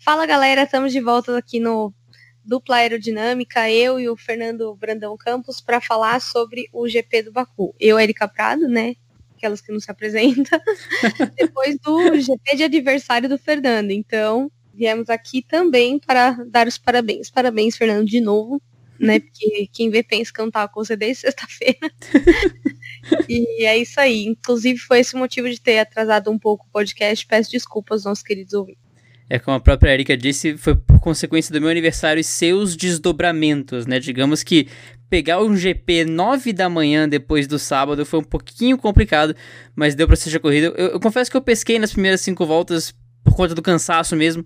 Fala 0.00 0.24
galera, 0.26 0.62
estamos 0.62 0.92
de 0.92 1.00
volta 1.00 1.36
aqui 1.36 1.58
no 1.58 1.92
Dupla 2.44 2.76
Aerodinâmica, 2.76 3.68
eu 3.68 3.98
e 3.98 4.08
o 4.08 4.16
Fernando 4.16 4.74
Brandão 4.76 5.16
Campos, 5.16 5.60
para 5.60 5.80
falar 5.80 6.20
sobre 6.20 6.68
o 6.72 6.88
GP 6.88 7.24
do 7.24 7.32
Baku. 7.32 7.74
Eu, 7.80 7.98
Erika 7.98 8.28
Prado, 8.28 8.68
né? 8.68 8.94
Aquelas 9.36 9.60
que 9.60 9.72
não 9.72 9.80
se 9.80 9.90
apresentam. 9.90 10.58
Depois 11.36 11.76
do 11.80 12.14
GP 12.20 12.56
de 12.56 12.62
aniversário 12.62 13.28
do 13.28 13.36
Fernando. 13.36 13.90
Então, 13.90 14.50
viemos 14.72 15.10
aqui 15.10 15.42
também 15.42 15.98
para 15.98 16.30
dar 16.44 16.68
os 16.68 16.78
parabéns. 16.78 17.28
Parabéns, 17.28 17.76
Fernando, 17.76 18.06
de 18.06 18.20
novo. 18.20 18.62
Né, 19.00 19.18
porque 19.20 19.68
quem 19.72 19.90
vê 19.90 20.02
pensa 20.04 20.32
que 20.32 20.40
eu 20.40 20.44
não 20.44 20.52
tava 20.52 20.72
com 20.72 20.82
você 20.82 20.96
desde 20.96 21.22
sexta-feira. 21.22 21.90
e 23.28 23.64
é 23.64 23.76
isso 23.76 24.00
aí. 24.00 24.26
Inclusive, 24.26 24.78
foi 24.78 25.00
esse 25.00 25.16
o 25.16 25.18
motivo 25.18 25.50
de 25.50 25.60
ter 25.60 25.80
atrasado 25.80 26.30
um 26.30 26.38
pouco 26.38 26.66
o 26.66 26.70
podcast. 26.70 27.26
Peço 27.26 27.50
desculpas 27.50 27.98
aos 27.98 28.04
nossos 28.04 28.24
queridos 28.24 28.54
ouvintes. 28.54 28.87
É 29.30 29.38
como 29.38 29.56
a 29.56 29.60
própria 29.60 29.92
Erika 29.92 30.16
disse, 30.16 30.56
foi 30.56 30.74
por 30.74 31.00
consequência 31.00 31.52
do 31.52 31.60
meu 31.60 31.68
aniversário 31.68 32.20
e 32.20 32.24
seus 32.24 32.74
desdobramentos, 32.74 33.86
né? 33.86 33.98
Digamos 33.98 34.42
que 34.42 34.68
pegar 35.10 35.42
um 35.42 35.54
GP 35.54 36.06
9 36.06 36.52
da 36.52 36.68
manhã 36.68 37.06
depois 37.06 37.46
do 37.46 37.58
sábado 37.58 38.06
foi 38.06 38.20
um 38.20 38.24
pouquinho 38.24 38.78
complicado, 38.78 39.36
mas 39.76 39.94
deu 39.94 40.06
pra 40.06 40.16
ser 40.16 40.34
a 40.34 40.40
corrida. 40.40 40.72
Eu, 40.76 40.88
eu, 40.88 41.00
confesso 41.00 41.30
que 41.30 41.36
eu 41.36 41.42
pesquei 41.42 41.78
nas 41.78 41.92
primeiras 41.92 42.22
cinco 42.22 42.46
voltas 42.46 42.94
por 43.22 43.34
conta 43.34 43.54
do 43.54 43.60
cansaço 43.60 44.16
mesmo, 44.16 44.42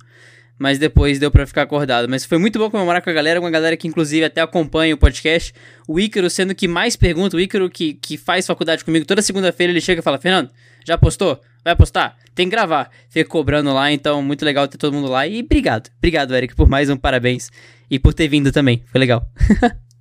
mas 0.59 0.81
depois 0.81 1.21
deu 1.21 1.31
para 1.31 1.47
ficar 1.47 1.63
acordado. 1.63 2.09
Mas 2.09 2.25
foi 2.25 2.39
muito 2.39 2.59
bom 2.59 2.69
comemorar 2.69 3.03
com 3.03 3.11
a 3.11 3.13
galera, 3.13 3.39
uma 3.39 3.51
galera 3.51 3.77
que 3.77 3.87
inclusive 3.87 4.25
até 4.25 4.41
acompanha 4.41 4.95
o 4.95 4.99
podcast. 4.99 5.55
O 5.87 6.01
Ícaro 6.01 6.29
sendo 6.29 6.57
que 6.57 6.67
mais 6.67 6.97
pergunta, 6.97 7.37
o 7.37 7.41
Ícaro 7.41 7.71
que, 7.71 7.95
que 7.95 8.17
faz 8.17 8.47
faculdade 8.47 8.85
comigo, 8.85 9.07
toda 9.07 9.23
segunda-feira 9.23 9.73
ele 9.73 9.81
chega 9.81 10.01
e 10.01 10.03
fala, 10.03 10.19
Fernando, 10.19 10.51
já 10.85 10.99
postou? 10.99 11.41
Vai 11.65 11.77
postar? 11.77 12.17
Tem 12.35 12.47
que 12.47 12.51
gravar. 12.51 12.91
Fica 13.09 13.29
cobrando 13.29 13.73
lá, 13.73 13.93
então 13.93 14.23
muito 14.23 14.45
legal 14.45 14.67
ter 14.67 14.79
todo 14.79 14.95
mundo 14.95 15.09
lá. 15.09 15.27
E 15.27 15.41
obrigado. 15.41 15.91
Obrigado, 15.99 16.35
Eric, 16.35 16.55
por 16.55 16.69
mais 16.69 16.91
um 16.91 16.97
parabéns. 16.97 17.51
E 17.91 17.99
por 17.99 18.15
ter 18.15 18.29
vindo 18.29 18.51
também. 18.51 18.83
Foi 18.87 18.99
legal. 18.99 19.27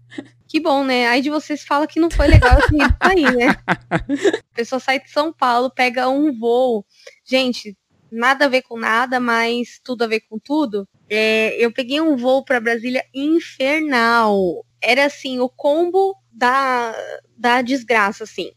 Que 0.52 0.60
bom, 0.60 0.84
né? 0.84 1.08
Aí 1.08 1.22
de 1.22 1.30
vocês 1.30 1.64
fala 1.64 1.88
que 1.88 1.98
não 1.98 2.12
foi 2.12 2.28
legal 2.28 2.58
assim 2.60 2.78
sair, 3.02 3.38
né? 3.38 3.56
A 4.52 4.54
pessoa 4.54 4.82
sai 4.82 5.00
de 5.00 5.10
São 5.10 5.32
Paulo, 5.32 5.72
pega 5.72 6.10
um 6.10 6.38
voo. 6.38 6.86
Gente, 7.24 7.78
nada 8.12 8.44
a 8.44 8.50
ver 8.50 8.62
com 8.64 8.78
nada, 8.78 9.18
mas 9.18 9.80
tudo 9.82 10.04
a 10.04 10.08
ver 10.08 10.20
com 10.30 10.38
tudo. 10.38 10.86
É, 11.10 11.56
eu 11.58 11.72
peguei 11.72 12.02
um 12.02 12.18
voo 12.18 12.44
para 12.44 12.60
Brasília 12.60 13.02
infernal. 13.14 14.66
Era 14.82 15.06
assim, 15.06 15.40
o 15.40 15.48
combo 15.48 16.14
da, 16.30 16.94
da 17.38 17.62
desgraça, 17.62 18.26
assim. 18.26 18.52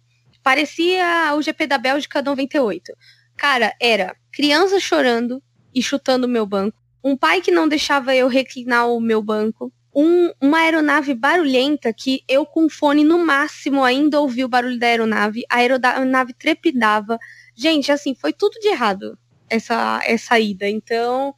Parecia 0.45 1.35
o 1.35 1.41
GP 1.41 1.67
da 1.67 1.79
Bélgica 1.79 2.21
98. 2.21 2.93
Cara, 3.35 3.75
era 3.81 4.15
criança 4.31 4.79
chorando 4.79 5.43
e 5.75 5.83
chutando 5.83 6.27
o 6.27 6.31
meu 6.31 6.45
banco. 6.45 6.77
Um 7.03 7.17
pai 7.17 7.41
que 7.41 7.51
não 7.51 7.67
deixava 7.67 8.15
eu 8.15 8.29
reclinar 8.29 8.87
o 8.91 9.01
meu 9.01 9.23
banco. 9.23 9.73
Um, 9.97 10.31
uma 10.39 10.59
aeronave 10.59 11.15
barulhenta 11.15 11.95
que 11.95 12.23
eu 12.29 12.45
com 12.45 12.69
fone 12.69 13.05
no 13.05 13.25
máximo 13.25 13.83
ainda 13.83 14.21
ouvi 14.21 14.45
o 14.45 14.49
barulho 14.49 14.79
da 14.79 14.87
aeronave. 14.87 15.45
A 15.49 15.57
aeronave 15.57 16.35
trepidava. 16.35 17.19
Gente, 17.57 17.91
assim, 17.91 18.15
foi 18.15 18.35
tudo 18.35 18.61
de 18.61 18.69
errado 18.69 19.19
essa, 19.49 20.03
essa 20.05 20.39
ida. 20.39 20.69
Então, 20.69 21.35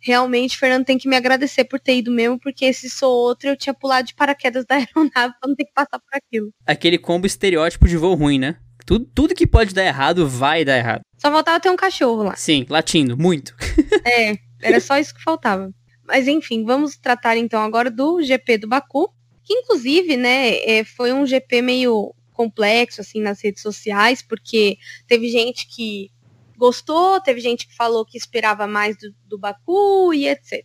realmente, 0.00 0.58
Fernando 0.58 0.84
tem 0.84 0.98
que 0.98 1.08
me 1.08 1.16
agradecer 1.16 1.64
por 1.64 1.78
ter 1.78 1.96
ido 1.96 2.10
mesmo, 2.10 2.38
porque 2.38 2.72
se 2.72 2.88
sou 2.88 3.12
outro, 3.12 3.48
eu 3.48 3.56
tinha 3.56 3.74
pulado 3.74 4.06
de 4.08 4.14
paraquedas 4.14 4.64
da 4.64 4.76
aeronave 4.76 5.34
pra 5.38 5.48
não 5.48 5.54
ter 5.54 5.64
que 5.64 5.72
passar 5.72 5.98
por 5.98 6.10
aquilo. 6.12 6.52
Aquele 6.66 6.98
combo 6.98 7.26
estereótipo 7.26 7.86
de 7.86 7.96
voo 7.96 8.14
ruim, 8.14 8.38
né? 8.38 8.56
Tudo, 8.86 9.04
tudo 9.14 9.34
que 9.34 9.46
pode 9.46 9.74
dar 9.74 9.84
errado 9.84 10.26
vai 10.26 10.64
dar 10.64 10.76
errado. 10.76 11.02
Só 11.16 11.30
faltava 11.30 11.60
ter 11.60 11.70
um 11.70 11.76
cachorro 11.76 12.22
lá. 12.22 12.34
Sim, 12.34 12.66
latindo, 12.68 13.16
muito. 13.16 13.54
é, 14.04 14.38
era 14.60 14.80
só 14.80 14.98
isso 14.98 15.14
que 15.14 15.22
faltava. 15.22 15.70
Mas 16.06 16.26
enfim, 16.26 16.64
vamos 16.64 16.96
tratar 16.96 17.36
então 17.36 17.62
agora 17.62 17.90
do 17.90 18.22
GP 18.22 18.58
do 18.58 18.68
Baku, 18.68 19.12
que 19.44 19.54
inclusive, 19.54 20.16
né, 20.16 20.56
é, 20.64 20.84
foi 20.84 21.12
um 21.12 21.26
GP 21.26 21.62
meio 21.62 22.14
complexo 22.32 23.00
assim 23.00 23.20
nas 23.20 23.42
redes 23.42 23.62
sociais, 23.62 24.22
porque 24.22 24.78
teve 25.06 25.28
gente 25.28 25.68
que 25.68 26.10
gostou, 26.60 27.20
teve 27.20 27.40
gente 27.40 27.66
que 27.66 27.74
falou 27.74 28.04
que 28.04 28.18
esperava 28.18 28.66
mais 28.66 28.96
do, 28.96 29.12
do 29.26 29.38
Baku 29.38 30.12
e 30.12 30.28
etc. 30.28 30.62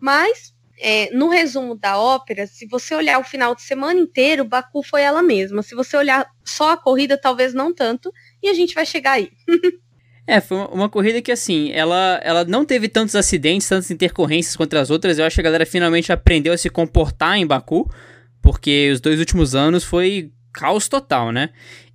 Mas, 0.00 0.52
é, 0.78 1.08
no 1.14 1.28
resumo 1.28 1.76
da 1.76 1.96
ópera, 1.96 2.46
se 2.46 2.66
você 2.66 2.92
olhar 2.94 3.20
o 3.20 3.24
final 3.24 3.54
de 3.54 3.62
semana 3.62 4.00
inteiro, 4.00 4.44
Baku 4.44 4.82
foi 4.82 5.02
ela 5.02 5.22
mesma. 5.22 5.62
Se 5.62 5.76
você 5.76 5.96
olhar 5.96 6.26
só 6.44 6.72
a 6.72 6.76
corrida, 6.76 7.16
talvez 7.16 7.54
não 7.54 7.72
tanto, 7.72 8.12
e 8.42 8.48
a 8.48 8.54
gente 8.54 8.74
vai 8.74 8.84
chegar 8.84 9.12
aí. 9.12 9.30
É, 10.24 10.40
foi 10.40 10.56
uma 10.70 10.88
corrida 10.88 11.20
que, 11.20 11.32
assim, 11.32 11.72
ela, 11.72 12.20
ela 12.22 12.44
não 12.44 12.64
teve 12.64 12.88
tantos 12.88 13.16
acidentes, 13.16 13.68
tantas 13.68 13.90
intercorrências 13.90 14.54
contra 14.54 14.80
as 14.80 14.88
outras. 14.88 15.18
Eu 15.18 15.24
acho 15.24 15.34
que 15.34 15.40
a 15.40 15.44
galera 15.44 15.66
finalmente 15.66 16.12
aprendeu 16.12 16.52
a 16.52 16.56
se 16.56 16.70
comportar 16.70 17.36
em 17.36 17.44
Baku, 17.44 17.90
porque 18.40 18.92
os 18.92 19.00
dois 19.00 19.18
últimos 19.18 19.56
anos 19.56 19.82
foi 19.82 20.30
caos 20.52 20.86
total, 20.86 21.32
né? 21.32 21.50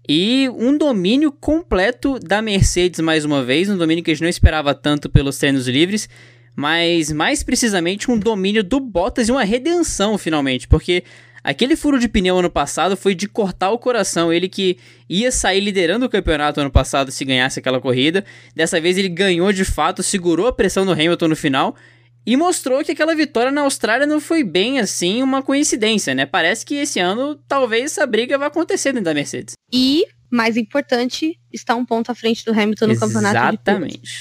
E 0.09 0.47
um 0.49 0.77
domínio 0.77 1.33
completo 1.33 2.17
da 2.17 2.41
Mercedes 2.41 3.01
mais 3.01 3.25
uma 3.25 3.43
vez, 3.43 3.69
um 3.69 3.77
domínio 3.77 4.01
que 4.01 4.11
a 4.11 4.13
gente 4.13 4.23
não 4.23 4.29
esperava 4.29 4.73
tanto 4.73 5.09
pelos 5.09 5.37
treinos 5.37 5.67
livres, 5.67 6.07
mas 6.55 7.11
mais 7.11 7.43
precisamente 7.43 8.09
um 8.09 8.17
domínio 8.17 8.63
do 8.63 8.79
Bottas 8.79 9.27
e 9.27 9.31
uma 9.33 9.43
redenção 9.43 10.17
finalmente, 10.17 10.65
porque 10.65 11.03
aquele 11.43 11.75
furo 11.75 11.99
de 11.99 12.07
pneu 12.07 12.37
ano 12.37 12.49
passado 12.49 12.95
foi 12.95 13.13
de 13.13 13.27
cortar 13.27 13.69
o 13.71 13.77
coração, 13.77 14.31
ele 14.31 14.47
que 14.47 14.77
ia 15.09 15.29
sair 15.29 15.59
liderando 15.59 16.05
o 16.05 16.09
campeonato 16.09 16.61
ano 16.61 16.71
passado 16.71 17.11
se 17.11 17.25
ganhasse 17.25 17.59
aquela 17.59 17.81
corrida, 17.81 18.23
dessa 18.55 18.79
vez 18.79 18.97
ele 18.97 19.09
ganhou 19.09 19.51
de 19.51 19.65
fato, 19.65 20.01
segurou 20.01 20.47
a 20.47 20.53
pressão 20.53 20.85
do 20.85 20.93
Hamilton 20.93 21.27
no 21.27 21.35
final 21.35 21.75
e 22.27 22.35
mostrou 22.35 22.83
que 22.83 22.91
aquela 22.91 23.15
vitória 23.15 23.49
na 23.49 23.61
Austrália 23.61 24.05
não 24.05 24.19
foi 24.19 24.43
bem 24.43 24.81
assim 24.81 25.23
uma 25.23 25.41
coincidência, 25.41 26.13
né? 26.13 26.25
Parece 26.25 26.65
que 26.65 26.75
esse 26.75 26.99
ano 26.99 27.35
talvez 27.47 27.85
essa 27.85 28.05
briga 28.05 28.37
vá 28.37 28.47
acontecer 28.47 28.91
dentro 28.91 29.05
da 29.05 29.13
Mercedes. 29.13 29.53
E, 29.71 30.05
mais 30.29 30.57
importante, 30.57 31.39
está 31.53 31.73
um 31.73 31.85
ponto 31.85 32.11
à 32.11 32.15
frente 32.15 32.43
do 32.43 32.51
Hamilton 32.51 32.87
no 32.87 32.91
Exatamente. 32.91 33.23
campeonato. 33.23 33.61
Exatamente. 33.63 34.11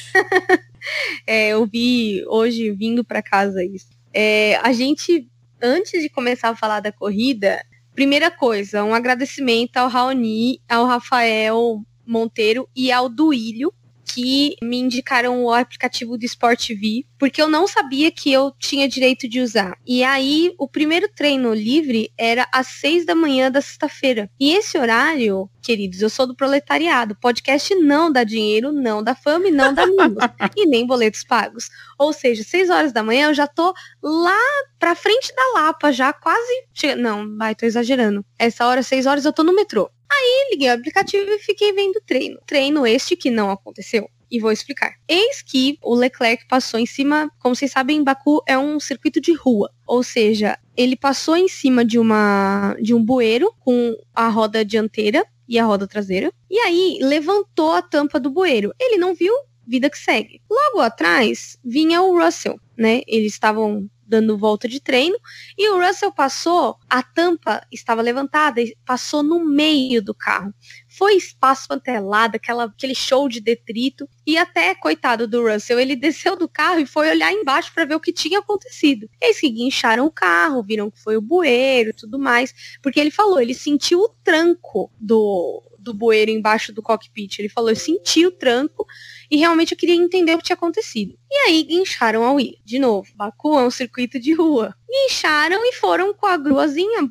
é, 1.27 1.49
eu 1.49 1.67
vi 1.67 2.23
hoje 2.29 2.71
vindo 2.71 3.05
para 3.05 3.21
casa 3.21 3.65
isso. 3.65 3.89
É, 4.15 4.55
a 4.63 4.73
gente, 4.73 5.29
antes 5.61 6.01
de 6.01 6.09
começar 6.09 6.51
a 6.51 6.57
falar 6.57 6.79
da 6.79 6.93
corrida, 6.93 7.61
primeira 7.93 8.31
coisa, 8.31 8.85
um 8.85 8.95
agradecimento 8.95 9.79
ao 9.79 9.89
Raoni, 9.89 10.61
ao 10.69 10.87
Rafael 10.87 11.83
Monteiro 12.07 12.69
e 12.77 12.93
ao 12.93 13.09
Duílio, 13.09 13.75
que 14.07 14.57
me 14.63 14.79
indicaram 14.79 15.45
o 15.45 15.53
aplicativo 15.53 16.17
do 16.17 16.25
Sport 16.25 16.69
V, 16.69 17.05
porque 17.19 17.43
eu 17.43 17.49
não 17.49 17.67
sabia 17.67 18.11
que 18.11 18.33
eu 18.33 18.53
tinha 18.59 18.89
direito 18.89 19.29
de 19.29 19.41
usar. 19.41 19.77
E 19.85 20.05
aí, 20.05 20.55
o 20.59 20.69
primeiro 20.69 21.09
treino 21.09 21.53
livre 21.53 22.11
era 22.17 22.47
às 22.53 22.69
seis 22.69 23.05
da 23.05 23.15
manhã 23.15 23.51
da 23.51 23.61
sexta-feira. 23.61 24.31
E 24.39 24.55
esse 24.55 24.79
horário, 24.79 25.51
queridos, 25.61 26.01
eu 26.01 26.09
sou 26.09 26.27
do 26.27 26.37
proletariado. 26.37 27.17
Podcast 27.17 27.75
não 27.75 28.11
dá 28.13 28.23
dinheiro, 28.23 28.73
não 28.73 29.03
dá 29.03 29.15
fama 29.15 29.49
e 29.49 29.51
não 29.51 29.75
dá 29.75 29.87
mimos. 29.87 30.23
e 30.57 30.67
nem 30.67 30.87
boletos 30.87 31.25
pagos. 31.25 31.69
Ou 31.99 32.13
seja, 32.13 32.45
seis 32.45 32.71
horas 32.71 32.93
da 32.93 33.03
manhã 33.03 33.29
eu 33.29 33.35
já 33.35 33.47
tô 33.47 33.75
lá 34.03 34.39
pra 34.79 34.95
frente 34.95 35.35
da 35.35 35.61
Lapa, 35.61 35.93
já 35.93 36.13
quase. 36.13 36.67
Che... 36.73 36.95
Não, 36.95 37.37
vai, 37.37 37.55
tô 37.55 37.67
exagerando. 37.67 38.25
Essa 38.39 38.67
hora, 38.67 38.83
seis 38.83 39.07
horas, 39.07 39.25
eu 39.25 39.33
tô 39.33 39.43
no 39.43 39.55
metrô. 39.55 39.91
Aí 40.11 40.49
liguei 40.51 40.69
o 40.69 40.75
aplicativo 40.75 41.31
e 41.31 41.39
fiquei 41.39 41.73
vendo 41.73 42.01
treino. 42.07 42.39
Treino 42.47 42.87
este 42.87 43.17
que 43.17 43.31
não 43.31 43.51
aconteceu. 43.51 44.09
E 44.31 44.41
vou 44.41 44.51
explicar. 44.51 44.95
Eis 45.07 45.41
que 45.41 45.79
o 45.83 45.95
Leclerc 45.95 46.47
passou 46.49 46.81
em 46.81 46.87
cima, 46.87 47.31
como 47.39 47.55
vocês 47.55 47.71
sabem, 47.71 48.03
Baku 48.03 48.43
é 48.47 48.59
um 48.59 48.81
circuito 48.81 49.21
de 49.21 49.33
rua. 49.33 49.71
Ou 49.87 50.03
seja, 50.03 50.59
ele 50.77 50.97
passou 50.97 51.37
em 51.37 51.49
cima 51.49 51.85
de 51.85 51.99
uma 51.99 52.77
de 52.81 52.93
um 52.93 53.05
bueiro 53.05 53.53
com 53.61 53.97
a 54.15 54.29
roda 54.29 54.65
dianteira 54.65 55.25
e 55.49 55.59
a 55.59 55.65
roda 55.65 55.87
traseira. 55.87 56.33
E 56.51 56.59
aí 56.59 56.99
levantou 57.01 57.73
a 57.73 57.83
tampa 57.83 58.19
do 58.19 58.31
bueiro. 58.31 58.73
Ele 58.81 58.97
não 58.97 59.15
viu, 59.15 59.33
vida 59.67 59.89
que 59.89 59.99
segue. 59.99 60.41
Logo 60.51 60.81
atrás 60.81 61.59
vinha 61.65 62.03
o 62.03 62.19
Russell, 62.19 62.59
né? 62.77 63.03
Eles 63.07 63.33
estavam 63.33 63.89
dando 64.07 64.39
volta 64.39 64.69
de 64.69 64.81
treino, 64.81 65.19
e 65.57 65.69
o 65.71 65.85
Russell 65.85 66.13
passou, 66.13 66.77
a 66.89 67.03
tampa 67.03 67.67
estava 67.71 68.03
levantada 68.03 68.61
e 68.61 68.77
passou 68.85 69.23
no 69.23 69.45
meio 69.45 70.03
do 70.03 70.15
carro. 70.15 70.55
Foi 70.89 71.17
espaço 71.17 71.69
pantelado, 71.69 72.37
aquela, 72.37 72.65
aquele 72.65 72.95
show 72.95 73.29
de 73.29 73.41
detrito, 73.41 74.09
e 74.27 74.37
até, 74.37 74.75
coitado 74.75 75.27
do 75.27 75.47
Russell, 75.47 75.79
ele 75.79 75.95
desceu 75.97 76.37
do 76.37 76.49
carro 76.49 76.81
e 76.81 76.87
foi 76.87 77.11
olhar 77.11 77.33
embaixo 77.33 77.73
para 77.75 77.85
ver 77.85 77.95
o 77.95 78.01
que 78.01 78.13
tinha 78.13 78.39
acontecido. 78.39 79.09
Eles 79.21 79.41
guincharam 79.41 80.07
o 80.07 80.11
carro, 80.11 80.63
viram 80.63 80.91
que 80.91 81.03
foi 81.03 81.17
o 81.17 81.23
bueiro 81.23 81.91
e 81.91 81.95
tudo 81.95 82.19
mais, 82.19 82.79
porque 82.83 83.01
ele 83.01 83.11
falou, 83.11 83.41
ele 83.41 83.55
sentiu 83.55 84.01
o 84.01 84.09
tranco 84.23 84.91
do, 84.99 85.63
do 85.87 85.95
bueiro 85.95 86.31
embaixo 86.31 86.73
do 86.73 86.83
cockpit. 86.83 87.39
Ele 87.39 87.49
falou, 87.49 87.71
eu 87.71 87.77
senti 87.77 88.27
o 88.27 88.33
tranco 88.33 88.87
e 89.31 89.37
realmente 89.37 89.73
eu 89.73 89.79
queria 89.79 89.95
entender 89.95 90.35
o 90.35 90.39
que 90.39 90.45
tinha 90.45 90.55
acontecido. 90.55 91.17
E 91.31 91.35
aí 91.47 91.63
guincharam 91.63 92.25
a 92.25 92.33
Williams. 92.33 92.61
De 92.65 92.79
novo, 92.79 93.09
Baku 93.15 93.59
é 93.59 93.65
um 93.65 93.71
circuito 93.71 94.19
de 94.19 94.33
rua. 94.33 94.75
Guincharam 94.89 95.61
e 95.65 95.73
foram 95.75 96.15
com 96.15 96.27
a 96.27 96.37
gruazinha, 96.37 97.09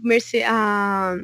a 0.48 1.18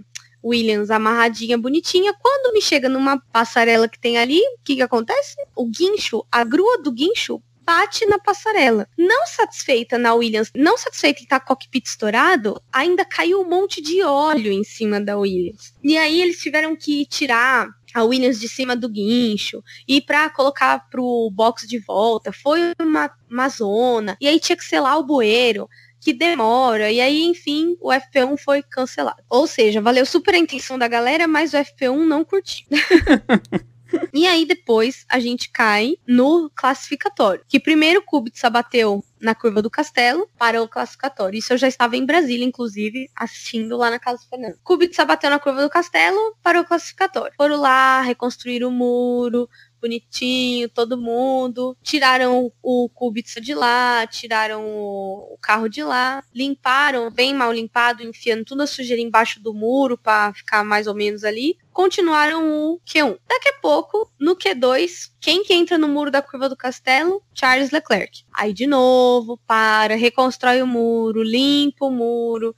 Williams 0.44 0.90
amarradinha, 0.92 1.58
bonitinha. 1.58 2.14
Quando 2.14 2.54
me 2.54 2.62
chega 2.62 2.90
numa 2.90 3.20
passarela 3.32 3.88
que 3.88 4.00
tem 4.00 4.18
ali, 4.18 4.40
o 4.40 4.64
que, 4.64 4.76
que 4.76 4.82
acontece? 4.82 5.36
O 5.56 5.66
guincho, 5.66 6.26
a 6.32 6.44
grua 6.44 6.82
do 6.82 6.92
guincho 6.92 7.42
bate 7.64 8.06
na 8.06 8.20
passarela. 8.20 8.88
Não 8.98 9.26
satisfeita 9.28 9.98
na 9.98 10.14
Williams, 10.14 10.52
não 10.56 10.78
satisfeita 10.78 11.22
em 11.22 11.24
estar 11.24 11.40
tá 11.40 11.46
cockpit 11.46 11.86
estourado, 11.86 12.62
ainda 12.72 13.06
caiu 13.06 13.42
um 13.42 13.50
monte 13.50 13.82
de 13.82 14.02
óleo 14.04 14.52
em 14.52 14.64
cima 14.64 15.00
da 15.00 15.18
Williams. 15.18 15.74
E 15.84 15.98
aí 15.98 16.22
eles 16.22 16.42
tiveram 16.42 16.76
que 16.76 17.06
tirar 17.06 17.70
a 17.94 18.04
Williams 18.04 18.40
de 18.40 18.48
cima 18.48 18.76
do 18.76 18.90
guincho 18.90 19.64
e 19.88 20.02
para 20.02 20.30
colocar 20.30 20.90
pro 20.90 21.30
box 21.34 21.68
de 21.68 21.80
volta. 21.80 22.32
Foi 22.32 22.74
uma, 22.80 23.12
uma 23.30 23.50
zona. 23.50 24.18
E 24.20 24.28
aí 24.28 24.40
tinha 24.40 24.56
que 24.56 24.66
selar 24.66 24.98
o 24.98 25.04
bueiro 25.04 25.70
que 26.00 26.14
demora. 26.14 26.92
E 26.92 27.00
aí 27.00 27.24
enfim 27.24 27.78
o 27.80 27.90
FP1 27.90 28.38
foi 28.38 28.64
cancelado. 28.64 29.22
Ou 29.30 29.46
seja 29.48 29.82
valeu 29.82 30.06
super 30.06 30.34
a 30.34 30.40
intenção 30.40 30.78
da 30.78 30.88
galera 30.88 31.28
mas 31.28 31.54
o 31.54 31.58
FP1 31.58 32.06
não 32.06 32.24
curtiu. 32.24 32.66
E 34.14 34.26
aí 34.28 34.46
depois 34.46 35.06
a 35.10 35.20
gente 35.20 35.50
cai 35.52 35.96
no 36.08 36.50
classificatório. 36.56 37.44
Que 37.48 37.60
primeiro 37.60 38.00
o 38.00 38.04
Kubica 38.04 38.50
bateu 38.50 39.04
na 39.21 39.35
curva 39.35 39.62
do 39.62 39.69
castelo 39.69 40.27
para 40.38 40.62
o 40.62 40.68
classificatório. 40.68 41.38
Isso 41.38 41.53
eu 41.53 41.57
já 41.57 41.68
estava 41.68 41.95
em 41.95 42.06
Brasília, 42.06 42.45
inclusive, 42.45 43.09
assistindo 43.15 43.77
lá 43.77 43.89
na 43.89 44.00
casa 44.00 44.23
do 44.23 44.29
Fernando. 44.29 44.57
Kubica 44.63 45.06
bateu 45.06 45.29
na 45.29 45.39
curva 45.39 45.62
do 45.62 45.69
castelo 45.69 46.35
para 46.41 46.59
o 46.59 46.65
classificatório. 46.65 47.33
Foram 47.38 47.59
lá, 47.59 48.01
reconstruir 48.01 48.63
o 48.63 48.71
muro, 48.71 49.47
bonitinho, 49.81 50.69
todo 50.69 50.98
mundo. 50.98 51.75
Tiraram 51.81 52.51
o 52.62 52.89
Kubica 52.89 53.42
de 53.42 53.54
lá, 53.54 54.06
tiraram 54.07 54.63
o 54.66 55.38
carro 55.42 55.68
de 55.68 55.83
lá, 55.83 56.24
limparam, 56.33 57.10
bem 57.12 57.33
mal 57.33 57.51
limpado, 57.51 58.04
enfiando 58.04 58.45
toda 58.45 58.63
a 58.63 58.68
sujeira 58.68 59.01
embaixo 59.01 59.42
do 59.42 59.54
muro 59.54 59.98
para 59.98 60.33
ficar 60.33 60.63
mais 60.63 60.88
ou 60.88 60.94
menos 60.94 61.24
ali. 61.24 61.57
Continuaram 61.72 62.74
o 62.74 62.81
Q1. 62.86 63.18
Daqui 63.28 63.50
a 63.50 63.60
pouco, 63.62 64.12
no 64.19 64.36
Q2, 64.36 65.12
quem 65.22 65.44
que 65.44 65.54
entra 65.54 65.78
no 65.78 65.88
muro 65.88 66.12
da 66.12 66.22
curva 66.22 66.50
do 66.50 66.57
castelo? 66.57 67.24
Charles 67.33 67.72
Leclerc. 67.72 68.24
Aí 68.33 68.54
de 68.54 68.68
novo, 68.68 69.39
para, 69.48 69.95
reconstrói 69.95 70.62
o 70.62 70.68
muro, 70.68 71.24
limpa 71.24 71.86
o 71.86 71.92
muro, 71.92 72.54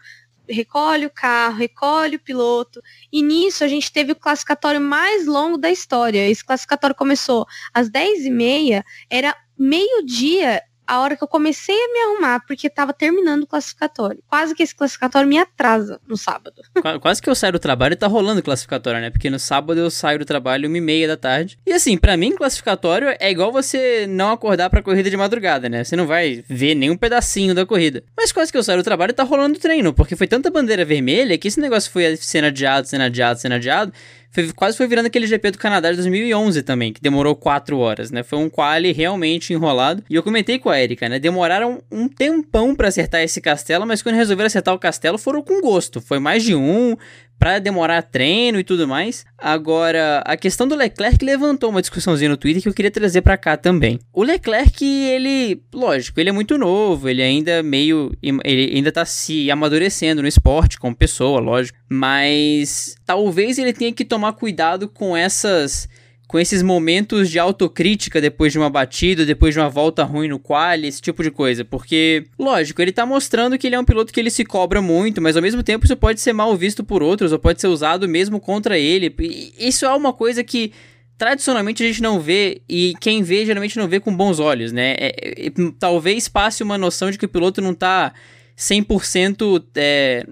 recolhe 0.48 1.06
o 1.06 1.10
carro, 1.10 1.57
recolhe 1.57 2.18
o 2.18 2.19
piloto. 2.19 2.81
E 3.12 3.22
nisso 3.22 3.63
a 3.63 3.68
gente 3.68 3.92
teve 3.92 4.12
o 4.12 4.16
classificatório 4.16 4.81
mais 4.81 5.25
longo 5.25 5.57
da 5.57 5.69
história. 5.69 6.28
Esse 6.30 6.44
classificatório 6.44 6.95
começou 6.95 7.45
às 7.74 7.90
10h30, 7.90 8.84
era 9.10 9.36
meio-dia 9.57 10.62
a 10.94 11.00
hora 11.00 11.16
que 11.16 11.24
eu 11.24 11.28
comecei 11.28 11.75
a 11.75 11.94
me 11.94 12.00
arrumar, 12.00 12.40
porque 12.45 12.69
tava 12.69 12.94
terminando 12.94 13.44
o 13.44 13.48
classificatório. 13.48 14.22
Quase 14.28 14.54
que 14.54 14.62
esse 14.62 14.75
classificatório 14.75 15.28
me 15.28 15.40
atrasa 15.40 16.00
no 16.07 16.16
sábado. 16.16 16.62
Quase 17.01 17.22
que 17.22 17.30
eu 17.30 17.36
saio 17.36 17.54
do 17.54 17.60
trabalho 17.60 17.94
e 17.94 17.95
tá 17.95 18.06
rolando 18.06 18.40
o 18.40 18.44
classificatório, 18.44 19.01
né? 19.01 19.10
Porque 19.10 19.30
no 19.30 19.40
sábado 19.40 19.80
eu 19.80 19.90
saio 19.90 20.19
do 20.19 20.25
trabalho 20.25 20.68
uma 20.68 20.78
e 20.78 20.81
meia 20.81 21.07
da 21.07 21.18
tarde. 21.18 21.57
E 21.66 21.74
assim, 21.74 21.98
para 21.98 22.16
mim, 22.16 22.36
classificatório 22.36 23.16
é 23.19 23.31
igual 23.31 23.51
você 23.51 24.06
não 24.07 24.31
acordar 24.31 24.69
pra 24.69 24.84
corrida 24.84 25.10
de 25.10 25.18
madrugada, 25.18 25.68
né? 25.68 25.84
Você 25.84 25.95
não 25.95 26.06
vai 26.06 26.44
ver 26.48 26.75
nenhum 26.75 26.96
pedacinho 26.96 27.56
da 27.56 27.66
corrida. 27.66 28.04
Mas 28.16 28.31
quase 28.31 28.51
que 28.51 28.57
eu 28.57 28.63
saio 28.63 28.78
do 28.78 28.84
trabalho 28.84 29.12
e 29.12 29.13
tá 29.13 29.24
rolando 29.24 29.57
o 29.57 29.62
treino, 29.62 29.94
porque 29.94 30.16
foi 30.16 30.28
tanta 30.28 30.51
bandeira 30.51 30.86
vermelha 30.86 31.38
que 31.38 31.48
esse 31.48 31.60
negócio 31.60 31.92
foi 31.92 32.16
sendo 32.18 32.46
adiado, 32.46 32.88
sendo 32.88 33.04
adiado, 33.04 33.39
sendo 33.39 33.56
adiado 33.56 33.94
foi, 34.34 34.52
quase 34.52 34.76
foi 34.76 34.88
virando 34.88 35.06
aquele 35.06 35.28
GP 35.28 35.52
do 35.52 35.58
Canadá 35.60 35.92
de 35.92 35.98
2011 35.98 36.64
também, 36.64 36.92
que 36.92 37.00
demorou 37.00 37.36
quatro 37.36 37.78
horas, 37.78 38.10
né? 38.10 38.24
Foi 38.24 38.40
um 38.40 38.50
quali 38.50 38.92
realmente 38.92 39.54
enrolado. 39.54 40.04
E 40.10 40.16
eu 40.16 40.24
comentei 40.24 40.58
com 40.58 40.70
a 40.70 40.82
Erika, 40.82 41.08
né? 41.08 41.20
Demoraram 41.20 41.84
um 41.92 42.08
tempão 42.08 42.74
para 42.74 42.88
acertar 42.88 43.22
esse 43.22 43.40
castelo, 43.40 43.86
mas 43.86 44.02
quando 44.02 44.16
resolveram 44.16 44.48
acertar 44.48 44.74
o 44.74 44.80
castelo 44.80 45.20
foram 45.20 45.44
com 45.44 45.62
gosto. 45.62 46.02
Foi 46.02 46.18
mais 46.18 46.44
de 46.44 46.56
um, 46.56 46.98
para 47.38 47.60
demorar 47.60 48.02
treino 48.02 48.60
e 48.60 48.64
tudo 48.64 48.88
mais. 48.88 49.26
Agora, 49.38 50.24
a 50.26 50.38
questão 50.38 50.68
do 50.68 50.76
Leclerc 50.76 51.24
levantou 51.24 51.70
uma 51.70 51.82
discussãozinha 51.82 52.30
no 52.30 52.38
Twitter 52.38 52.62
que 52.62 52.70
eu 52.70 52.74
queria 52.74 52.92
trazer 52.92 53.22
para 53.22 53.38
cá 53.38 53.58
também. 53.58 54.00
O 54.14 54.24
Leclerc, 54.24 54.84
ele, 54.84 55.62
lógico, 55.74 56.20
ele 56.20 56.30
é 56.30 56.34
muito 56.34 56.58
novo, 56.58 57.10
ele 57.10 57.22
ainda 57.22 57.62
meio 57.62 58.12
ele 58.22 58.76
ainda 58.76 58.92
tá 58.92 59.04
se 59.06 59.52
amadurecendo 59.52 60.22
no 60.22 60.28
esporte 60.28 60.80
como 60.80 60.96
pessoa, 60.96 61.40
lógico, 61.40 61.78
mas 61.90 62.96
talvez 63.06 63.58
ele 63.58 63.74
tenha 63.74 63.92
que 63.92 64.06
tomar 64.06 64.34
cuidado 64.34 64.88
com 64.88 65.16
essas 65.16 65.90
com 66.28 66.40
esses 66.40 66.64
momentos 66.64 67.30
de 67.30 67.38
autocrítica 67.38 68.20
depois 68.20 68.52
de 68.52 68.58
uma 68.58 68.70
batida, 68.70 69.25
depois 69.25 69.54
de 69.54 69.60
uma 69.60 69.70
volta 69.70 70.04
ruim 70.04 70.28
no 70.28 70.40
quali, 70.40 70.88
esse 70.88 71.02
tipo 71.02 71.22
de 71.22 71.30
coisa. 71.30 71.64
Porque, 71.64 72.25
lógico, 72.40 72.81
ele 72.81 72.92
tá 72.92 73.06
mostrando 73.06 73.58
que 73.58 73.68
ele 73.68 73.75
é 73.75 73.80
um 73.80 73.86
piloto 73.86 74.12
que 74.12 74.20
ele 74.20 74.30
se 74.30 74.44
cobra 74.44 74.81
muito, 74.81 75.22
mas 75.22 75.36
ao 75.36 75.42
mesmo 75.42 75.62
tempo 75.62 75.86
isso 75.86 75.96
pode 75.96 76.22
ser 76.22 76.34
mal 76.34 76.56
visto 76.56 76.84
por 76.84 77.04
outros, 77.04 77.31
ou 77.31 77.40
pode 77.40 77.62
ser 77.62 77.68
usado 77.68 78.08
mesmo 78.08 78.40
contra 78.40 78.78
ele. 78.78 79.14
E 79.20 79.54
isso 79.60 79.86
é 79.86 79.94
uma 79.94 80.14
coisa 80.14 80.44
que 80.44 80.72
tradicionalmente 81.18 81.84
a 81.84 81.88
gente 81.88 82.02
não 82.02 82.20
vê, 82.20 82.62
e 82.68 82.96
quem 83.00 83.22
vê 83.22 83.46
geralmente 83.46 83.78
não 83.78 83.88
vê 83.88 84.00
com 84.00 84.16
bons 84.16 84.40
olhos, 84.40 84.72
né? 84.72 84.96
É, 84.98 85.46
é, 85.48 85.52
talvez 85.80 86.28
passe 86.28 86.64
uma 86.64 86.78
noção 86.78 87.12
de 87.12 87.18
que 87.18 87.25
o 87.25 87.30
piloto 87.30 87.62
não 87.62 87.74
tá 87.74 88.14
100% 88.58 89.64
é, 89.75 90.25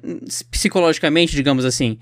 psicologicamente, 0.49 1.35
digamos 1.35 1.65
assim. 1.65 1.97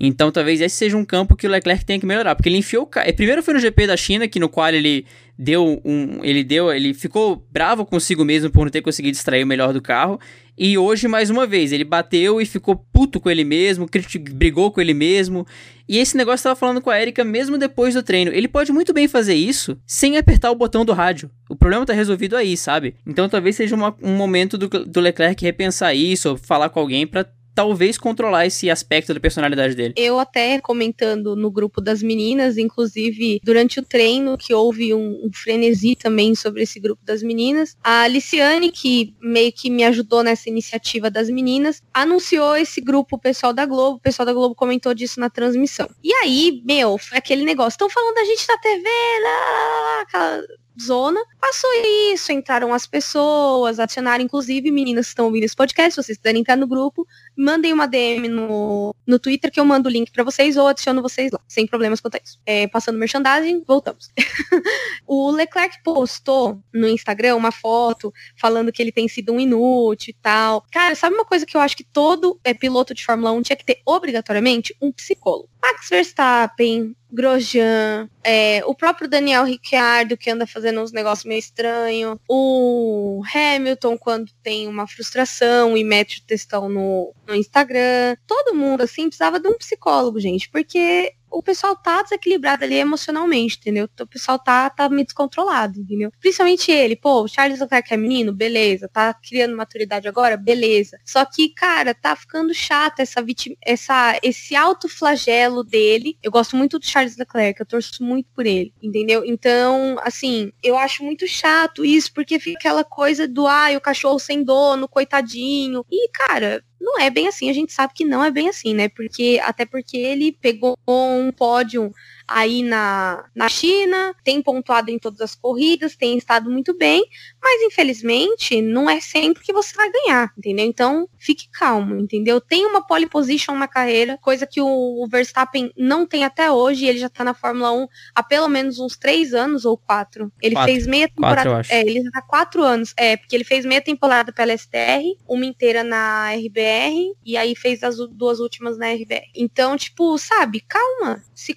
Então 0.00 0.32
talvez 0.32 0.62
esse 0.62 0.74
seja 0.74 0.96
um 0.96 1.04
campo 1.04 1.36
que 1.36 1.46
o 1.46 1.50
Leclerc 1.50 1.84
tenha 1.84 2.00
que 2.00 2.06
melhorar, 2.06 2.34
porque 2.34 2.48
ele 2.48 2.56
enfiou. 2.56 2.88
É, 2.96 3.12
primeiro 3.12 3.42
foi 3.42 3.52
no 3.52 3.60
GP 3.60 3.86
da 3.86 3.96
China, 3.96 4.26
que 4.26 4.40
no 4.40 4.48
qual 4.48 4.70
ele 4.70 5.04
deu 5.38 5.80
um, 5.84 6.24
ele 6.24 6.42
deu, 6.42 6.72
ele 6.72 6.94
ficou 6.94 7.46
bravo 7.50 7.84
consigo 7.84 8.24
mesmo 8.24 8.50
por 8.50 8.64
não 8.64 8.70
ter 8.70 8.80
conseguido 8.80 9.16
extrair 9.16 9.44
o 9.44 9.46
melhor 9.46 9.74
do 9.74 9.82
carro. 9.82 10.18
E 10.56 10.76
hoje 10.76 11.08
mais 11.08 11.30
uma 11.30 11.46
vez, 11.46 11.72
ele 11.72 11.84
bateu 11.84 12.40
e 12.40 12.46
ficou 12.46 12.76
puto 12.76 13.20
com 13.20 13.30
ele 13.30 13.44
mesmo, 13.44 13.88
brigou 14.32 14.70
com 14.70 14.80
ele 14.80 14.92
mesmo. 14.94 15.46
E 15.88 15.98
esse 15.98 16.16
negócio 16.16 16.36
estava 16.36 16.56
falando 16.56 16.80
com 16.80 16.90
a 16.90 17.00
Erika 17.00 17.24
mesmo 17.24 17.58
depois 17.58 17.94
do 17.94 18.02
treino. 18.02 18.30
Ele 18.30 18.46
pode 18.46 18.70
muito 18.70 18.92
bem 18.92 19.08
fazer 19.08 19.34
isso 19.34 19.78
sem 19.86 20.16
apertar 20.16 20.50
o 20.50 20.54
botão 20.54 20.84
do 20.84 20.92
rádio. 20.92 21.30
O 21.48 21.56
problema 21.56 21.84
tá 21.84 21.92
resolvido 21.92 22.36
aí, 22.36 22.56
sabe? 22.56 22.94
Então 23.06 23.28
talvez 23.28 23.56
seja 23.56 23.74
uma, 23.74 23.96
um 24.02 24.14
momento 24.14 24.56
do, 24.56 24.68
do 24.68 25.00
Leclerc 25.00 25.42
repensar 25.42 25.94
isso, 25.94 26.30
ou 26.30 26.36
falar 26.36 26.68
com 26.68 26.80
alguém 26.80 27.06
para 27.06 27.26
talvez 27.60 27.98
controlar 27.98 28.46
esse 28.46 28.70
aspecto 28.70 29.12
da 29.12 29.20
personalidade 29.20 29.74
dele. 29.74 29.92
Eu 29.94 30.18
até 30.18 30.58
comentando 30.62 31.36
no 31.36 31.50
grupo 31.50 31.78
das 31.78 32.02
meninas, 32.02 32.56
inclusive 32.56 33.38
durante 33.44 33.78
o 33.78 33.82
treino, 33.82 34.38
que 34.38 34.54
houve 34.54 34.94
um, 34.94 35.26
um 35.26 35.30
frenesi 35.30 35.94
também 35.94 36.34
sobre 36.34 36.62
esse 36.62 36.80
grupo 36.80 37.04
das 37.04 37.22
meninas. 37.22 37.76
A 37.84 38.04
Aliciane, 38.04 38.72
que 38.72 39.14
meio 39.20 39.52
que 39.52 39.68
me 39.68 39.84
ajudou 39.84 40.22
nessa 40.22 40.48
iniciativa 40.48 41.10
das 41.10 41.28
meninas, 41.28 41.82
anunciou 41.92 42.56
esse 42.56 42.80
grupo, 42.80 43.16
o 43.16 43.20
pessoal 43.20 43.52
da 43.52 43.66
Globo. 43.66 43.98
O 43.98 44.00
pessoal 44.00 44.24
da 44.24 44.32
Globo 44.32 44.54
comentou 44.54 44.94
disso 44.94 45.20
na 45.20 45.28
transmissão. 45.28 45.86
E 46.02 46.14
aí, 46.14 46.62
meu, 46.64 46.96
foi 46.96 47.18
aquele 47.18 47.44
negócio. 47.44 47.76
Estão 47.76 47.90
falando 47.90 48.14
da 48.14 48.24
gente 48.24 48.48
na 48.48 48.56
TV, 48.56 48.88
lá, 49.22 49.28
lá, 49.28 49.80
lá, 49.82 50.00
aquela 50.00 50.42
zona. 50.82 51.20
Passou 51.40 51.70
isso, 52.12 52.32
entraram 52.32 52.72
as 52.72 52.86
pessoas, 52.86 53.78
adicionaram, 53.78 54.24
inclusive, 54.24 54.70
meninas 54.70 55.06
que 55.06 55.10
estão 55.10 55.26
ouvindo 55.26 55.44
esse 55.44 55.56
podcast, 55.56 55.92
se 55.92 56.02
vocês 56.02 56.18
quiserem 56.18 56.40
entrar 56.40 56.56
no 56.56 56.66
grupo, 56.66 57.06
mandem 57.36 57.72
uma 57.72 57.86
DM 57.86 58.28
no, 58.28 58.94
no 59.06 59.18
Twitter 59.18 59.50
que 59.50 59.58
eu 59.58 59.64
mando 59.64 59.88
o 59.88 59.92
link 59.92 60.10
para 60.10 60.22
vocês 60.22 60.56
ou 60.56 60.66
adiciono 60.66 61.02
vocês 61.02 61.32
lá, 61.32 61.40
sem 61.48 61.66
problemas 61.66 62.00
quanto 62.00 62.16
a 62.16 62.20
isso. 62.22 62.38
É, 62.44 62.66
passando 62.68 62.98
merchandising, 62.98 63.64
voltamos. 63.66 64.10
o 65.06 65.30
Leclerc 65.30 65.82
postou 65.82 66.62
no 66.72 66.88
Instagram 66.88 67.36
uma 67.36 67.52
foto 67.52 68.12
falando 68.36 68.72
que 68.72 68.82
ele 68.82 68.92
tem 68.92 69.08
sido 69.08 69.32
um 69.32 69.40
inútil 69.40 70.10
e 70.10 70.16
tal. 70.22 70.64
Cara, 70.70 70.94
sabe 70.94 71.14
uma 71.14 71.24
coisa 71.24 71.46
que 71.46 71.56
eu 71.56 71.60
acho 71.60 71.76
que 71.76 71.84
todo 71.84 72.38
é, 72.44 72.54
piloto 72.54 72.94
de 72.94 73.04
Fórmula 73.04 73.32
1 73.32 73.42
tinha 73.42 73.56
que 73.56 73.64
ter 73.64 73.80
obrigatoriamente? 73.84 74.74
Um 74.80 74.92
psicólogo. 74.92 75.48
Max 75.62 75.88
Verstappen, 75.88 76.96
Grosjean, 77.12 78.08
é, 78.24 78.62
o 78.64 78.74
próprio 78.74 79.08
Daniel 79.08 79.44
Ricciardo, 79.44 80.16
que 80.16 80.30
anda 80.30 80.46
fazendo 80.46 80.80
uns 80.80 80.92
negócios 80.92 81.24
meio 81.24 81.38
estranhos, 81.38 82.18
o 82.28 83.22
Hamilton, 83.34 83.98
quando 83.98 84.32
tem 84.42 84.68
uma 84.68 84.86
frustração 84.86 85.76
e 85.76 85.84
mete 85.84 86.20
o 86.20 86.26
textão 86.26 86.68
no, 86.68 87.14
no 87.26 87.34
Instagram. 87.34 88.16
Todo 88.26 88.54
mundo, 88.54 88.82
assim, 88.82 89.08
precisava 89.08 89.38
de 89.38 89.48
um 89.48 89.58
psicólogo, 89.58 90.20
gente, 90.20 90.48
porque 90.48 91.14
o 91.30 91.42
pessoal 91.42 91.76
tá 91.76 92.02
desequilibrado 92.02 92.64
ali 92.64 92.76
emocionalmente, 92.76 93.58
entendeu? 93.58 93.88
O 94.00 94.06
pessoal 94.06 94.38
tá, 94.38 94.68
tá 94.70 94.88
meio 94.88 95.04
descontrolado, 95.04 95.78
entendeu? 95.78 96.10
Principalmente 96.20 96.70
ele, 96.70 96.96
pô, 96.96 97.22
o 97.22 97.28
Charles 97.28 97.60
Leclerc 97.60 97.92
é 97.92 97.96
menino, 97.96 98.32
beleza, 98.32 98.88
tá 98.88 99.14
criando 99.14 99.56
maturidade 99.56 100.08
agora, 100.08 100.36
beleza. 100.36 100.98
Só 101.04 101.24
que, 101.24 101.50
cara, 101.50 101.94
tá 101.94 102.14
ficando 102.16 102.52
chato 102.52 103.00
essa 103.00 103.22
vitim, 103.22 103.56
essa, 103.64 104.18
esse 104.22 104.54
alto 104.54 104.88
flagelo 104.88 105.62
dele. 105.62 106.16
Eu 106.22 106.30
gosto 106.30 106.56
muito 106.56 106.78
do 106.78 106.86
Charles 106.86 107.16
Leclerc, 107.16 107.60
eu 107.60 107.66
torço 107.66 108.02
muito 108.02 108.28
por 108.34 108.46
ele, 108.46 108.72
entendeu? 108.82 109.24
Então, 109.24 109.96
assim, 110.02 110.52
eu 110.62 110.76
acho 110.76 111.04
muito 111.04 111.26
chato 111.26 111.84
isso, 111.84 112.12
porque 112.12 112.38
fica 112.38 112.58
aquela 112.58 112.84
coisa 112.84 113.26
do, 113.26 113.46
ai, 113.46 113.74
ah, 113.74 113.78
o 113.78 113.80
cachorro 113.80 114.18
sem 114.18 114.42
dono, 114.42 114.88
coitadinho. 114.88 115.84
E, 115.90 116.08
cara, 116.10 116.62
não 116.80 116.98
é 116.98 117.10
bem 117.10 117.28
assim, 117.28 117.50
a 117.50 117.52
gente 117.52 117.72
sabe 117.72 117.92
que 117.94 118.04
não 118.04 118.24
é 118.24 118.30
bem 118.30 118.48
assim, 118.48 118.74
né? 118.74 118.88
Porque 118.88 119.40
até 119.42 119.66
porque 119.66 119.96
ele 119.96 120.32
pegou 120.32 120.76
um 120.88 121.30
pódio 121.30 121.92
aí 122.30 122.62
na, 122.62 123.24
na 123.34 123.48
China, 123.48 124.14
tem 124.22 124.40
pontuado 124.40 124.90
em 124.90 124.98
todas 124.98 125.20
as 125.20 125.34
corridas, 125.34 125.96
tem 125.96 126.16
estado 126.16 126.48
muito 126.48 126.76
bem, 126.76 127.04
mas 127.42 127.62
infelizmente 127.62 128.62
não 128.62 128.88
é 128.88 129.00
sempre 129.00 129.42
que 129.42 129.52
você 129.52 129.74
vai 129.74 129.90
ganhar, 129.90 130.32
entendeu? 130.38 130.64
Então 130.64 131.08
fique 131.18 131.48
calmo, 131.50 131.96
entendeu? 131.96 132.40
Tem 132.40 132.64
uma 132.64 132.86
pole 132.86 133.08
position 133.08 133.56
na 133.56 133.66
carreira, 133.66 134.16
coisa 134.22 134.46
que 134.46 134.60
o 134.60 135.06
Verstappen 135.10 135.72
não 135.76 136.06
tem 136.06 136.24
até 136.24 136.50
hoje, 136.52 136.86
ele 136.86 136.98
já 136.98 137.08
tá 137.08 137.24
na 137.24 137.34
Fórmula 137.34 137.72
1 137.72 137.88
há 138.14 138.22
pelo 138.22 138.48
menos 138.48 138.78
uns 138.78 138.96
três 138.96 139.34
anos 139.34 139.64
ou 139.64 139.76
quatro. 139.76 140.32
Ele 140.40 140.54
quatro. 140.54 140.72
fez 140.72 140.86
meia 140.86 141.08
temporada. 141.08 141.50
Quatro, 141.50 141.74
é, 141.74 141.80
ele 141.80 142.02
já 142.02 142.10
tá 142.12 142.22
quatro 142.22 142.62
anos. 142.62 142.94
É, 142.96 143.16
porque 143.16 143.34
ele 143.34 143.44
fez 143.44 143.64
meia 143.64 143.80
temporada 143.80 144.32
pela 144.32 144.56
STR, 144.56 145.02
uma 145.26 145.44
inteira 145.44 145.82
na 145.82 146.32
RBR, 146.34 147.16
e 147.24 147.36
aí 147.36 147.56
fez 147.56 147.82
as 147.82 147.96
duas 147.96 148.38
últimas 148.38 148.78
na 148.78 148.92
RBR. 148.92 149.30
Então, 149.34 149.76
tipo, 149.76 150.16
sabe, 150.18 150.60
calma, 150.60 151.22
se 151.34 151.54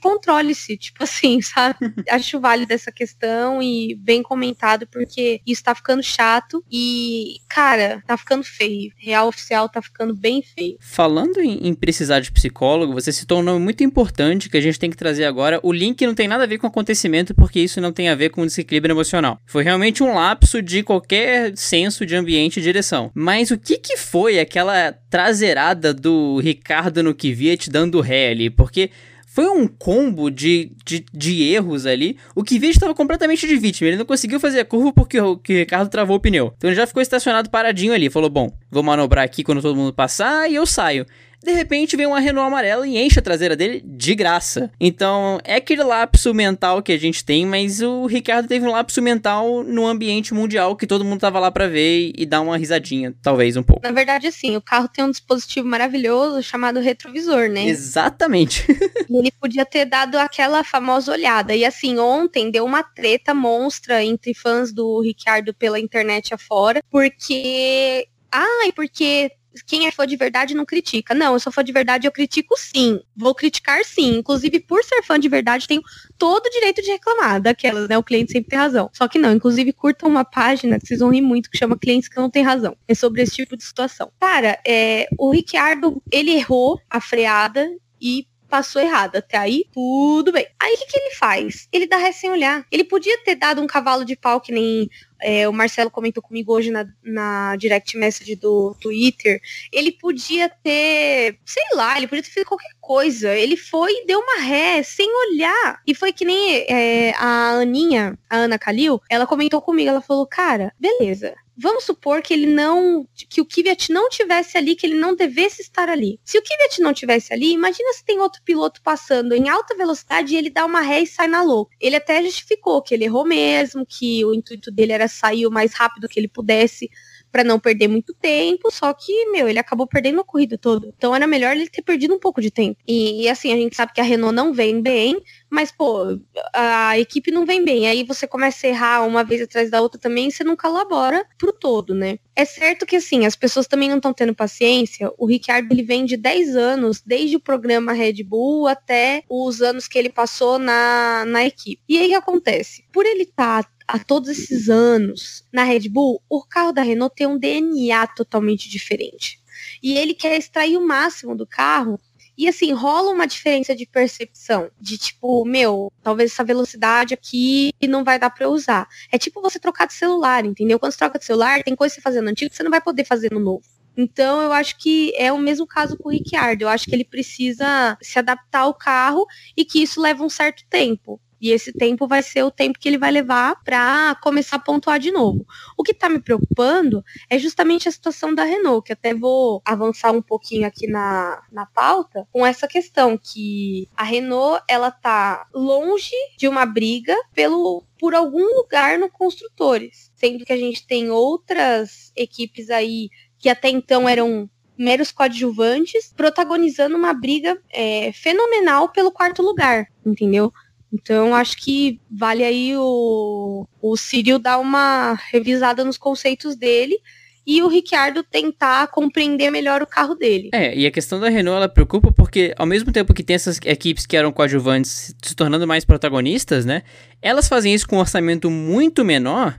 controle-se, 0.64 0.78
tipo 0.78 1.04
assim, 1.04 1.42
sabe? 1.42 1.78
Acho 2.10 2.40
válido 2.40 2.74
essa 2.74 2.92
questão 2.92 3.62
e 3.62 3.96
bem 3.96 4.24
comentado, 4.24 4.88
porque 4.88 5.42
isso 5.46 5.64
tá 5.64 5.76
ficando 5.76 6.02
chato 6.02 6.64
e, 6.72 7.36
cara, 7.50 8.02
tá 8.08 8.18
ficando 8.18 8.44
feio. 8.44 8.92
Real 8.98 9.28
oficial 9.28 9.68
tá 9.68 9.82
ficando 9.82 10.16
bem 10.16 10.42
feio. 10.42 10.78
Falando 10.80 11.40
em, 11.40 11.68
em 11.68 11.74
precisar 11.74 12.20
de 12.20 12.32
psicólogo, 12.32 12.94
você 12.94 13.12
citou 13.12 13.40
um 13.40 13.44
nome 13.44 13.60
muito 13.60 13.84
importante 13.84 14.50
que 14.50 14.58
a 14.58 14.62
gente 14.62 14.80
tem 14.80 14.90
que 14.90 14.98
trazer 14.98 15.26
agora. 15.26 15.60
O 15.64 15.74
link 15.74 16.06
não 16.06 16.16
tem 16.16 16.28
nada 16.28 16.44
a 16.44 16.48
ver 16.48 16.58
com 16.58 16.68
acontecimento, 16.68 17.34
porque 17.36 17.60
isso 17.60 17.82
não 17.82 17.92
tem 17.92 18.10
a 18.10 18.16
ver 18.16 18.30
com 18.30 18.46
desequilíbrio 18.46 18.94
emocional. 18.94 19.40
Foi 19.46 19.64
realmente 19.64 20.04
um 20.04 20.14
lapso 20.14 20.62
de 20.62 20.84
qualquer 20.84 21.54
senso 21.56 22.06
de 22.06 22.16
ambiente 22.16 22.60
e 22.60 22.64
direção. 22.64 23.12
Mas 23.14 23.52
o 23.52 23.58
que 23.58 23.78
que 23.78 23.98
foi 23.98 24.40
aquela 24.40 24.92
traseirada 25.10 25.94
do 25.94 26.40
Ricardo 26.40 27.04
no 27.04 27.14
Kvyat 27.14 27.70
dando 27.70 28.02
ré 28.02 28.30
ali? 28.30 28.50
Porque 28.50 28.90
foi 29.34 29.50
um 29.50 29.68
combo 29.68 30.30
de, 30.30 30.72
de, 30.86 31.04
de 31.12 31.42
erros 31.42 31.88
ali. 31.88 32.18
O 32.36 32.44
Kvyat 32.44 32.76
estava 32.76 32.94
completamente 32.94 33.48
de 33.48 33.58
vítima. 33.58 33.88
Ele 33.88 33.98
não 33.98 34.06
conseguiu 34.06 34.40
fazer 34.40 34.60
a 34.60 34.66
curva 34.66 34.94
porque 34.94 35.20
o, 35.20 35.36
que 35.38 35.54
o 35.54 35.58
Ricardo 35.58 35.90
travou 35.90 36.18
o 36.18 36.20
pneu. 36.20 36.54
Então 36.56 36.70
ele 36.70 36.78
já 36.78 36.86
ficou 36.86 37.02
estacionado 37.02 37.50
paradinho 37.50 37.94
ali. 37.94 38.12
Falou: 38.12 38.30
Bom, 38.30 38.56
vou 38.70 38.84
manobrar 38.84 39.26
aqui 39.26 39.44
quando 39.44 39.60
todo 39.60 39.76
mundo 39.76 39.92
passar 39.92 40.48
e 40.52 40.54
eu 40.54 40.68
saio. 40.68 41.04
De 41.44 41.52
repente 41.52 41.98
vem 41.98 42.06
uma 42.06 42.22
Renault 42.22 42.48
amarela 42.48 42.88
e 42.88 42.98
enche 42.98 43.20
a 43.20 43.22
traseira 43.22 43.56
dele 43.56 43.84
de 43.86 44.16
graça. 44.16 44.72
Então 44.80 45.40
é 45.44 45.56
aquele 45.56 45.84
lapso 45.84 46.34
mental 46.34 46.82
que 46.82 46.94
a 46.94 46.98
gente 46.98 47.24
tem, 47.24 47.46
mas 47.46 47.82
o 47.82 48.06
Ricardo 48.06 48.48
teve 48.48 48.66
um 48.66 48.72
lapso 48.72 49.02
mental 49.02 49.62
no 49.64 49.86
ambiente 49.86 50.34
mundial 50.34 50.76
que 50.76 50.88
todo 50.88 51.04
mundo 51.04 51.20
tava 51.20 51.40
lá 51.40 51.52
para 51.52 51.68
ver 51.68 52.14
e 52.16 52.26
dar 52.26 52.40
uma 52.40 52.58
risadinha, 52.58 53.14
talvez 53.22 53.58
um 53.58 53.64
pouco. 53.64 53.82
Na 53.84 53.92
verdade, 53.92 54.32
sim, 54.32 54.56
o 54.56 54.62
carro 54.62 54.88
tem 54.88 55.04
um 55.04 55.12
dispositivo 55.12 55.68
maravilhoso 55.68 56.42
chamado 56.42 56.80
retrovisor, 56.80 57.50
né? 57.50 57.66
Exatamente. 57.66 58.66
e 59.10 59.18
ele 59.18 59.32
podia 59.32 59.66
ter 59.66 59.86
dado 59.86 60.18
aquela 60.18 60.64
famosa 60.64 61.12
olhada. 61.12 61.54
E 61.54 61.66
assim, 61.66 61.98
ontem 62.00 62.50
deu 62.50 62.64
uma 62.64 62.84
treta 62.84 63.34
monstra 63.34 64.02
entre 64.02 64.34
fãs 64.34 64.72
do 64.72 65.02
Ricardo 65.02 65.54
pela 65.54 65.80
internet 65.80 66.34
afora, 66.34 66.82
porque 66.90 68.08
ai, 68.32 68.72
porque 68.72 69.32
quem 69.68 69.88
é 69.88 69.92
fã 69.92 70.06
de 70.06 70.16
verdade 70.16 70.54
não 70.54 70.66
critica. 70.66 71.14
Não, 71.14 71.34
eu 71.34 71.40
sou 71.40 71.52
fã 71.52 71.64
de 71.64 71.72
verdade, 71.72 72.08
eu 72.08 72.12
critico 72.12 72.56
sim. 72.58 73.00
Vou 73.16 73.36
criticar 73.36 73.84
sim. 73.86 74.18
Inclusive, 74.18 74.60
por 74.60 74.84
ser 74.84 75.04
fã 75.04 75.20
de 75.20 75.30
verdade, 75.30 75.68
tenho 75.68 75.82
todo 76.18 76.46
o 76.46 76.50
direito 76.50 76.82
de 76.82 76.92
reclamar 76.92 77.42
daquelas, 77.42 77.88
né? 77.88 77.98
O 77.98 78.04
cliente 78.04 78.32
sempre 78.32 78.50
tem 78.50 78.60
razão. 78.60 78.90
Só 78.94 79.08
que 79.08 79.20
não, 79.20 79.32
inclusive, 79.32 79.74
curtam 79.74 80.10
uma 80.10 80.26
página 80.26 80.80
que 80.80 80.88
vocês 80.88 81.00
vão 81.00 81.12
rir 81.12 81.22
muito, 81.22 81.50
que 81.50 81.58
chama 81.58 81.78
Clientes 81.78 82.10
que 82.10 82.18
não 82.18 82.30
tem 82.30 82.44
razão. 82.44 82.76
É 82.88 82.96
sobre 82.96 83.22
esse 83.22 83.36
tipo 83.36 83.56
de 83.58 83.64
situação. 83.64 84.12
Cara, 84.20 84.60
é, 84.66 85.08
o 85.18 85.32
Ricardo, 85.32 86.02
ele 86.12 86.32
errou 86.32 86.80
a 86.90 87.00
freada 87.00 87.68
e 88.02 88.28
passou 88.54 88.80
errado. 88.80 89.16
Até 89.16 89.36
aí, 89.36 89.66
tudo 89.74 90.32
bem. 90.32 90.46
Aí 90.60 90.76
o 90.76 90.78
que, 90.78 90.86
que 90.86 91.00
ele 91.00 91.16
faz? 91.16 91.68
Ele 91.74 91.88
dá 91.88 91.98
ré 91.98 92.12
sem 92.12 92.30
olhar. 92.30 92.64
Ele 92.72 92.84
podia 92.84 93.18
ter 93.24 93.34
dado 93.34 93.60
um 93.60 93.66
cavalo 93.66 94.06
de 94.06 94.16
pau 94.16 94.40
que 94.40 94.52
nem 94.52 94.88
é, 95.20 95.50
o 95.50 95.54
Marcelo 95.54 95.90
comentou 95.90 96.22
comigo 96.22 96.54
hoje 96.54 96.70
na, 96.70 96.86
na 97.02 97.56
direct 97.56 97.98
message 97.98 98.36
do 98.36 98.76
Twitter, 98.80 99.42
ele 99.72 99.92
podia 99.92 100.50
ter, 100.50 101.40
sei 101.46 101.64
lá, 101.74 101.98
ele 101.98 102.08
podia 102.08 102.22
ter 102.22 102.30
feito 102.30 102.48
qualquer 102.48 102.74
coisa. 102.80 103.34
Ele 103.34 103.58
foi 103.58 103.92
e 103.92 104.06
deu 104.06 104.20
uma 104.20 104.42
ré, 104.42 104.84
sem 104.84 105.10
olhar. 105.30 105.82
E 105.88 105.96
foi 105.96 106.12
que 106.14 106.26
nem 106.26 106.66
é, 106.70 107.14
a 107.18 107.52
Aninha, 107.54 108.20
a 108.30 108.38
Ana 108.38 108.60
Kalil, 108.60 109.02
ela 109.10 109.26
comentou 109.26 109.62
comigo, 109.62 109.90
ela 109.90 110.02
falou, 110.02 110.28
cara, 110.28 110.74
beleza, 110.78 111.34
Vamos 111.56 111.84
supor 111.84 112.22
que 112.22 112.34
ele 112.34 112.48
não. 112.48 113.08
que 113.30 113.40
o 113.40 113.46
Kvyat 113.46 113.92
não 113.92 114.10
tivesse 114.10 114.58
ali, 114.58 114.76
que 114.76 114.86
ele 114.86 114.96
não 114.96 115.16
devesse 115.16 115.62
estar 115.62 115.88
ali. 115.88 116.20
Se 116.24 116.38
o 116.38 116.42
Kvyat 116.42 116.82
não 116.82 116.94
tivesse 116.94 117.34
ali, 117.34 117.52
imagina 117.52 117.94
se 117.94 118.04
tem 118.04 118.20
outro 118.20 118.42
piloto 118.44 118.82
passando 118.82 119.34
em 119.34 119.50
alta 119.50 119.76
velocidade 119.76 120.34
e 120.34 120.38
ele 120.38 120.50
dá 120.50 120.66
uma 120.66 120.82
ré 120.82 121.02
e 121.02 121.08
sai 121.08 121.28
na 121.28 121.44
louca. 121.44 121.76
Ele 121.80 121.96
até 121.96 122.22
justificou 122.24 122.82
que 122.82 122.94
ele 122.94 123.06
errou 123.06 123.26
mesmo, 123.26 123.86
que 123.86 124.26
o 124.26 124.34
intuito 124.34 124.72
dele 124.72 124.94
era 124.94 125.08
sair 125.08 125.46
o 125.46 125.52
mais 125.52 125.74
rápido 125.74 126.08
que 126.08 126.20
ele 126.20 126.28
pudesse 126.28 126.90
para 127.34 127.44
não 127.44 127.60
perder 127.60 127.88
muito 127.88 128.14
tempo, 128.14 128.70
só 128.72 128.94
que, 128.94 129.26
meu, 129.32 129.50
ele 129.50 129.58
acabou 129.58 129.88
perdendo 129.88 130.22
a 130.22 130.24
corrida 130.24 130.56
toda. 130.56 130.94
Então 130.96 131.16
era 131.16 131.26
melhor 131.26 131.56
ele 131.56 131.68
ter 131.68 131.82
perdido 131.82 132.14
um 132.14 132.20
pouco 132.20 132.40
de 132.40 132.52
tempo. 132.52 132.80
E, 132.88 133.24
e, 133.24 133.28
assim, 133.28 133.52
a 133.52 133.56
gente 133.56 133.76
sabe 133.76 133.92
que 133.92 134.00
a 134.00 134.04
Renault 134.04 134.36
não 134.36 134.54
vem 134.54 134.80
bem, 134.80 135.20
mas, 135.50 135.72
pô, 135.72 136.20
a 136.54 137.00
equipe 137.00 137.32
não 137.32 137.44
vem 137.44 137.66
bem. 137.66 137.88
Aí 137.88 138.04
você 138.04 138.28
começa 138.28 138.68
a 138.68 138.70
errar 138.70 139.08
uma 139.08 139.24
vez 139.24 139.42
atrás 139.42 139.72
da 139.72 139.82
outra 139.82 140.00
também, 140.00 140.28
e 140.28 140.32
você 140.32 140.44
não 140.44 140.56
colabora 140.56 141.26
pro 141.40 141.52
todo, 141.52 141.96
né? 141.96 142.20
É 142.36 142.46
certo 142.46 142.86
que, 142.86 142.98
assim, 142.98 143.26
as 143.26 143.36
pessoas 143.36 143.66
também 143.66 143.90
não 143.90 143.98
estão 143.98 144.14
tendo 144.14 144.36
paciência. 144.36 145.12
O 145.18 145.26
Ricardo, 145.26 145.72
ele 145.72 145.82
vem 145.82 146.06
de 146.06 146.16
10 146.16 146.56
anos, 146.56 147.02
desde 147.04 147.36
o 147.36 147.40
programa 147.40 147.94
Red 147.94 148.24
Bull 148.24 148.68
até 148.68 149.24
os 149.28 149.60
anos 149.60 149.88
que 149.88 149.98
ele 149.98 150.10
passou 150.10 150.60
na, 150.60 151.26
na 151.26 151.44
equipe. 151.46 151.82
E 151.90 151.98
aí 151.98 152.06
o 152.06 152.10
que 152.10 152.16
acontece? 152.16 152.86
Por 152.94 153.08
ele 153.08 153.24
estar 153.24 153.64
tá 153.64 153.70
há 153.88 154.00
todos 154.00 154.30
esses 154.30 154.70
anos 154.70 155.46
na 155.52 155.64
Red 155.64 155.90
Bull, 155.90 156.22
o 156.30 156.44
carro 156.44 156.72
da 156.72 156.82
Renault 156.82 157.16
tem 157.16 157.28
um 157.28 157.38
DNA 157.38 158.08
totalmente 158.08 158.70
diferente. 158.70 159.40
E 159.82 159.98
ele 159.98 160.14
quer 160.14 160.38
extrair 160.38 160.78
o 160.78 160.86
máximo 160.86 161.36
do 161.36 161.46
carro. 161.46 162.00
E 162.36 162.48
assim, 162.48 162.72
rola 162.72 163.12
uma 163.12 163.28
diferença 163.28 163.76
de 163.76 163.86
percepção. 163.86 164.72
De 164.80 164.98
tipo, 164.98 165.46
meu, 165.46 165.92
talvez 166.02 166.32
essa 166.32 166.44
velocidade 166.44 167.14
aqui 167.14 167.72
não 167.88 168.04
vai 168.04 168.18
dar 168.18 168.30
para 168.32 168.46
eu 168.46 168.52
usar. 168.52 168.88
É 169.12 169.18
tipo 169.18 169.42
você 169.42 169.60
trocar 169.60 169.86
de 169.86 169.94
celular, 169.94 170.44
entendeu? 170.46 170.80
Quando 170.80 170.92
você 170.92 170.98
troca 170.98 171.20
de 171.20 171.26
celular, 171.26 171.64
tem 171.64 171.76
coisa 171.76 171.94
que 171.94 172.02
você 172.02 172.04
fazer 172.04 172.22
no 172.22 172.30
antigo 172.30 172.50
que 172.50 172.58
você 172.58 172.64
não 172.64 172.72
vai 172.72 172.82
poder 172.82 173.06
fazer 173.06 173.32
no 173.32 173.40
novo. 173.40 173.64
Então, 173.96 174.42
eu 174.42 174.52
acho 174.52 174.78
que 174.80 175.14
é 175.16 175.32
o 175.32 175.38
mesmo 175.38 175.68
caso 175.68 175.96
com 175.98 176.10
o 176.10 176.12
Ricciardo. 176.12 176.64
Eu 176.64 176.70
acho 176.70 176.86
que 176.86 176.96
ele 176.96 177.06
precisa 177.06 177.96
se 178.02 178.18
adaptar 178.18 178.62
ao 178.62 178.74
carro 178.74 179.28
e 179.56 179.64
que 179.64 179.84
isso 179.84 180.02
leva 180.02 180.24
um 180.24 180.30
certo 180.30 180.64
tempo. 180.68 181.22
E 181.44 181.52
esse 181.52 181.74
tempo 181.74 182.08
vai 182.08 182.24
ser 182.24 182.42
o 182.44 182.50
tempo 182.50 182.80
que 182.80 182.88
ele 182.88 182.98
vai 182.98 183.12
levar 183.12 183.62
para 183.66 184.16
começar 184.24 184.56
a 184.56 184.60
pontuar 184.60 184.98
de 184.98 185.12
novo. 185.12 185.46
O 185.78 185.84
que 185.84 185.92
está 185.92 186.08
me 186.08 186.22
preocupando 186.22 187.04
é 187.30 187.38
justamente 187.38 187.90
a 187.90 187.92
situação 187.92 188.34
da 188.34 188.46
Renault, 188.46 188.86
que 188.86 188.94
até 188.94 189.14
vou 189.14 189.62
avançar 189.66 190.14
um 190.14 190.22
pouquinho 190.22 190.66
aqui 190.66 190.88
na, 190.88 191.44
na 191.52 191.66
pauta, 191.66 192.26
com 192.32 192.46
essa 192.46 192.66
questão 192.66 193.20
que 193.22 193.90
a 193.94 194.06
Renault 194.06 194.64
ela 194.70 194.90
tá 194.90 195.46
longe 195.54 196.16
de 196.38 196.48
uma 196.48 196.66
briga 196.66 197.14
pelo 197.34 197.84
por 198.00 198.16
algum 198.16 198.56
lugar 198.56 198.98
no 198.98 199.10
construtores, 199.10 200.14
sendo 200.16 200.46
que 200.46 200.54
a 200.54 200.58
gente 200.58 200.88
tem 200.88 201.10
outras 201.10 202.14
equipes 202.16 202.70
aí 202.70 203.10
que 203.38 203.50
até 203.50 203.68
então 203.68 204.08
eram 204.08 204.50
meros 204.78 205.12
coadjuvantes, 205.12 206.14
protagonizando 206.16 206.96
uma 206.96 207.14
briga 207.14 207.62
é, 207.70 208.12
fenomenal 208.14 208.90
pelo 208.90 209.12
quarto 209.12 209.42
lugar, 209.42 209.88
entendeu? 210.06 210.52
Então, 210.94 211.34
acho 211.34 211.58
que 211.58 212.00
vale 212.10 212.44
aí 212.44 212.78
o, 212.78 213.68
o 213.82 213.98
Cyril 213.98 214.38
dar 214.38 214.60
uma 214.60 215.18
revisada 215.32 215.84
nos 215.84 215.98
conceitos 215.98 216.56
dele 216.56 217.00
e 217.46 217.62
o 217.62 217.68
Ricciardo 217.68 218.24
tentar 218.24 218.88
compreender 218.88 219.50
melhor 219.50 219.82
o 219.82 219.88
carro 219.88 220.16
dele. 220.16 220.50
É, 220.54 220.78
e 220.78 220.86
a 220.86 220.92
questão 220.92 221.20
da 221.20 221.30
Renault 221.30 221.58
ela 221.58 221.68
preocupa 221.68 222.12
porque 222.12 222.54
ao 222.58 222.66
mesmo 222.66 222.92
tempo 222.92 223.14
que 223.14 223.24
tem 223.24 223.36
essas 223.36 223.60
equipes 223.66 224.06
que 224.06 224.16
eram 224.16 224.32
coadjuvantes 224.32 225.14
se 225.22 225.36
tornando 225.36 225.68
mais 225.68 225.84
protagonistas, 225.84 226.64
né? 226.64 226.84
Elas 227.22 227.48
fazem 227.48 227.74
isso 227.74 227.88
com 227.88 227.98
um 227.98 228.00
orçamento 228.00 228.50
muito 228.50 229.04
menor 229.04 229.58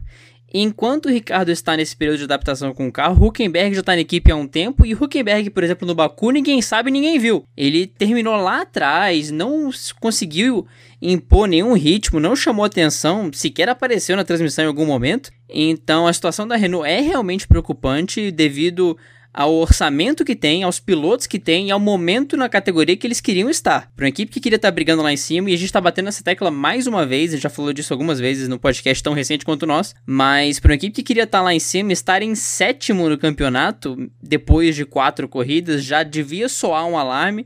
Enquanto 0.56 1.06
o 1.06 1.10
Ricardo 1.10 1.50
está 1.50 1.76
nesse 1.76 1.96
período 1.96 2.18
de 2.18 2.24
adaptação 2.24 2.72
com 2.72 2.86
o 2.86 2.92
carro, 2.92 3.26
Huckenberg 3.26 3.74
já 3.74 3.80
está 3.80 3.92
na 3.92 4.02
equipe 4.02 4.30
há 4.30 4.36
um 4.36 4.46
tempo 4.46 4.86
e 4.86 4.94
Huckenberg, 4.94 5.50
por 5.50 5.64
exemplo, 5.64 5.84
no 5.84 5.96
Baku, 5.96 6.30
ninguém 6.30 6.62
sabe, 6.62 6.92
ninguém 6.92 7.18
viu. 7.18 7.44
Ele 7.56 7.88
terminou 7.88 8.36
lá 8.36 8.60
atrás, 8.60 9.32
não 9.32 9.68
conseguiu 9.98 10.64
impor 11.02 11.48
nenhum 11.48 11.72
ritmo, 11.72 12.20
não 12.20 12.36
chamou 12.36 12.64
atenção, 12.64 13.32
sequer 13.32 13.68
apareceu 13.68 14.16
na 14.16 14.22
transmissão 14.22 14.64
em 14.64 14.68
algum 14.68 14.86
momento. 14.86 15.32
Então 15.48 16.06
a 16.06 16.12
situação 16.12 16.46
da 16.46 16.54
Renault 16.54 16.88
é 16.88 17.00
realmente 17.00 17.48
preocupante 17.48 18.30
devido 18.30 18.96
ao 19.34 19.52
orçamento 19.52 20.24
que 20.24 20.36
tem, 20.36 20.62
aos 20.62 20.78
pilotos 20.78 21.26
que 21.26 21.40
tem 21.40 21.66
e 21.66 21.70
ao 21.72 21.80
momento 21.80 22.36
na 22.36 22.48
categoria 22.48 22.96
que 22.96 23.06
eles 23.06 23.20
queriam 23.20 23.50
estar. 23.50 23.90
Para 23.96 24.04
uma 24.04 24.08
equipe 24.08 24.32
que 24.32 24.40
queria 24.40 24.56
estar 24.56 24.70
brigando 24.70 25.02
lá 25.02 25.12
em 25.12 25.16
cima, 25.16 25.50
e 25.50 25.52
a 25.54 25.56
gente 25.56 25.66
está 25.66 25.80
batendo 25.80 26.08
essa 26.08 26.22
tecla 26.22 26.50
mais 26.50 26.86
uma 26.86 27.04
vez, 27.04 27.30
a 27.30 27.34
gente 27.34 27.42
já 27.42 27.50
falou 27.50 27.72
disso 27.72 27.92
algumas 27.92 28.20
vezes 28.20 28.48
no 28.48 28.58
podcast 28.58 29.02
tão 29.02 29.12
recente 29.12 29.44
quanto 29.44 29.66
nosso, 29.66 29.94
mas 30.06 30.60
para 30.60 30.70
uma 30.70 30.76
equipe 30.76 30.94
que 30.94 31.02
queria 31.02 31.24
estar 31.24 31.42
lá 31.42 31.52
em 31.52 31.58
cima, 31.58 31.92
estar 31.92 32.22
em 32.22 32.34
sétimo 32.36 33.08
no 33.08 33.18
campeonato, 33.18 33.96
depois 34.22 34.76
de 34.76 34.84
quatro 34.84 35.28
corridas, 35.28 35.82
já 35.82 36.04
devia 36.04 36.48
soar 36.48 36.86
um 36.86 36.96
alarme. 36.96 37.44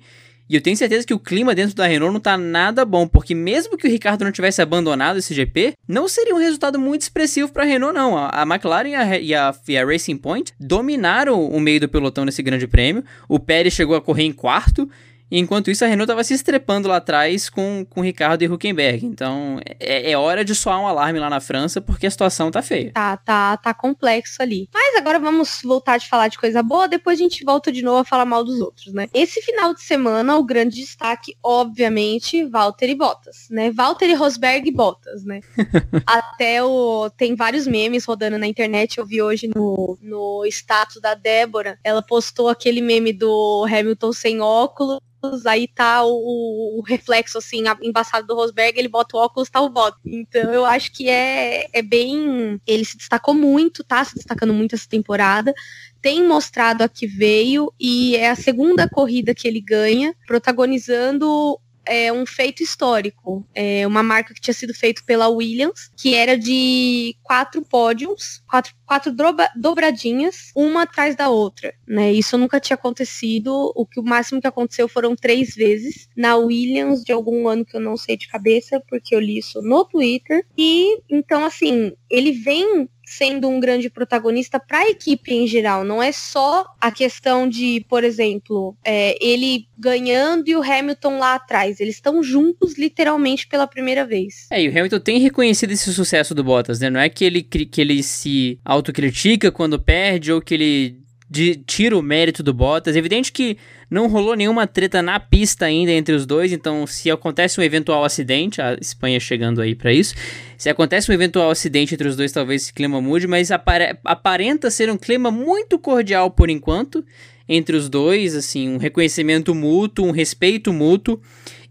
E 0.48 0.54
eu 0.54 0.60
tenho 0.60 0.76
certeza 0.76 1.06
que 1.06 1.12
o 1.12 1.18
clima 1.18 1.54
dentro 1.54 1.74
da 1.74 1.86
Renault 1.86 2.12
não 2.12 2.20
tá 2.20 2.38
nada 2.38 2.84
bom, 2.84 3.06
porque 3.06 3.34
mesmo 3.34 3.76
que 3.76 3.86
o 3.86 3.90
Ricardo 3.90 4.24
não 4.24 4.32
tivesse 4.32 4.62
abandonado 4.62 5.18
esse 5.18 5.34
GP, 5.34 5.74
não 5.86 6.08
seria 6.08 6.34
um 6.34 6.38
resultado 6.38 6.78
muito 6.78 7.02
expressivo 7.02 7.52
para 7.52 7.64
a 7.64 7.66
Renault, 7.66 7.94
não. 7.94 8.16
A, 8.16 8.42
McLaren 8.42 8.88
e 8.88 8.94
a, 8.94 9.18
e, 9.18 9.34
a, 9.34 9.54
e 9.68 9.76
a, 9.76 9.84
Racing 9.84 10.16
Point 10.16 10.54
dominaram 10.58 11.46
o 11.46 11.60
meio 11.60 11.80
do 11.80 11.88
pelotão 11.88 12.24
nesse 12.24 12.42
grande 12.42 12.66
prêmio. 12.66 13.04
O 13.28 13.38
Pérez 13.38 13.74
chegou 13.74 13.94
a 13.94 14.00
correr 14.00 14.24
em 14.24 14.32
quarto 14.32 14.88
enquanto 15.36 15.70
isso, 15.70 15.84
a 15.84 15.88
Renault 15.88 16.04
estava 16.04 16.24
se 16.24 16.34
estrepando 16.34 16.88
lá 16.88 16.96
atrás 16.96 17.50
com, 17.50 17.84
com 17.88 18.00
Ricardo 18.00 18.42
e 18.42 18.48
Huckenberg. 18.48 19.04
Então, 19.04 19.60
é, 19.78 20.10
é, 20.10 20.16
hora 20.16 20.44
de 20.44 20.54
soar 20.54 20.80
um 20.80 20.86
alarme 20.86 21.18
lá 21.18 21.28
na 21.28 21.40
França, 21.40 21.80
porque 21.80 22.06
a 22.06 22.10
situação 22.10 22.50
tá 22.50 22.62
feia. 22.62 22.92
Tá, 22.92 23.16
tá, 23.16 23.56
tá 23.56 23.74
complexo 23.74 24.42
ali. 24.42 24.68
Mas 24.72 24.96
agora 24.96 25.18
vamos 25.18 25.60
voltar 25.62 25.98
de 25.98 26.08
falar 26.08 26.28
de 26.28 26.38
coisa 26.38 26.62
boa, 26.62 26.88
depois 26.88 27.18
a 27.18 27.22
gente 27.22 27.44
volta 27.44 27.70
de 27.70 27.82
novo 27.82 27.98
a 27.98 28.04
falar 28.04 28.24
mal 28.24 28.42
dos 28.42 28.60
outros, 28.60 28.92
né? 28.92 29.08
Esse 29.12 29.42
final 29.42 29.74
de 29.74 29.82
semana, 29.82 30.36
o 30.36 30.44
grande 30.44 30.76
destaque, 30.76 31.36
obviamente, 31.42 32.44
Walter 32.44 32.88
e 32.88 32.94
Bottas, 32.94 33.48
né? 33.50 33.70
Walter 33.70 34.08
e 34.08 34.14
Rosberg 34.14 34.68
e 34.68 34.72
Bottas, 34.72 35.24
né? 35.24 35.40
Até 36.06 36.62
o... 36.62 37.10
Tem 37.10 37.34
vários 37.34 37.66
memes 37.66 38.04
rodando 38.04 38.38
na 38.38 38.46
internet, 38.46 38.98
eu 38.98 39.06
vi 39.06 39.20
hoje 39.20 39.50
no, 39.54 39.98
no 40.00 40.44
status 40.46 41.00
da 41.00 41.14
Débora, 41.14 41.78
ela 41.84 42.02
postou 42.02 42.48
aquele 42.48 42.80
meme 42.80 43.12
do 43.12 43.66
Hamilton 43.68 44.12
sem 44.12 44.40
óculos, 44.40 44.98
aí 45.46 45.68
tá 45.68 46.04
o, 46.04 46.78
o, 46.78 46.82
reflexo, 46.82 47.38
assim, 47.38 47.62
embaçado 47.82 48.26
do 48.26 48.34
Rosberg, 48.34 48.78
ele 48.78 48.88
bota 48.88 49.16
o 49.16 49.20
óculos, 49.20 49.50
tá 49.50 49.60
o 49.60 49.68
Bottas. 49.68 50.00
Então 50.04 50.52
eu 50.52 50.64
acho 50.64 50.92
que 50.92 51.08
é, 51.08 51.68
é 51.72 51.82
bem. 51.82 52.60
Ele 52.66 52.84
se 52.84 52.96
destacou 52.96 53.34
muito, 53.34 53.84
tá 53.84 54.04
se 54.04 54.14
destacando 54.14 54.52
muito 54.52 54.74
essa 54.74 54.88
temporada. 54.88 55.52
Tem 56.00 56.26
mostrado 56.26 56.82
a 56.82 56.88
que 56.88 57.06
veio 57.06 57.72
e 57.78 58.16
é 58.16 58.30
a 58.30 58.36
segunda 58.36 58.88
corrida 58.88 59.34
que 59.34 59.48
ele 59.48 59.60
ganha, 59.60 60.14
protagonizando 60.26 61.58
é 61.88 62.12
um 62.12 62.26
feito 62.26 62.62
histórico. 62.62 63.46
É 63.54 63.86
uma 63.86 64.02
marca 64.02 64.34
que 64.34 64.40
tinha 64.40 64.54
sido 64.54 64.74
feita 64.74 65.02
pela 65.04 65.28
Williams, 65.28 65.90
que 65.96 66.14
era 66.14 66.38
de 66.38 67.16
quatro 67.22 67.62
pódios, 67.62 68.42
quatro, 68.48 68.74
quatro 68.86 69.14
dobradinhas, 69.56 70.52
uma 70.54 70.82
atrás 70.82 71.16
da 71.16 71.28
outra. 71.28 71.74
Né? 71.86 72.12
Isso 72.12 72.36
nunca 72.38 72.60
tinha 72.60 72.74
acontecido. 72.74 73.72
O 73.74 73.86
que 73.86 74.00
o 74.00 74.04
máximo 74.04 74.40
que 74.40 74.46
aconteceu 74.46 74.88
foram 74.88 75.16
três 75.16 75.54
vezes 75.54 76.08
na 76.16 76.36
Williams 76.36 77.02
de 77.02 77.12
algum 77.12 77.48
ano 77.48 77.64
que 77.64 77.76
eu 77.76 77.80
não 77.80 77.96
sei 77.96 78.16
de 78.16 78.28
cabeça, 78.28 78.80
porque 78.88 79.14
eu 79.14 79.20
li 79.20 79.38
isso 79.38 79.60
no 79.62 79.84
Twitter. 79.84 80.44
E 80.56 81.00
então, 81.08 81.44
assim, 81.44 81.92
ele 82.10 82.32
vem 82.32 82.88
sendo 83.08 83.48
um 83.48 83.58
grande 83.58 83.88
protagonista 83.88 84.60
para 84.60 84.80
a 84.80 84.90
equipe 84.90 85.32
em 85.32 85.46
geral. 85.46 85.82
Não 85.82 86.02
é 86.02 86.12
só 86.12 86.66
a 86.80 86.90
questão 86.90 87.48
de, 87.48 87.84
por 87.88 88.04
exemplo, 88.04 88.76
é, 88.84 89.16
ele 89.24 89.66
ganhando 89.78 90.48
e 90.48 90.54
o 90.54 90.62
Hamilton 90.62 91.18
lá 91.18 91.34
atrás. 91.34 91.80
Eles 91.80 91.94
estão 91.94 92.22
juntos 92.22 92.76
literalmente 92.76 93.46
pela 93.46 93.66
primeira 93.66 94.04
vez. 94.04 94.46
É, 94.50 94.62
e 94.62 94.68
o 94.68 94.70
Hamilton 94.70 95.00
tem 95.00 95.18
reconhecido 95.18 95.70
esse 95.70 95.92
sucesso 95.92 96.34
do 96.34 96.44
Bottas, 96.44 96.80
né? 96.80 96.90
Não 96.90 97.00
é 97.00 97.08
que 97.08 97.24
ele, 97.24 97.42
que 97.42 97.80
ele 97.80 98.02
se 98.02 98.58
autocritica 98.64 99.50
quando 99.50 99.78
perde 99.78 100.30
ou 100.30 100.42
que 100.42 100.54
ele 100.54 101.07
de, 101.30 101.56
tira 101.56 101.96
o 101.96 102.02
mérito 102.02 102.42
do 102.42 102.54
Bottas. 102.54 102.96
É 102.96 102.98
evidente 102.98 103.30
que 103.30 103.58
não 103.90 104.08
rolou 104.08 104.34
nenhuma 104.34 104.66
treta 104.66 105.02
na 105.02 105.20
pista 105.20 105.66
ainda 105.66 105.92
entre 105.92 106.14
os 106.14 106.24
dois, 106.24 106.52
então 106.52 106.86
se 106.86 107.10
acontece 107.10 107.60
um 107.60 107.62
eventual 107.62 108.04
acidente, 108.04 108.60
a 108.60 108.76
Espanha 108.80 109.18
chegando 109.20 109.60
aí 109.60 109.74
para 109.74 109.92
isso, 109.92 110.14
se 110.56 110.68
acontece 110.68 111.10
um 111.10 111.14
eventual 111.14 111.50
acidente 111.50 111.94
entre 111.94 112.08
os 112.08 112.16
dois, 112.16 112.32
talvez 112.32 112.62
esse 112.62 112.72
clima 112.72 113.00
mude, 113.00 113.26
mas 113.26 113.50
aparenta 113.50 114.70
ser 114.70 114.90
um 114.90 114.96
clima 114.96 115.30
muito 115.30 115.78
cordial 115.78 116.30
por 116.30 116.50
enquanto 116.50 117.04
entre 117.48 117.76
os 117.76 117.88
dois, 117.88 118.34
assim, 118.34 118.68
um 118.68 118.76
reconhecimento 118.76 119.54
mútuo, 119.54 120.06
um 120.06 120.10
respeito 120.10 120.72
mútuo. 120.72 121.20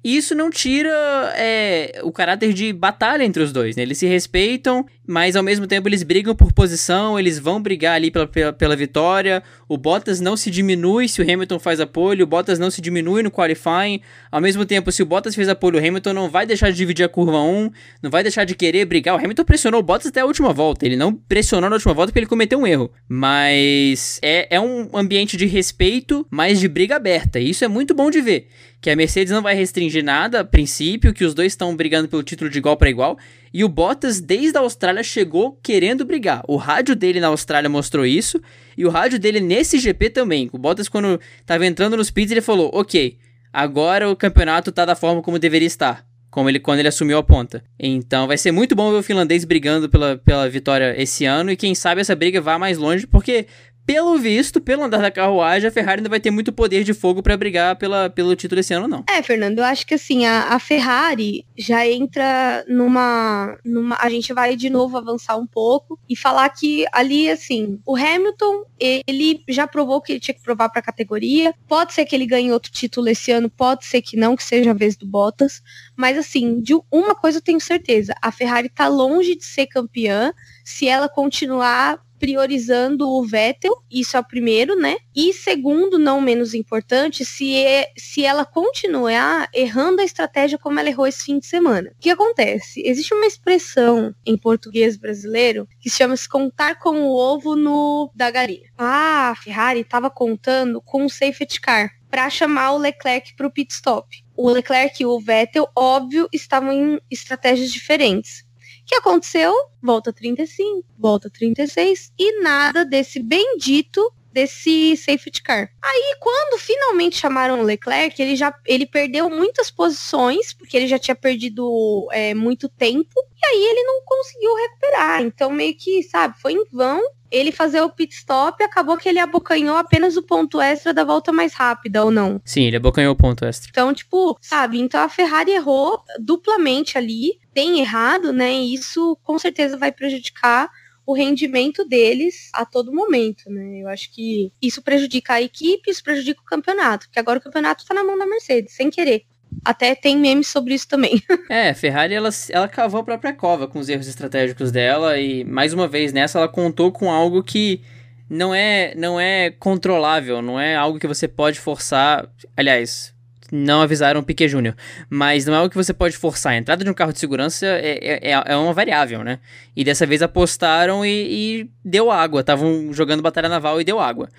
Isso 0.07 0.33
não 0.33 0.49
tira 0.49 0.89
é, 1.35 1.99
o 2.01 2.13
caráter 2.13 2.53
de 2.53 2.71
batalha 2.71 3.25
entre 3.25 3.43
os 3.43 3.51
dois, 3.51 3.75
né? 3.75 3.83
Eles 3.83 3.97
se 3.97 4.07
respeitam, 4.07 4.85
mas 5.05 5.35
ao 5.35 5.43
mesmo 5.43 5.67
tempo 5.67 5.89
eles 5.89 6.01
brigam 6.01 6.33
por 6.33 6.53
posição, 6.53 7.19
eles 7.19 7.37
vão 7.37 7.61
brigar 7.61 7.95
ali 7.95 8.09
pela, 8.09 8.25
pela, 8.25 8.53
pela 8.53 8.73
vitória. 8.73 9.43
O 9.67 9.77
Bottas 9.77 10.21
não 10.21 10.37
se 10.37 10.49
diminui 10.49 11.09
se 11.09 11.21
o 11.21 11.23
Hamilton 11.23 11.59
faz 11.59 11.81
apoio, 11.81 12.23
o 12.23 12.25
Bottas 12.25 12.57
não 12.57 12.71
se 12.71 12.79
diminui 12.79 13.21
no 13.21 13.29
qualifying. 13.29 13.99
Ao 14.31 14.39
mesmo 14.39 14.65
tempo, 14.65 14.93
se 14.93 15.03
o 15.03 15.05
Bottas 15.05 15.35
fez 15.35 15.49
apoio, 15.49 15.75
o 15.75 15.77
Hamilton 15.77 16.13
não 16.13 16.29
vai 16.29 16.45
deixar 16.45 16.71
de 16.71 16.77
dividir 16.77 17.03
a 17.03 17.09
curva 17.09 17.41
1, 17.41 17.69
não 18.01 18.09
vai 18.09 18.23
deixar 18.23 18.45
de 18.45 18.55
querer 18.55 18.85
brigar. 18.85 19.13
O 19.13 19.19
Hamilton 19.19 19.43
pressionou 19.43 19.81
o 19.81 19.83
Bottas 19.83 20.07
até 20.07 20.21
a 20.21 20.25
última 20.25 20.53
volta. 20.53 20.85
Ele 20.85 20.95
não 20.95 21.13
pressionou 21.13 21.69
na 21.69 21.75
última 21.75 21.93
volta 21.93 22.13
porque 22.13 22.19
ele 22.19 22.27
cometeu 22.27 22.59
um 22.59 22.65
erro. 22.65 22.89
Mas 23.09 24.21
é, 24.21 24.55
é 24.55 24.61
um 24.61 24.87
ambiente 24.93 25.35
de 25.35 25.45
respeito, 25.45 26.25
mas 26.31 26.61
de 26.61 26.69
briga 26.69 26.95
aberta. 26.95 27.41
E 27.41 27.49
isso 27.49 27.65
é 27.65 27.67
muito 27.67 27.93
bom 27.93 28.09
de 28.09 28.21
ver 28.21 28.47
que 28.79 28.89
a 28.89 28.95
Mercedes 28.95 29.33
não 29.33 29.41
vai 29.41 29.55
restringir 29.55 29.96
nada 30.01 30.39
a 30.41 30.45
princípio, 30.45 31.13
que 31.13 31.23
os 31.23 31.33
dois 31.33 31.53
estão 31.53 31.75
brigando 31.75 32.07
pelo 32.07 32.23
título 32.23 32.49
de 32.49 32.57
igual 32.57 32.77
para 32.77 32.89
igual. 32.89 33.17
E 33.53 33.63
o 33.63 33.69
Bottas, 33.69 34.19
desde 34.21 34.57
a 34.57 34.61
Austrália, 34.61 35.03
chegou 35.03 35.59
querendo 35.63 36.05
brigar. 36.05 36.43
O 36.47 36.55
rádio 36.55 36.95
dele 36.95 37.19
na 37.19 37.27
Austrália 37.27 37.69
mostrou 37.69 38.05
isso, 38.05 38.41
e 38.77 38.85
o 38.85 38.89
rádio 38.89 39.19
dele 39.19 39.39
nesse 39.39 39.79
GP 39.79 40.09
também. 40.09 40.49
O 40.51 40.57
Bottas, 40.57 40.89
quando 40.89 41.19
estava 41.39 41.65
entrando 41.65 41.97
nos 41.97 42.11
pits, 42.11 42.31
ele 42.31 42.41
falou: 42.41 42.69
Ok, 42.73 43.17
agora 43.51 44.09
o 44.09 44.15
campeonato 44.15 44.69
está 44.69 44.85
da 44.85 44.95
forma 44.95 45.21
como 45.21 45.39
deveria 45.39 45.67
estar. 45.67 46.05
Como 46.29 46.49
ele 46.49 46.59
quando 46.59 46.79
ele 46.79 46.89
assumiu 46.89 47.17
a 47.17 47.23
ponta. 47.23 47.63
Então 47.79 48.27
vai 48.27 48.37
ser 48.37 48.51
muito 48.51 48.75
bom 48.75 48.91
ver 48.91 48.97
o 48.97 49.03
finlandês 49.03 49.43
brigando 49.45 49.89
pela, 49.89 50.17
pela 50.17 50.47
vitória 50.49 50.93
esse 51.01 51.25
ano. 51.25 51.49
E 51.49 51.55
quem 51.55 51.73
sabe 51.73 52.01
essa 52.01 52.15
briga 52.15 52.39
vá 52.41 52.59
mais 52.59 52.77
longe, 52.77 53.07
porque 53.07 53.47
pelo 53.87 54.17
visto, 54.17 54.59
pelo 54.59 54.83
andar 54.83 55.01
da 55.01 55.09
carruagem, 55.09 55.69
a 55.69 55.71
Ferrari 55.71 56.01
não 56.01 56.09
vai 56.09 56.19
ter 56.19 56.29
muito 56.29 56.51
poder 56.51 56.83
de 56.83 56.93
fogo 56.93 57.23
para 57.23 57.37
brigar 57.37 57.77
pela, 57.77 58.09
pelo 58.09 58.35
título 58.35 58.59
esse 58.59 58.73
ano, 58.73 58.85
não. 58.85 59.05
É, 59.09 59.23
Fernando, 59.23 59.59
eu 59.59 59.63
acho 59.63 59.87
que 59.87 59.93
assim, 59.93 60.25
a, 60.25 60.49
a, 60.49 60.59
Ferrari 60.59 61.45
já 61.57 61.87
entra 61.87 62.65
numa, 62.67 63.57
numa. 63.63 63.95
A 63.97 64.09
gente 64.09 64.33
vai 64.33 64.57
de 64.57 64.69
novo 64.69 64.97
avançar 64.97 65.37
um 65.37 65.47
pouco 65.47 65.97
e 66.09 66.17
falar 66.17 66.49
que 66.49 66.85
ali, 66.91 67.29
assim, 67.29 67.79
o 67.85 67.95
Hamilton, 67.95 68.65
ele 68.77 69.41
já 69.47 69.65
provou 69.65 70.01
que 70.01 70.11
ele 70.11 70.19
tinha 70.19 70.35
que 70.35 70.43
provar 70.43 70.67
para 70.67 70.81
a 70.81 70.83
categoria. 70.83 71.53
Pode 71.65 71.93
ser 71.93 72.03
que 72.03 72.13
ele 72.13 72.25
ganhe 72.25 72.51
outro 72.51 72.69
título 72.69 73.07
esse 73.07 73.31
ano, 73.31 73.49
pode 73.49 73.85
ser 73.85 74.01
que 74.01 74.17
não, 74.17 74.35
que 74.35 74.43
seja 74.43 74.71
a 74.71 74.73
vez 74.73 74.97
do 74.97 75.07
Bottas. 75.07 75.61
Mas 75.95 76.17
assim, 76.17 76.59
de 76.61 76.73
uma 76.91 77.15
coisa 77.15 77.37
eu 77.37 77.41
tenho 77.41 77.61
certeza: 77.61 78.13
a 78.21 78.33
Ferrari 78.33 78.67
tá 78.67 78.89
longe 78.89 79.33
de 79.33 79.45
ser 79.45 79.67
campeã 79.67 80.33
se 80.65 80.89
ela 80.89 81.07
continuar 81.07 82.01
priorizando 82.19 83.07
o 83.07 83.23
Vettel, 83.23 83.73
isso 83.89 84.17
é 84.17 84.19
o 84.19 84.27
primeiro, 84.27 84.75
né? 84.75 84.97
E 85.15 85.33
segundo, 85.33 85.97
não 85.97 86.19
menos 86.21 86.53
importante, 86.53 87.23
se, 87.23 87.55
é, 87.55 87.91
se 87.97 88.23
ela 88.23 88.45
continuar 88.45 89.49
errando 89.53 90.01
a 90.01 90.05
estratégia 90.05 90.57
como 90.57 90.79
ela 90.79 90.89
errou 90.89 91.07
esse 91.07 91.23
fim 91.23 91.39
de 91.39 91.45
semana. 91.45 91.91
O 91.95 91.99
que 91.99 92.09
acontece? 92.09 92.81
Existe 92.85 93.13
uma 93.13 93.25
expressão 93.25 94.13
em 94.25 94.37
português 94.37 94.97
brasileiro 94.97 95.67
que 95.79 95.89
se 95.89 95.97
chama 95.97 96.17
se 96.17 96.27
contar 96.27 96.79
com 96.79 97.01
o 97.01 97.15
ovo 97.15 97.55
no 97.55 98.11
da 98.15 98.29
galinha. 98.31 98.69
Ah, 98.77 99.31
a 99.31 99.35
Ferrari 99.35 99.81
estava 99.81 100.09
contando 100.09 100.81
com 100.81 101.05
o 101.05 101.09
safety 101.09 101.59
car 101.59 101.91
para 102.09 102.29
chamar 102.29 102.71
o 102.71 102.77
Leclerc 102.77 103.35
para 103.35 103.47
o 103.47 103.51
pit 103.51 103.73
stop. 103.73 104.07
O 104.35 104.49
Leclerc 104.49 105.01
e 105.01 105.05
o 105.05 105.19
Vettel, 105.19 105.67
óbvio, 105.75 106.29
estavam 106.31 106.71
em 106.71 106.99
estratégias 107.11 107.71
diferentes 107.71 108.46
que 108.87 108.95
aconteceu? 108.95 109.53
Volta 109.81 110.13
35, 110.13 110.83
volta 110.97 111.29
36 111.29 112.13
e 112.17 112.41
nada 112.41 112.85
desse 112.85 113.21
bendito 113.21 114.13
desse 114.37 114.95
safety 114.95 115.41
car. 115.41 115.67
Aí, 115.83 116.15
quando 116.19 116.59
finalmente 116.59 117.17
chamaram 117.17 117.59
o 117.59 117.63
Leclerc, 117.63 118.21
ele 118.21 118.35
já 118.35 118.53
ele 118.67 118.85
perdeu 118.85 119.27
muitas 119.31 119.71
posições, 119.71 120.53
porque 120.53 120.77
ele 120.77 120.87
já 120.87 120.99
tinha 120.99 121.15
perdido 121.15 122.07
é, 122.11 122.35
muito 122.35 122.69
tempo, 122.69 123.15
e 123.35 123.45
aí 123.47 123.65
ele 123.65 123.83
não 123.83 124.05
conseguiu 124.05 124.55
recuperar. 124.55 125.23
Então, 125.23 125.49
meio 125.49 125.75
que, 125.75 126.03
sabe, 126.03 126.39
foi 126.39 126.53
em 126.53 126.63
vão 126.71 127.01
ele 127.29 127.51
fazer 127.51 127.81
o 127.81 127.89
pit 127.89 128.15
stop, 128.15 128.63
acabou 128.63 128.95
que 128.95 129.09
ele 129.09 129.19
abocanhou 129.19 129.75
apenas 129.75 130.15
o 130.15 130.23
ponto 130.23 130.61
extra 130.61 130.93
da 130.93 131.03
volta 131.03 131.33
mais 131.33 131.53
rápida, 131.53 132.05
ou 132.05 132.11
não? 132.11 132.39
Sim, 132.45 132.65
ele 132.65 132.77
abocanhou 132.77 133.13
o 133.13 133.17
ponto 133.17 133.43
extra. 133.43 133.69
Então, 133.69 133.93
tipo, 133.93 134.37
sabe, 134.39 134.79
então 134.79 135.01
a 135.01 135.09
Ferrari 135.09 135.51
errou 135.51 136.01
duplamente 136.19 136.97
ali, 136.97 137.39
tem 137.53 137.79
errado, 137.79 138.31
né? 138.31 138.53
E 138.53 138.73
isso 138.73 139.17
com 139.23 139.37
certeza 139.37 139.77
vai 139.77 139.91
prejudicar 139.91 140.69
o 141.07 141.13
rendimento 141.13 141.85
deles 141.85 142.49
a 142.53 142.65
todo 142.65 142.93
momento, 142.93 143.49
né? 143.49 143.81
Eu 143.81 143.87
acho 143.87 144.13
que 144.13 144.51
isso 144.61 144.81
prejudica 144.81 145.35
a 145.35 145.41
equipe, 145.41 145.89
isso 145.89 146.03
prejudica 146.03 146.41
o 146.41 146.45
campeonato, 146.45 147.07
porque 147.07 147.19
agora 147.19 147.39
o 147.39 147.41
campeonato 147.41 147.81
está 147.81 147.93
na 147.93 148.03
mão 148.03 148.19
da 148.19 148.27
Mercedes, 148.27 148.75
sem 148.75 148.89
querer. 148.89 149.23
Até 149.63 149.95
tem 149.95 150.17
memes 150.17 150.47
sobre 150.47 150.73
isso 150.73 150.85
também. 150.85 151.23
é, 151.49 151.73
Ferrari 151.73 152.13
ela, 152.13 152.29
ela 152.49 152.67
cavou 152.67 152.99
a 152.99 153.03
própria 153.05 153.31
cova 153.31 153.69
com 153.69 153.79
os 153.79 153.87
erros 153.87 154.05
estratégicos 154.05 154.69
dela 154.69 155.17
e 155.17 155.45
mais 155.45 155.71
uma 155.71 155.87
vez 155.87 156.11
nessa 156.11 156.39
ela 156.39 156.49
contou 156.49 156.91
com 156.91 157.09
algo 157.09 157.41
que 157.41 157.81
não 158.29 158.53
é 158.53 158.93
não 158.93 159.17
é 159.17 159.49
controlável, 159.49 160.41
não 160.41 160.59
é 160.59 160.75
algo 160.75 160.99
que 160.99 161.07
você 161.07 161.25
pode 161.25 161.57
forçar. 161.57 162.29
Aliás, 162.57 163.13
não 163.51 163.81
avisaram 163.81 164.19
o 164.19 164.23
Piquet 164.23 164.47
Júnior. 164.49 164.75
Mas 165.09 165.45
não 165.45 165.53
é 165.53 165.57
algo 165.57 165.69
que 165.69 165.75
você 165.75 165.93
pode 165.93 166.17
forçar. 166.17 166.53
A 166.53 166.57
entrada 166.57 166.83
de 166.83 166.89
um 166.89 166.93
carro 166.93 167.13
de 167.13 167.19
segurança 167.19 167.65
é, 167.65 168.19
é, 168.31 168.43
é 168.45 168.55
uma 168.55 168.73
variável, 168.73 169.23
né? 169.23 169.39
E 169.75 169.83
dessa 169.83 170.05
vez 170.05 170.21
apostaram 170.21 171.05
e, 171.05 171.09
e 171.09 171.69
deu 171.83 172.11
água. 172.11 172.41
Estavam 172.41 172.91
jogando 172.93 173.21
batalha 173.21 173.49
naval 173.49 173.79
e 173.79 173.83
deu 173.83 173.99
água. 173.99 174.29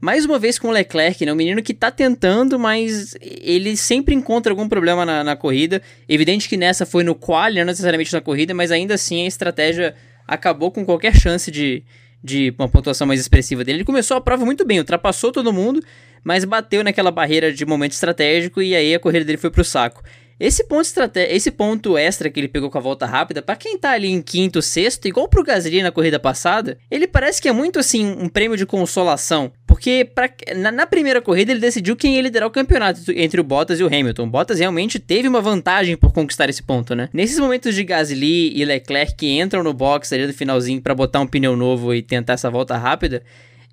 mais 0.00 0.24
uma 0.24 0.38
vez 0.38 0.58
com 0.58 0.68
o 0.68 0.70
Leclerc, 0.70 1.24
né? 1.24 1.32
Um 1.32 1.36
menino 1.36 1.62
que 1.62 1.74
tá 1.74 1.90
tentando, 1.90 2.58
mas 2.58 3.16
ele 3.20 3.76
sempre 3.76 4.14
encontra 4.14 4.52
algum 4.52 4.68
problema 4.68 5.04
na, 5.04 5.24
na 5.24 5.36
corrida. 5.36 5.82
Evidente 6.08 6.48
que 6.48 6.56
nessa 6.56 6.86
foi 6.86 7.02
no 7.02 7.14
quali, 7.14 7.58
não 7.58 7.66
necessariamente 7.66 8.12
na 8.12 8.20
corrida, 8.20 8.54
mas 8.54 8.70
ainda 8.70 8.94
assim 8.94 9.24
a 9.24 9.26
estratégia 9.26 9.94
acabou 10.26 10.70
com 10.70 10.84
qualquer 10.84 11.16
chance 11.16 11.50
de, 11.50 11.82
de 12.22 12.54
uma 12.58 12.68
pontuação 12.68 13.06
mais 13.06 13.18
expressiva 13.18 13.64
dele. 13.64 13.78
Ele 13.78 13.84
começou 13.84 14.16
a 14.16 14.20
prova 14.20 14.44
muito 14.44 14.64
bem, 14.64 14.78
ultrapassou 14.78 15.32
todo 15.32 15.52
mundo, 15.52 15.80
mas 16.24 16.44
bateu 16.44 16.84
naquela 16.84 17.10
barreira 17.10 17.52
de 17.52 17.64
momento 17.64 17.92
estratégico 17.92 18.62
e 18.62 18.74
aí 18.74 18.94
a 18.94 19.00
corrida 19.00 19.24
dele 19.24 19.38
foi 19.38 19.50
pro 19.50 19.64
saco. 19.64 20.02
Esse 20.40 20.62
ponto, 20.62 20.84
estrate... 20.84 21.18
Esse 21.18 21.50
ponto 21.50 21.98
extra 21.98 22.30
que 22.30 22.38
ele 22.38 22.46
pegou 22.46 22.70
com 22.70 22.78
a 22.78 22.80
volta 22.80 23.04
rápida, 23.06 23.42
para 23.42 23.56
quem 23.56 23.76
tá 23.76 23.90
ali 23.90 24.08
em 24.08 24.22
quinto, 24.22 24.62
sexto, 24.62 25.08
igual 25.08 25.26
pro 25.26 25.42
Gasly 25.42 25.82
na 25.82 25.90
corrida 25.90 26.20
passada, 26.20 26.78
ele 26.88 27.08
parece 27.08 27.42
que 27.42 27.48
é 27.48 27.52
muito 27.52 27.78
assim 27.78 28.06
um 28.06 28.28
prêmio 28.28 28.56
de 28.56 28.64
consolação. 28.64 29.50
Porque 29.66 30.08
pra... 30.14 30.30
na, 30.56 30.70
na, 30.70 30.86
primeira 30.86 31.20
corrida 31.20 31.50
ele 31.50 31.60
decidiu 31.60 31.96
quem 31.96 32.14
ia 32.14 32.22
liderar 32.22 32.48
o 32.48 32.52
campeonato 32.52 33.00
entre 33.10 33.40
o 33.40 33.44
Bottas 33.44 33.80
e 33.80 33.82
o 33.82 33.88
Hamilton. 33.88 34.24
O 34.24 34.30
Bottas 34.30 34.60
realmente 34.60 35.00
teve 35.00 35.26
uma 35.26 35.40
vantagem 35.40 35.96
por 35.96 36.12
conquistar 36.12 36.48
esse 36.48 36.62
ponto, 36.62 36.94
né? 36.94 37.08
Nesses 37.12 37.38
momentos 37.38 37.74
de 37.74 37.82
Gasly 37.82 38.56
e 38.56 38.64
Leclerc 38.64 39.16
que 39.16 39.40
entram 39.40 39.64
no 39.64 39.74
box 39.74 40.12
ali 40.12 40.26
no 40.26 40.32
finalzinho 40.32 40.80
para 40.80 40.94
botar 40.94 41.18
um 41.20 41.26
pneu 41.26 41.56
novo 41.56 41.92
e 41.92 42.00
tentar 42.00 42.34
essa 42.34 42.48
volta 42.48 42.76
rápida, 42.76 43.24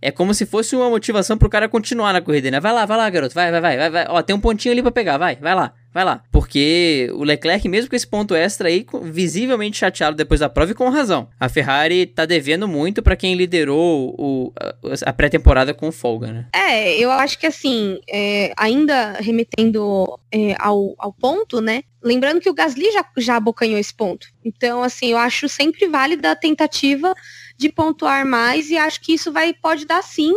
é 0.06 0.12
como 0.12 0.36
se 0.36 0.46
fosse 0.46 0.76
uma 0.76 0.88
motivação 0.88 1.36
pro 1.36 1.50
cara 1.50 1.68
continuar 1.68 2.14
na 2.14 2.22
corrida, 2.22 2.52
né? 2.52 2.60
Vai 2.60 2.72
lá, 2.72 2.86
vai 2.86 2.96
lá, 2.96 3.10
garoto, 3.10 3.34
vai, 3.34 3.50
vai, 3.50 3.60
vai, 3.60 3.76
vai, 3.76 3.90
vai. 3.90 4.06
Ó, 4.08 4.22
tem 4.22 4.36
um 4.36 4.40
pontinho 4.40 4.72
ali 4.72 4.84
pra 4.84 4.92
pegar, 4.92 5.18
vai, 5.18 5.36
vai 5.36 5.56
lá, 5.56 5.74
vai 5.92 6.06
lá. 6.06 6.22
Porque 6.32 7.10
o 7.14 7.24
Leclerc, 7.24 7.68
mesmo 7.68 7.90
com 7.90 7.96
esse 7.96 8.06
ponto 8.06 8.36
extra 8.36 8.70
aí, 8.70 8.86
visivelmente 9.02 9.78
chateado 9.78 10.16
depois 10.16 10.42
da 10.42 10.48
prova 10.48 10.72
e 10.72 10.76
com 10.76 10.90
razão. 10.90 11.28
A 11.40 11.50
Ferrari 11.50 12.06
tá 12.06 12.24
devendo 12.24 12.68
muito 12.68 13.02
para 13.02 13.16
quem 13.16 13.34
liderou 13.34 14.14
o, 14.16 14.54
a, 14.60 15.10
a 15.10 15.14
pré-temporada 15.14 15.74
com 15.74 15.92
folga, 15.92 16.32
né? 16.32 16.46
É, 16.54 16.96
eu 17.00 17.12
acho 17.12 17.40
que 17.40 17.48
assim, 17.48 18.00
é, 18.08 18.54
ainda 18.56 19.14
remetendo 19.14 20.20
é, 20.32 20.56
ao, 20.60 20.94
ao 21.00 21.12
ponto, 21.12 21.62
né? 21.62 21.82
Lembrando 22.04 22.40
que 22.40 22.50
o 22.50 22.54
Gasly 22.54 22.92
já, 22.92 23.04
já 23.18 23.38
abocanhou 23.38 23.80
esse 23.80 23.92
ponto. 23.94 24.28
Então, 24.44 24.84
assim, 24.84 25.08
eu 25.08 25.18
acho 25.18 25.50
sempre 25.50 25.88
válida 25.88 26.30
a 26.30 26.36
tentativa 26.36 27.12
de 27.58 27.70
pontuar 27.70 28.26
mais 28.26 28.70
e 28.70 28.78
acho 28.78 29.02
que 29.02 29.14
isso 29.14 29.32
vai 29.32 29.54
pode 29.54 29.86
dar 29.86 30.04
sim 30.04 30.34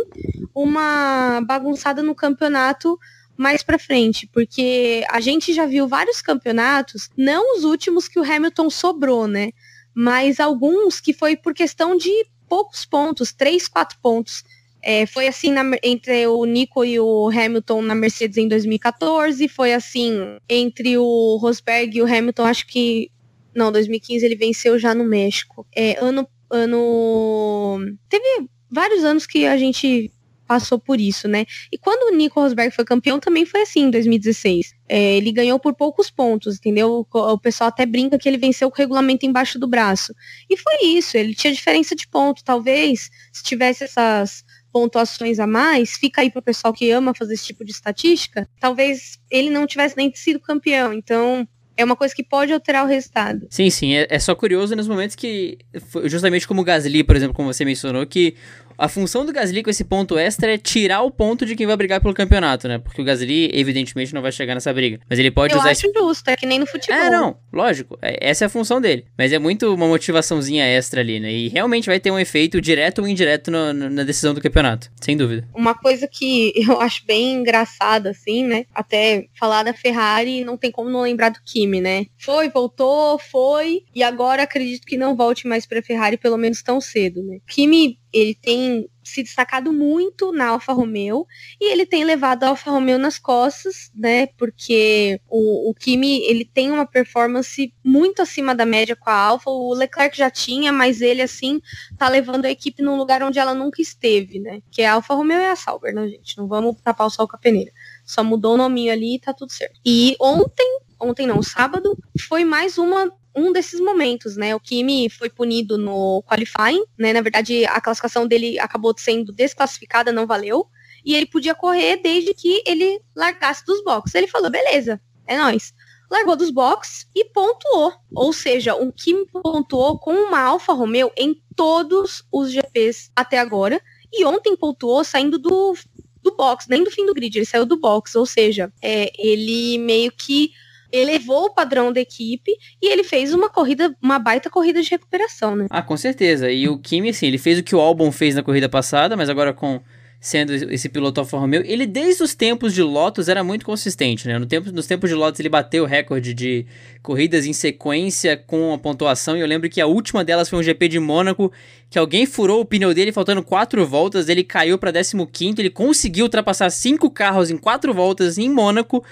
uma 0.53 1.41
bagunçada 1.41 2.01
no 2.01 2.15
campeonato 2.15 2.97
mais 3.37 3.63
para 3.63 3.79
frente, 3.79 4.27
porque 4.27 5.05
a 5.09 5.21
gente 5.21 5.53
já 5.53 5.65
viu 5.65 5.87
vários 5.87 6.21
campeonatos, 6.21 7.09
não 7.15 7.55
os 7.55 7.63
últimos 7.63 8.07
que 8.07 8.19
o 8.19 8.23
Hamilton 8.23 8.69
sobrou, 8.69 9.27
né? 9.27 9.51
Mas 9.93 10.41
alguns 10.41 10.99
que 10.99 11.13
foi 11.13 11.37
por 11.37 11.53
questão 11.53 11.95
de 11.95 12.09
poucos 12.49 12.83
pontos, 12.83 13.31
três, 13.31 13.67
quatro 13.67 13.97
pontos. 14.01 14.43
É, 14.81 15.05
foi 15.05 15.27
assim 15.27 15.51
na, 15.51 15.63
entre 15.83 16.27
o 16.27 16.43
Nico 16.45 16.83
e 16.83 16.99
o 16.99 17.29
Hamilton 17.29 17.81
na 17.81 17.95
Mercedes 17.95 18.37
em 18.37 18.47
2014, 18.47 19.47
foi 19.47 19.73
assim 19.73 20.37
entre 20.49 20.97
o 20.97 21.37
Rosberg 21.37 21.97
e 21.97 22.01
o 22.01 22.05
Hamilton, 22.05 22.43
acho 22.43 22.67
que 22.67 23.09
não, 23.55 23.71
2015 23.71 24.25
ele 24.25 24.35
venceu 24.35 24.77
já 24.77 24.93
no 24.93 25.03
México. 25.03 25.65
É, 25.75 25.97
ano 25.99 26.27
ano. 26.49 27.79
Teve 28.07 28.49
vários 28.69 29.03
anos 29.03 29.25
que 29.25 29.45
a 29.45 29.57
gente 29.57 30.11
passou 30.49 30.79
por 30.79 30.99
isso, 30.99 31.27
né? 31.27 31.45
E 31.71 31.77
quando 31.77 32.11
o 32.11 32.17
Nico 32.17 32.41
Rosberg 32.41 32.75
foi 32.75 32.83
campeão, 32.83 33.19
também 33.19 33.45
foi 33.45 33.61
assim, 33.61 33.81
em 33.81 33.91
2016. 33.91 34.73
É, 34.87 35.15
ele 35.15 35.31
ganhou 35.31 35.59
por 35.59 35.75
poucos 35.75 36.09
pontos, 36.09 36.57
entendeu? 36.57 37.05
O, 37.13 37.37
pessoal 37.37 37.67
até 37.67 37.85
brinca 37.85 38.17
que 38.17 38.27
ele 38.27 38.37
venceu 38.39 38.71
com 38.71 38.75
o 38.75 38.79
regulamento 38.79 39.27
embaixo 39.27 39.59
do 39.59 39.67
braço. 39.67 40.11
E 40.49 40.57
foi 40.57 40.87
isso, 40.87 41.15
ele 41.15 41.35
tinha 41.35 41.53
diferença 41.53 41.95
de 41.95 42.07
ponto. 42.07 42.43
Talvez, 42.43 43.11
se 43.31 43.43
tivesse 43.43 43.83
essas 43.83 44.43
pontuações 44.73 45.39
a 45.39 45.45
mais, 45.45 45.91
fica 45.91 46.21
aí 46.21 46.31
pro 46.31 46.41
pessoal 46.41 46.73
que 46.73 46.89
ama 46.89 47.13
fazer 47.13 47.35
esse 47.35 47.45
tipo 47.45 47.63
de 47.63 47.71
estatística, 47.71 48.49
talvez 48.59 49.19
ele 49.29 49.51
não 49.51 49.67
tivesse 49.67 49.95
nem 49.95 50.11
sido 50.15 50.39
campeão. 50.39 50.91
Então, 50.91 51.47
é 51.79 51.85
uma 51.85 51.95
coisa 51.95 52.13
que 52.13 52.23
pode 52.23 52.51
alterar 52.51 52.83
o 52.83 52.87
resultado. 52.87 53.47
Sim, 53.49 53.69
sim. 53.69 53.95
É, 53.95 54.07
é 54.09 54.19
só 54.19 54.35
curioso 54.35 54.75
nos 54.75 54.87
momentos 54.87 55.15
que, 55.15 55.59
justamente 56.03 56.45
como 56.45 56.61
o 56.61 56.63
Gasly, 56.63 57.03
por 57.05 57.15
exemplo, 57.15 57.33
como 57.33 57.51
você 57.51 57.63
mencionou, 57.63 58.05
que 58.05 58.35
a 58.79 58.87
função 58.87 59.25
do 59.25 59.33
Gasly 59.33 59.61
com 59.61 59.69
esse 59.69 59.83
ponto 59.83 60.17
extra 60.17 60.53
é 60.53 60.57
tirar 60.57 61.01
o 61.01 61.11
ponto 61.11 61.45
de 61.45 61.55
quem 61.55 61.67
vai 61.67 61.75
brigar 61.75 61.99
pelo 61.99 62.13
campeonato, 62.13 62.67
né? 62.67 62.79
Porque 62.79 63.01
o 63.01 63.05
Gasly, 63.05 63.51
evidentemente, 63.53 64.13
não 64.13 64.21
vai 64.21 64.31
chegar 64.31 64.55
nessa 64.55 64.73
briga. 64.73 64.99
Mas 65.09 65.19
ele 65.19 65.29
pode 65.29 65.53
Eu 65.53 65.59
usar. 65.59 65.67
Eu 65.67 65.71
acho 65.73 65.85
esse... 65.85 65.99
justo, 65.99 66.29
é 66.29 66.35
que 66.37 66.45
nem 66.45 66.59
no 66.59 66.65
futebol. 66.65 66.97
É, 66.97 67.09
não, 67.09 67.37
lógico. 67.51 67.99
É, 68.01 68.29
essa 68.29 68.45
é 68.45 68.47
a 68.47 68.49
função 68.49 68.79
dele. 68.79 69.05
Mas 69.17 69.33
é 69.33 69.37
muito 69.37 69.73
uma 69.73 69.85
motivaçãozinha 69.85 70.65
extra 70.65 71.01
ali, 71.01 71.19
né? 71.19 71.31
E 71.31 71.49
realmente 71.49 71.87
vai 71.87 71.99
ter 71.99 72.09
um 72.09 72.17
efeito 72.17 72.61
direto 72.61 72.99
ou 73.01 73.07
indireto 73.07 73.51
no, 73.51 73.73
no, 73.73 73.89
na 73.89 74.03
decisão 74.03 74.33
do 74.33 74.41
campeonato. 74.41 74.89
Sem 75.01 75.17
dúvida. 75.17 75.45
Uma 75.53 75.75
coisa 75.75 76.07
que 76.07 76.53
eu 76.65 76.79
acho 76.79 77.05
bem 77.05 77.33
engraçada, 77.33 78.11
assim, 78.11 78.45
né? 78.45 78.65
Até 78.73 79.27
falar 79.37 79.63
da 79.63 79.73
Ferrari, 79.73 80.45
não 80.45 80.55
tem 80.55 80.71
como 80.71 80.89
não 80.89 81.01
lembrar 81.01 81.29
do 81.29 81.39
Kimi, 81.45 81.81
né? 81.81 82.05
Foi, 82.17 82.47
voltou, 82.49 83.19
foi. 83.19 83.83
E 83.93 84.01
agora 84.01 84.43
acredito 84.43 84.87
que 84.87 84.95
não 84.95 85.17
volte 85.17 85.47
mais 85.47 85.65
pra 85.65 85.81
Ferrari, 85.81 86.15
pelo 86.15 86.37
menos 86.37 86.63
tão 86.63 86.79
cedo, 86.79 87.21
né? 87.21 87.39
Kimi, 87.45 87.98
ele 88.13 88.35
tem 88.35 88.89
se 89.03 89.23
destacado 89.23 89.73
muito 89.73 90.31
na 90.31 90.49
Alfa 90.49 90.71
Romeo 90.71 91.25
e 91.59 91.71
ele 91.71 91.85
tem 91.85 92.03
levado 92.03 92.43
a 92.43 92.49
Alfa 92.49 92.69
Romeo 92.69 92.97
nas 92.97 93.17
costas, 93.17 93.91
né? 93.95 94.27
Porque 94.37 95.19
o, 95.27 95.69
o 95.69 95.73
Kimi 95.73 96.21
ele 96.23 96.45
tem 96.45 96.71
uma 96.71 96.85
performance 96.85 97.73
muito 97.83 98.21
acima 98.21 98.53
da 98.53 98.65
média 98.65 98.95
com 98.95 99.09
a 99.09 99.13
Alfa. 99.13 99.49
O 99.49 99.73
Leclerc 99.73 100.15
já 100.15 100.29
tinha, 100.29 100.71
mas 100.71 101.01
ele 101.01 101.21
assim 101.21 101.59
tá 101.97 102.07
levando 102.07 102.45
a 102.45 102.51
equipe 102.51 102.83
num 102.83 102.97
lugar 102.97 103.23
onde 103.23 103.39
ela 103.39 103.53
nunca 103.53 103.81
esteve, 103.81 104.39
né? 104.39 104.61
Que 104.71 104.83
a 104.83 104.93
Alfa 104.93 105.13
Romeo 105.13 105.39
é 105.39 105.51
a 105.51 105.55
Sauber, 105.55 105.93
né, 105.93 106.07
gente? 106.07 106.37
Não 106.37 106.47
vamos 106.47 106.79
tapar 106.81 107.07
o 107.07 107.09
sol 107.09 107.27
com 107.27 107.35
a 107.35 107.39
peneira. 107.39 107.71
Só 108.05 108.23
mudou 108.23 108.53
o 108.53 108.57
nominho 108.57 108.91
ali 108.91 109.15
e 109.15 109.19
tá 109.19 109.33
tudo 109.33 109.51
certo. 109.51 109.79
E 109.85 110.15
ontem, 110.19 110.79
ontem 110.99 111.25
não, 111.25 111.41
sábado, 111.41 111.97
foi 112.27 112.45
mais 112.45 112.77
uma 112.77 113.11
um 113.35 113.51
desses 113.51 113.79
momentos, 113.79 114.35
né? 114.35 114.55
O 114.55 114.59
Kimi 114.59 115.09
foi 115.09 115.29
punido 115.29 115.77
no 115.77 116.23
qualifying, 116.23 116.83
né? 116.97 117.13
Na 117.13 117.21
verdade, 117.21 117.65
a 117.65 117.79
classificação 117.79 118.27
dele 118.27 118.59
acabou 118.59 118.93
sendo 118.97 119.31
desclassificada, 119.31 120.11
não 120.11 120.27
valeu. 120.27 120.67
E 121.05 121.15
ele 121.15 121.25
podia 121.25 121.55
correr 121.55 121.97
desde 121.97 122.33
que 122.33 122.61
ele 122.65 123.01
largasse 123.15 123.65
dos 123.65 123.83
boxes. 123.83 124.15
Ele 124.15 124.27
falou, 124.27 124.49
beleza, 124.49 124.99
é 125.25 125.37
nós. 125.37 125.73
Largou 126.11 126.35
dos 126.35 126.49
boxes 126.49 127.07
e 127.15 127.23
pontuou. 127.25 127.93
Ou 128.13 128.33
seja, 128.33 128.75
o 128.75 128.91
Kimi 128.91 129.25
pontuou 129.27 129.97
com 129.99 130.11
uma 130.11 130.41
Alfa 130.41 130.73
Romeo 130.73 131.11
em 131.15 131.41
todos 131.55 132.23
os 132.31 132.51
GPs 132.51 133.11
até 133.15 133.37
agora. 133.37 133.79
E 134.11 134.25
ontem 134.25 134.55
pontuou 134.55 135.03
saindo 135.03 135.37
do, 135.37 135.75
do 136.21 136.35
box, 136.35 136.67
nem 136.67 136.83
do 136.83 136.91
fim 136.91 137.05
do 137.05 137.13
grid, 137.13 137.37
ele 137.37 137.45
saiu 137.45 137.65
do 137.65 137.77
box. 137.77 138.15
Ou 138.15 138.25
seja, 138.25 138.73
é, 138.81 139.11
ele 139.17 139.77
meio 139.77 140.11
que 140.11 140.51
elevou 140.91 141.45
o 141.45 141.53
padrão 141.53 141.91
da 141.91 141.99
equipe 141.99 142.51
e 142.81 142.91
ele 142.91 143.03
fez 143.03 143.33
uma 143.33 143.49
corrida, 143.49 143.95
uma 144.01 144.19
baita 144.19 144.49
corrida 144.49 144.81
de 144.81 144.89
recuperação, 144.89 145.55
né? 145.55 145.67
Ah, 145.69 145.81
com 145.81 145.97
certeza. 145.97 146.51
E 146.51 146.67
o 146.67 146.77
Kimi, 146.77 147.09
assim, 147.09 147.27
ele 147.27 147.37
fez 147.37 147.59
o 147.59 147.63
que 147.63 147.75
o 147.75 147.79
Albon 147.79 148.11
fez 148.11 148.35
na 148.35 148.43
corrida 148.43 148.67
passada, 148.67 149.15
mas 149.15 149.29
agora 149.29 149.53
com 149.53 149.81
sendo 150.19 150.53
esse 150.53 150.89
piloto 150.89 151.21
Alfa 151.21 151.37
Romeo, 151.37 151.63
ele 151.65 151.85
desde 151.85 152.21
os 152.21 152.35
tempos 152.35 152.73
de 152.73 152.83
Lotus 152.83 153.29
era 153.29 153.41
muito 153.41 153.65
consistente, 153.65 154.27
né? 154.27 154.37
No 154.37 154.45
tempo, 154.45 154.69
nos 154.71 154.85
tempos 154.85 155.09
de 155.09 155.15
Lotus 155.15 155.39
ele 155.39 155.47
bateu 155.47 155.83
o 155.83 155.87
recorde 155.87 156.33
de 156.33 156.65
corridas 157.01 157.45
em 157.45 157.53
sequência 157.53 158.35
com 158.35 158.73
a 158.73 158.77
pontuação, 158.77 159.37
e 159.37 159.39
eu 159.39 159.47
lembro 159.47 159.69
que 159.69 159.79
a 159.79 159.87
última 159.87 160.23
delas 160.23 160.49
foi 160.49 160.59
um 160.59 160.63
GP 160.63 160.89
de 160.89 160.99
Mônaco, 160.99 161.51
que 161.89 161.97
alguém 161.97 162.25
furou 162.25 162.59
o 162.59 162.65
pneu 162.65 162.93
dele 162.93 163.13
faltando 163.13 163.41
quatro 163.41 163.85
voltas, 163.87 164.27
ele 164.27 164.43
caiu 164.43 164.77
para 164.77 164.91
15 164.91 165.55
ele 165.57 165.69
conseguiu 165.69 166.25
ultrapassar 166.25 166.69
cinco 166.69 167.09
carros 167.09 167.49
em 167.49 167.57
quatro 167.57 167.93
voltas 167.93 168.37
em 168.37 168.49
Mônaco, 168.49 169.03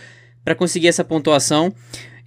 para 0.47 0.55
conseguir 0.55 0.87
essa 0.87 1.03
pontuação. 1.03 1.75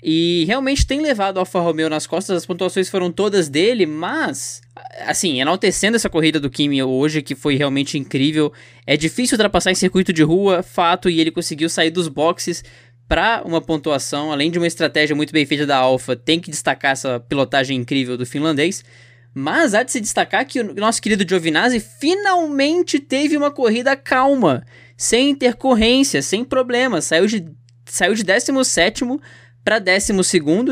E 0.03 0.45
realmente 0.47 0.87
tem 0.87 1.01
levado 1.01 1.39
o 1.39 1.41
Alfa 1.41 1.59
Romeo 1.59 1.89
nas 1.89 2.07
costas, 2.07 2.37
as 2.37 2.45
pontuações 2.45 2.91
foram 2.91 3.11
todas 3.11 3.49
dele, 3.49 3.87
mas, 3.87 4.61
assim, 5.07 5.41
enaltecendo 5.41 5.97
essa 5.97 6.11
corrida 6.11 6.39
do 6.39 6.51
Kimi 6.51 6.83
hoje, 6.83 7.23
que 7.23 7.35
foi 7.35 7.57
realmente 7.57 7.97
incrível. 7.97 8.53
É 8.87 8.95
difícil 8.95 9.37
ultrapassar 9.37 9.71
em 9.71 9.75
circuito 9.75 10.13
de 10.13 10.23
rua, 10.23 10.63
fato, 10.63 11.09
e 11.09 11.19
ele 11.19 11.31
conseguiu 11.31 11.71
sair 11.71 11.91
dos 11.91 12.09
boxes 12.09 12.63
para 13.09 13.41
uma 13.43 13.63
pontuação, 13.63 14.31
além 14.31 14.51
de 14.51 14.59
uma 14.59 14.67
estratégia 14.67 15.17
muito 15.17 15.33
bem 15.33 15.47
feita 15.47 15.65
da 15.65 15.79
Alfa, 15.79 16.15
tem 16.15 16.39
que 16.41 16.51
destacar 16.51 16.93
essa 16.93 17.21
pilotagem 17.21 17.79
incrível 17.79 18.19
do 18.19 18.27
finlandês. 18.27 18.85
Mas 19.33 19.73
há 19.73 19.83
de 19.83 19.93
se 19.93 20.01
destacar 20.01 20.45
que 20.45 20.61
o 20.61 20.75
nosso 20.75 21.01
querido 21.01 21.25
Giovinazzi 21.27 21.81
finalmente 21.81 22.99
teve 22.99 23.35
uma 23.37 23.51
corrida 23.51 23.97
calma, 23.97 24.63
sem 25.01 25.31
intercorrência, 25.31 26.21
sem 26.21 26.45
problemas, 26.45 27.07
saiu 27.07 27.27
de 27.27 27.41
saiu 27.91 28.15
de 28.15 28.23
17 28.23 29.05
para 29.63 29.79
12, 29.79 30.13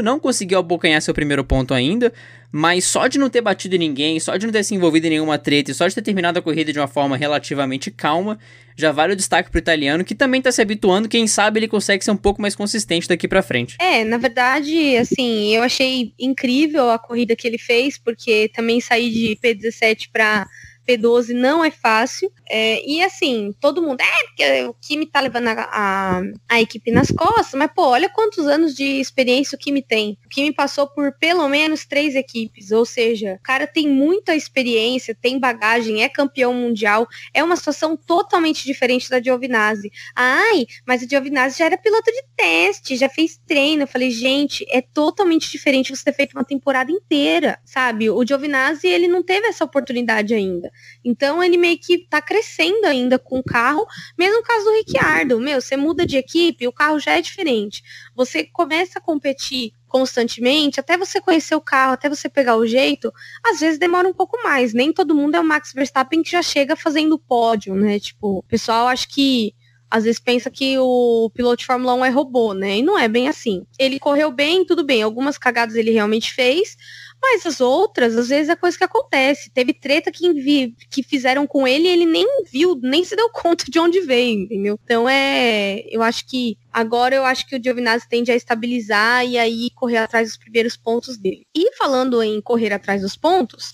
não 0.03 0.19
conseguiu 0.19 0.59
abocanhar 0.59 1.03
seu 1.03 1.13
primeiro 1.13 1.45
ponto 1.45 1.75
ainda, 1.75 2.13
mas 2.51 2.85
só 2.85 3.07
de 3.07 3.19
não 3.19 3.29
ter 3.29 3.43
batido 3.43 3.77
ninguém, 3.77 4.19
só 4.19 4.37
de 4.37 4.47
não 4.47 4.53
ter 4.53 4.65
se 4.65 4.75
envolvido 4.75 5.07
em 5.07 5.11
nenhuma 5.11 5.39
treta 5.39 5.71
e 5.71 5.75
só 5.75 5.87
de 5.87 5.95
ter 5.95 6.03
terminado 6.03 6.39
a 6.39 6.43
corrida 6.43 6.73
de 6.73 6.79
uma 6.79 6.89
forma 6.89 7.17
relativamente 7.17 7.91
calma, 7.91 8.39
já 8.75 8.91
vale 8.91 9.13
o 9.13 9.17
destaque 9.17 9.51
pro 9.51 9.59
italiano, 9.59 10.05
que 10.05 10.15
também 10.15 10.41
tá 10.41 10.51
se 10.51 10.63
habituando, 10.63 11.09
quem 11.09 11.27
sabe 11.27 11.61
ele 11.61 11.69
consegue 11.69 12.03
ser 12.03 12.13
um 12.13 12.17
pouco 12.17 12.41
mais 12.41 12.55
consistente 12.55 13.09
daqui 13.09 13.29
para 13.29 13.43
frente. 13.43 13.77
É, 13.79 14.05
na 14.05 14.17
verdade, 14.17 14.97
assim, 14.97 15.55
eu 15.55 15.63
achei 15.63 16.15
incrível 16.19 16.91
a 16.91 16.99
corrida 16.99 17.37
que 17.37 17.47
ele 17.47 17.59
fez, 17.59 17.99
porque 17.99 18.51
também 18.55 18.81
sair 18.81 19.11
de 19.11 19.39
P17 19.43 20.09
para 20.11 20.47
P12 20.89 21.35
não 21.35 21.63
é 21.63 21.71
fácil. 21.71 22.33
É, 22.49 22.83
e 22.89 23.03
assim, 23.03 23.55
todo 23.61 23.83
mundo, 23.83 24.01
é, 24.01 24.27
porque 24.29 24.65
o 24.65 24.75
Kimi 24.75 25.05
tá 25.05 25.21
levando 25.21 25.49
a, 25.49 25.69
a, 25.71 26.23
a, 26.49 26.61
equipe 26.61 26.91
nas 26.91 27.11
costas, 27.11 27.53
mas 27.55 27.71
pô, 27.75 27.89
olha 27.89 28.09
quantos 28.09 28.47
anos 28.47 28.75
de 28.75 28.85
experiência 28.85 29.55
o 29.55 29.59
Kimi 29.59 29.83
tem. 29.83 30.19
O 30.25 30.29
Kimi 30.31 30.53
passou 30.53 30.89
por 30.89 31.13
pelo 31.19 31.47
menos 31.49 31.85
três 31.85 32.15
equipes, 32.15 32.71
ou 32.71 32.87
seja, 32.87 33.35
o 33.35 33.43
cara 33.43 33.67
tem 33.67 33.87
muita 33.89 34.35
experiência, 34.35 35.15
tem 35.15 35.39
bagagem, 35.39 36.03
é 36.03 36.09
campeão 36.09 36.55
mundial, 36.55 37.07
é 37.35 37.45
uma 37.45 37.57
situação 37.57 37.97
totalmente 37.97 38.65
diferente 38.65 39.11
da 39.11 39.21
Giovinazzi. 39.21 39.91
Ai, 40.17 40.67
mas 40.87 41.03
a 41.03 41.07
Giovinazzi 41.07 41.59
já 41.59 41.67
era 41.67 41.77
piloto 41.77 42.11
de 42.11 42.23
teste, 42.35 42.97
já 42.97 43.11
fez 43.11 43.39
treino. 43.47 43.83
Eu 43.83 43.89
falei, 43.89 44.11
gente, 44.11 44.65
é 44.71 44.81
totalmente 44.81 45.51
diferente 45.51 45.95
você 45.95 46.05
ter 46.05 46.15
feito 46.15 46.33
uma 46.33 46.45
temporada 46.45 46.91
inteira, 46.91 47.59
sabe? 47.65 48.09
O 48.09 48.25
Giovinazzi, 48.27 48.87
ele 48.87 49.07
não 49.07 49.23
teve 49.23 49.49
essa 49.49 49.65
oportunidade 49.65 50.33
ainda. 50.33 50.71
Então, 51.05 51.43
ele 51.43 51.57
meio 51.57 51.79
que 51.79 52.07
tá 52.09 52.21
crescendo 52.21 52.87
ainda 52.87 53.19
com 53.19 53.39
o 53.39 53.45
carro, 53.45 53.87
mesmo 54.19 54.43
caso 54.43 54.65
do 54.65 54.73
Ricciardo, 54.73 55.41
meu, 55.41 55.61
você 55.61 55.77
muda 55.77 56.07
de 56.07 56.17
equipe, 56.17 56.67
o 56.67 56.73
carro 56.73 56.99
já 56.99 57.13
é 57.13 57.23
diferente. 57.23 57.83
Você 58.15 58.45
começa 58.45 58.99
a 58.99 59.03
competir 59.03 59.73
constantemente, 59.89 60.79
até 60.79 60.97
você 60.97 61.21
conhecer 61.21 61.55
o 61.55 61.61
carro, 61.61 61.95
até 61.95 62.09
você 62.09 62.29
pegar 62.29 62.57
o 62.57 62.67
jeito, 62.67 63.13
às 63.45 63.61
vezes 63.61 63.79
demora 63.79 64.07
um 64.07 64.13
pouco 64.13 64.41
mais. 64.43 64.75
Nem 64.75 64.93
todo 64.93 65.15
mundo 65.15 65.35
é 65.35 65.41
o 65.41 65.45
Max 65.45 65.73
Verstappen 65.73 66.23
que 66.23 66.31
já 66.31 66.43
chega 66.43 66.77
fazendo 66.77 67.19
pódio, 67.19 67.75
né? 67.75 67.99
Tipo, 67.99 68.39
o 68.39 68.43
pessoal 68.43 68.89
acho 68.89 69.09
que 69.09 69.55
às 69.91 70.05
vezes 70.05 70.21
pensa 70.21 70.51
que 70.51 70.79
o 70.79 71.31
piloto 71.35 71.59
de 71.59 71.67
Fórmula 71.67 71.95
1 71.95 72.05
é 72.05 72.11
robô, 72.11 72.53
né? 72.53 72.79
E 72.79 72.83
não 72.83 72.99
é 72.99 73.09
bem 73.09 73.29
assim. 73.29 73.67
Ele 73.79 73.99
correu 73.99 74.31
bem, 74.31 74.65
tudo 74.65 74.85
bem. 74.85 75.03
Algumas 75.03 75.39
cagadas 75.39 75.75
ele 75.77 75.91
realmente 75.91 76.33
fez, 76.33 76.77
mas 77.21 77.45
as 77.45 77.61
outras, 77.61 78.17
às 78.17 78.29
vezes, 78.29 78.49
é 78.49 78.57
coisa 78.57 78.77
que 78.77 78.85
acontece. 78.85 79.51
Teve 79.51 79.75
treta 79.75 80.11
que, 80.11 80.33
vi, 80.33 80.75
que 80.91 81.03
fizeram 81.03 81.47
com 81.47 81.67
ele 81.67 81.89
e 81.89 81.93
ele 81.93 82.07
nem 82.07 82.27
viu, 82.51 82.79
nem 82.83 83.05
se 83.05 83.17
deu 83.17 83.29
conta 83.31 83.65
de 83.69 83.79
onde 83.79 84.01
veio, 84.01 84.43
entendeu? 84.43 84.79
Então 84.85 85.09
é. 85.09 85.83
Eu 85.91 86.03
acho 86.03 86.27
que. 86.27 86.57
Agora 86.73 87.15
eu 87.15 87.25
acho 87.25 87.47
que 87.47 87.57
o 87.57 87.63
Giovinazzi 87.63 88.09
tende 88.09 88.31
a 88.31 88.37
estabilizar 88.37 89.27
e 89.27 89.37
aí 89.37 89.71
correr 89.75 89.97
atrás 89.97 90.29
dos 90.29 90.37
primeiros 90.37 90.77
pontos 90.77 91.19
dele. 91.19 91.47
E 91.55 91.75
falando 91.77 92.23
em 92.23 92.41
correr 92.41 92.73
atrás 92.73 93.03
dos 93.03 93.17
pontos, 93.17 93.73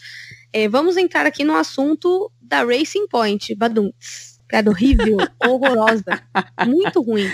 é, 0.53 0.69
vamos 0.69 0.97
entrar 0.97 1.27
aqui 1.27 1.45
no 1.45 1.55
assunto 1.55 2.31
da 2.41 2.63
Racing 2.65 3.07
Point, 3.09 3.55
Baduntz. 3.55 4.34
Piada 4.47 4.71
horrível, 4.71 5.17
horrorosa. 5.45 6.23
Muito 6.67 7.01
ruim. 7.01 7.31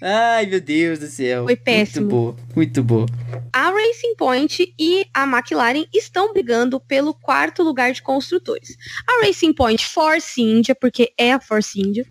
Ai, 0.00 0.46
meu 0.46 0.60
Deus 0.60 0.98
do 0.98 1.06
céu. 1.06 1.44
Foi 1.44 1.56
péssimo. 1.56 2.06
Muito 2.06 2.14
boa, 2.14 2.36
muito 2.54 2.82
boa. 2.82 3.06
A 3.52 3.70
Racing 3.70 4.16
Point 4.16 4.74
e 4.78 5.06
a 5.12 5.24
McLaren 5.24 5.84
estão 5.92 6.32
brigando 6.32 6.80
pelo 6.80 7.12
quarto 7.12 7.62
lugar 7.62 7.92
de 7.92 8.02
construtores. 8.02 8.76
A 9.06 9.26
Racing 9.26 9.52
Point 9.52 9.86
Force 9.86 10.40
India, 10.40 10.74
porque 10.74 11.12
é 11.18 11.32
a 11.32 11.40
Force 11.40 11.78
India, 11.78 12.06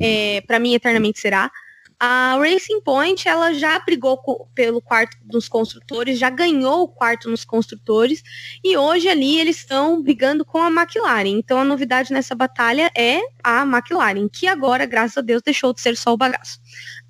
é, 0.00 0.40
para 0.42 0.58
mim 0.58 0.74
eternamente 0.74 1.20
será. 1.20 1.50
A 1.98 2.36
Racing 2.38 2.80
Point, 2.80 3.26
ela 3.28 3.54
já 3.54 3.78
brigou 3.78 4.18
pelo 4.54 4.80
quarto 4.80 5.16
dos 5.24 5.48
construtores, 5.48 6.18
já 6.18 6.28
ganhou 6.28 6.82
o 6.82 6.88
quarto 6.88 7.30
nos 7.30 7.44
construtores, 7.44 8.22
e 8.62 8.76
hoje 8.76 9.08
ali 9.08 9.38
eles 9.38 9.58
estão 9.58 10.02
brigando 10.02 10.44
com 10.44 10.58
a 10.58 10.70
McLaren. 10.70 11.28
Então 11.28 11.58
a 11.58 11.64
novidade 11.64 12.12
nessa 12.12 12.34
batalha 12.34 12.90
é 12.96 13.20
a 13.42 13.62
McLaren, 13.62 14.28
que 14.28 14.46
agora, 14.46 14.86
graças 14.86 15.18
a 15.18 15.22
Deus, 15.22 15.42
deixou 15.42 15.72
de 15.72 15.80
ser 15.80 15.96
só 15.96 16.12
o 16.12 16.16
bagaço. 16.16 16.58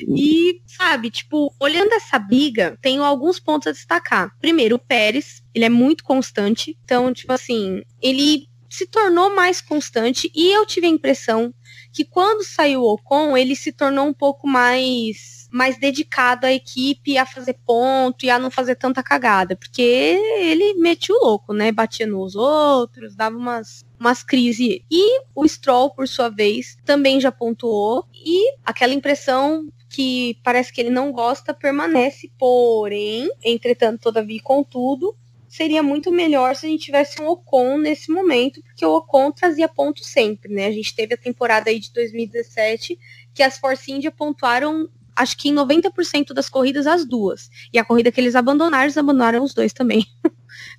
e, 0.08 0.62
sabe, 0.66 1.10
tipo, 1.10 1.54
olhando 1.60 1.94
essa 1.94 2.18
briga, 2.18 2.78
tenho 2.82 3.04
alguns 3.04 3.40
pontos 3.40 3.68
a 3.68 3.72
destacar. 3.72 4.36
Primeiro, 4.40 4.76
o 4.76 4.80
Pérez, 4.80 5.44
ele 5.54 5.66
é 5.66 5.70
muito 5.70 6.04
constante. 6.04 6.78
Então, 6.84 7.14
tipo 7.14 7.32
assim, 7.32 7.84
ele 8.02 8.48
se 8.70 8.88
tornou 8.88 9.36
mais 9.36 9.62
constante 9.62 10.32
e 10.34 10.52
eu 10.52 10.66
tive 10.66 10.88
a 10.88 10.90
impressão 10.90 11.54
que 11.94 12.04
quando 12.04 12.44
saiu 12.44 12.82
o 12.82 12.94
Ocon, 12.94 13.38
ele 13.38 13.56
se 13.56 13.72
tornou 13.72 14.08
um 14.08 14.14
pouco 14.14 14.48
mais 14.48 15.44
mais 15.52 15.78
dedicado 15.78 16.48
à 16.48 16.52
equipe 16.52 17.16
a 17.16 17.28
fazer 17.28 17.56
ponto 17.64 18.26
e 18.26 18.30
a 18.32 18.40
não 18.40 18.50
fazer 18.50 18.76
tanta 18.76 19.04
cagada, 19.04 19.56
porque 19.56 19.84
ele 19.84 20.74
metia 20.80 21.14
o 21.14 21.24
louco, 21.24 21.54
né? 21.54 21.72
Batia 21.72 22.08
nos 22.08 22.36
outros, 22.36 23.16
dava 23.16 23.38
umas 23.38 23.86
umas 24.00 24.24
crises. 24.24 24.80
E 24.92 25.22
o 25.36 25.48
Stroll, 25.48 25.92
por 25.92 26.08
sua 26.08 26.28
vez, 26.28 26.76
também 26.84 27.22
já 27.22 27.32
pontuou 27.32 28.06
e 28.14 28.56
aquela 28.66 28.94
impressão 28.94 29.70
que 29.88 30.40
parece 30.44 30.74
que 30.74 30.82
ele 30.82 30.90
não 30.90 31.12
gosta 31.12 31.54
permanece, 31.54 32.32
porém, 32.40 33.30
entretanto, 33.44 34.02
todavia, 34.02 34.42
contudo, 34.44 35.16
seria 35.54 35.84
muito 35.84 36.12
melhor 36.12 36.56
se 36.56 36.66
a 36.66 36.70
gente 36.70 36.86
tivesse 36.86 37.22
um 37.22 37.28
Ocon 37.28 37.78
nesse 37.78 38.12
momento, 38.12 38.60
porque 38.64 38.84
o 38.84 38.96
Ocon 38.96 39.32
trazia 39.32 39.70
pontos 39.70 40.08
sempre, 40.08 40.52
né? 40.52 40.66
A 40.66 40.72
gente 40.72 40.96
teve 40.96 41.14
a 41.14 41.18
temporada 41.18 41.70
aí 41.70 41.80
de 41.80 41.94
2017 41.94 42.98
que 43.36 43.44
as 43.44 43.60
Force 43.60 43.92
India 43.92 44.10
pontuaram 44.10 44.90
acho 45.16 45.38
que 45.38 45.50
em 45.50 45.54
90% 45.54 46.34
das 46.34 46.50
corridas 46.50 46.88
as 46.88 47.06
duas. 47.06 47.52
E 47.72 47.78
a 47.78 47.86
corrida 47.86 48.12
que 48.12 48.20
eles 48.20 48.36
abandonaram, 48.36 48.86
eles 48.86 48.98
abandonaram 48.98 49.44
os 49.44 49.54
dois 49.54 49.72
também. 49.72 50.08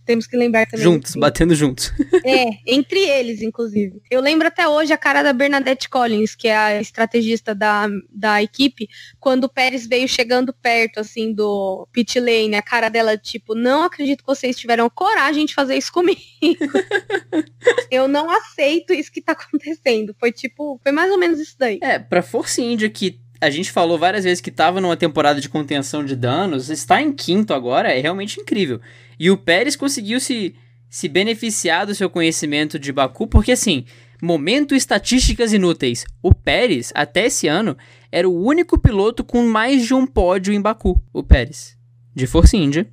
Temos 0.04 0.26
que 0.26 0.36
lembrar 0.36 0.66
também. 0.66 0.84
Juntos, 0.84 1.12
que... 1.12 1.18
batendo 1.18 1.54
juntos. 1.54 1.92
é, 2.24 2.46
entre 2.66 2.98
eles, 2.98 3.40
inclusive. 3.40 4.00
Eu 4.10 4.20
lembro 4.20 4.46
até 4.46 4.68
hoje 4.68 4.92
a 4.92 4.98
cara 4.98 5.22
da 5.22 5.32
Bernadette 5.32 5.88
Collins, 5.88 6.34
que 6.34 6.48
é 6.48 6.56
a 6.56 6.80
estrategista 6.80 7.54
da, 7.54 7.88
da 8.10 8.42
equipe, 8.42 8.88
quando 9.18 9.44
o 9.44 9.48
Pérez 9.48 9.86
veio 9.86 10.06
chegando 10.06 10.52
perto, 10.52 11.00
assim, 11.00 11.32
do 11.32 11.88
pit 11.92 12.20
lane, 12.20 12.54
a 12.54 12.62
cara 12.62 12.88
dela, 12.88 13.16
tipo, 13.16 13.54
não 13.54 13.82
acredito 13.82 14.20
que 14.20 14.26
vocês 14.26 14.56
tiveram 14.56 14.90
coragem 14.90 15.46
de 15.46 15.54
fazer 15.54 15.76
isso 15.76 15.92
comigo. 15.92 16.20
Eu 17.90 18.06
não 18.06 18.30
aceito 18.30 18.92
isso 18.92 19.10
que 19.10 19.22
tá 19.22 19.32
acontecendo. 19.32 20.14
Foi 20.18 20.30
tipo, 20.30 20.78
foi 20.82 20.92
mais 20.92 21.10
ou 21.10 21.18
menos 21.18 21.40
isso 21.40 21.56
daí. 21.58 21.78
É, 21.82 21.98
pra 21.98 22.22
Força 22.22 22.60
Índia 22.60 22.88
que 22.90 23.18
a 23.40 23.50
gente 23.50 23.70
falou 23.70 23.98
várias 23.98 24.24
vezes 24.24 24.40
que 24.40 24.48
estava 24.48 24.80
numa 24.80 24.96
temporada 24.96 25.40
de 25.40 25.48
contenção 25.48 26.04
de 26.04 26.16
danos, 26.16 26.70
está 26.70 27.02
em 27.02 27.12
quinto 27.12 27.52
agora, 27.52 27.92
é 27.92 28.00
realmente 28.00 28.40
incrível. 28.40 28.80
E 29.18 29.30
o 29.30 29.36
Pérez 29.36 29.76
conseguiu 29.76 30.20
se, 30.20 30.54
se 30.88 31.08
beneficiar 31.08 31.86
do 31.86 31.94
seu 31.94 32.08
conhecimento 32.08 32.78
de 32.78 32.92
Baku, 32.92 33.26
porque 33.26 33.52
assim, 33.52 33.84
momento 34.22 34.74
estatísticas 34.74 35.52
inúteis. 35.52 36.04
O 36.22 36.34
Pérez, 36.34 36.92
até 36.94 37.26
esse 37.26 37.46
ano, 37.46 37.76
era 38.10 38.28
o 38.28 38.44
único 38.44 38.78
piloto 38.78 39.22
com 39.22 39.46
mais 39.46 39.84
de 39.86 39.94
um 39.94 40.06
pódio 40.06 40.52
em 40.52 40.60
Baku. 40.60 41.00
O 41.12 41.22
Pérez, 41.22 41.76
de 42.14 42.26
Força 42.26 42.56
Índia, 42.56 42.88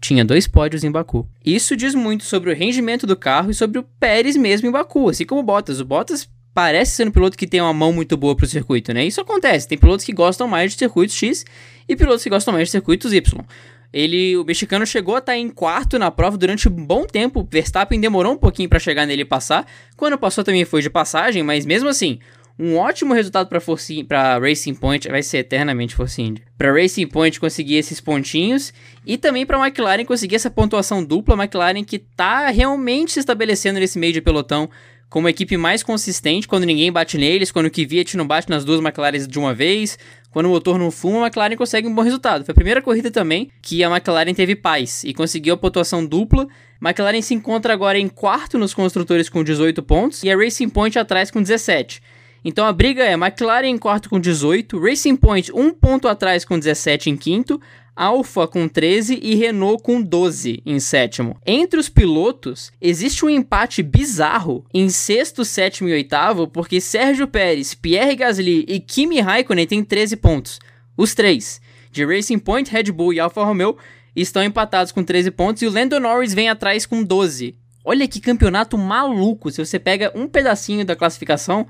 tinha 0.00 0.24
dois 0.24 0.46
pódios 0.46 0.84
em 0.84 0.90
Baku. 0.90 1.28
Isso 1.44 1.76
diz 1.76 1.94
muito 1.94 2.24
sobre 2.24 2.50
o 2.50 2.54
rendimento 2.54 3.06
do 3.06 3.16
carro 3.16 3.50
e 3.50 3.54
sobre 3.54 3.78
o 3.78 3.82
Pérez 3.82 4.36
mesmo 4.36 4.68
em 4.68 4.72
Baku, 4.72 5.08
assim 5.08 5.24
como 5.24 5.40
o 5.40 5.44
Bottas. 5.44 5.80
O 5.80 5.84
Bottas 5.84 6.28
parece 6.54 6.92
ser 6.92 7.08
um 7.08 7.10
piloto 7.10 7.36
que 7.36 7.46
tem 7.46 7.60
uma 7.60 7.74
mão 7.74 7.92
muito 7.92 8.16
boa 8.16 8.34
pro 8.34 8.46
circuito, 8.46 8.92
né? 8.94 9.04
Isso 9.04 9.20
acontece. 9.20 9.68
Tem 9.68 9.76
pilotos 9.76 10.04
que 10.04 10.12
gostam 10.12 10.48
mais 10.48 10.72
de 10.72 10.78
circuitos 10.78 11.14
X 11.14 11.44
e 11.88 11.94
pilotos 11.94 12.22
que 12.22 12.30
gostam 12.30 12.54
mais 12.54 12.68
de 12.68 12.72
circuitos 12.72 13.12
Y. 13.12 13.44
Ele, 13.92 14.36
o 14.36 14.44
mexicano 14.44 14.86
chegou 14.86 15.14
a 15.14 15.18
estar 15.18 15.36
em 15.36 15.48
quarto 15.48 15.98
na 15.98 16.10
prova 16.10 16.36
durante 16.36 16.68
um 16.68 16.72
bom 16.72 17.06
tempo. 17.06 17.46
Verstappen 17.50 18.00
demorou 18.00 18.32
um 18.32 18.38
pouquinho 18.38 18.68
para 18.68 18.78
chegar 18.78 19.06
nele 19.06 19.22
e 19.22 19.24
passar. 19.24 19.66
Quando 19.96 20.18
passou 20.18 20.44
também 20.44 20.64
foi 20.64 20.82
de 20.82 20.90
passagem, 20.90 21.42
mas 21.42 21.64
mesmo 21.64 21.88
assim, 21.88 22.18
um 22.58 22.78
ótimo 22.78 23.12
resultado 23.12 23.48
para 23.48 23.60
para 24.08 24.38
Racing 24.38 24.74
Point 24.74 25.08
vai 25.08 25.22
ser 25.22 25.38
eternamente 25.38 25.94
Force 25.94 26.20
India. 26.22 26.42
Para 26.56 26.72
Racing 26.72 27.06
Point 27.06 27.38
conseguir 27.38 27.76
esses 27.76 28.00
pontinhos 28.00 28.72
e 29.04 29.18
também 29.18 29.44
para 29.44 29.58
McLaren 29.58 30.04
conseguir 30.06 30.36
essa 30.36 30.50
pontuação 30.50 31.04
dupla, 31.04 31.34
McLaren 31.36 31.84
que 31.84 31.98
tá 31.98 32.48
realmente 32.48 33.12
se 33.12 33.20
estabelecendo 33.20 33.78
nesse 33.78 33.98
meio 33.98 34.14
de 34.14 34.22
pelotão 34.22 34.70
como 35.16 35.28
a 35.28 35.30
equipe 35.30 35.56
mais 35.56 35.82
consistente 35.82 36.46
quando 36.46 36.64
ninguém 36.64 36.92
bate 36.92 37.16
neles, 37.16 37.50
quando 37.50 37.64
o 37.64 37.70
Kvyat 37.70 38.18
não 38.18 38.26
bate 38.26 38.50
nas 38.50 38.66
duas 38.66 38.80
McLaren 38.80 39.26
de 39.26 39.38
uma 39.38 39.54
vez, 39.54 39.98
quando 40.30 40.44
o 40.44 40.50
motor 40.50 40.78
não 40.78 40.90
fuma, 40.90 41.20
a 41.20 41.26
McLaren 41.28 41.56
consegue 41.56 41.88
um 41.88 41.94
bom 41.94 42.02
resultado. 42.02 42.44
Foi 42.44 42.52
a 42.52 42.54
primeira 42.54 42.82
corrida 42.82 43.10
também 43.10 43.50
que 43.62 43.82
a 43.82 43.88
McLaren 43.88 44.34
teve 44.34 44.54
paz 44.54 45.04
e 45.04 45.14
conseguiu 45.14 45.54
a 45.54 45.56
pontuação 45.56 46.04
dupla. 46.04 46.46
McLaren 46.82 47.22
se 47.22 47.32
encontra 47.32 47.72
agora 47.72 47.98
em 47.98 48.08
quarto 48.08 48.58
nos 48.58 48.74
construtores 48.74 49.30
com 49.30 49.42
18 49.42 49.82
pontos 49.82 50.22
e 50.22 50.28
a 50.28 50.36
Racing 50.36 50.68
Point 50.68 50.98
atrás 50.98 51.30
com 51.30 51.40
17. 51.40 52.02
Então 52.44 52.66
a 52.66 52.72
briga 52.74 53.02
é 53.02 53.14
McLaren 53.14 53.68
em 53.68 53.78
quarto 53.78 54.10
com 54.10 54.20
18, 54.20 54.78
Racing 54.78 55.16
Point 55.16 55.50
um 55.50 55.70
ponto 55.72 56.08
atrás 56.08 56.44
com 56.44 56.58
17 56.58 57.08
em 57.08 57.16
quinto, 57.16 57.58
Alfa 57.96 58.46
com 58.46 58.68
13 58.68 59.18
e 59.22 59.34
Renault 59.34 59.82
com 59.82 60.02
12 60.02 60.62
em 60.66 60.78
sétimo. 60.78 61.40
Entre 61.46 61.80
os 61.80 61.88
pilotos, 61.88 62.70
existe 62.78 63.24
um 63.24 63.30
empate 63.30 63.82
bizarro 63.82 64.66
em 64.74 64.90
sexto, 64.90 65.46
sétimo 65.46 65.88
e 65.88 65.94
oitavo, 65.94 66.46
porque 66.46 66.78
Sérgio 66.78 67.26
Pérez, 67.26 67.72
Pierre 67.72 68.14
Gasly 68.14 68.66
e 68.68 68.78
Kimi 68.78 69.18
Raikkonen 69.20 69.66
têm 69.66 69.82
13 69.82 70.16
pontos. 70.16 70.60
Os 70.94 71.14
três, 71.14 71.58
de 71.90 72.04
Racing 72.04 72.38
Point, 72.38 72.70
Red 72.70 72.92
Bull 72.92 73.14
e 73.14 73.20
Alfa 73.20 73.42
Romeo, 73.42 73.78
estão 74.14 74.44
empatados 74.44 74.92
com 74.92 75.02
13 75.02 75.30
pontos 75.30 75.62
e 75.62 75.66
o 75.66 75.70
Lando 75.70 75.98
Norris 75.98 76.34
vem 76.34 76.50
atrás 76.50 76.84
com 76.84 77.02
12. 77.02 77.56
Olha 77.82 78.08
que 78.08 78.20
campeonato 78.20 78.76
maluco! 78.76 79.50
Se 79.50 79.64
você 79.64 79.78
pega 79.78 80.10
um 80.14 80.26
pedacinho 80.26 80.84
da 80.84 80.96
classificação, 80.96 81.66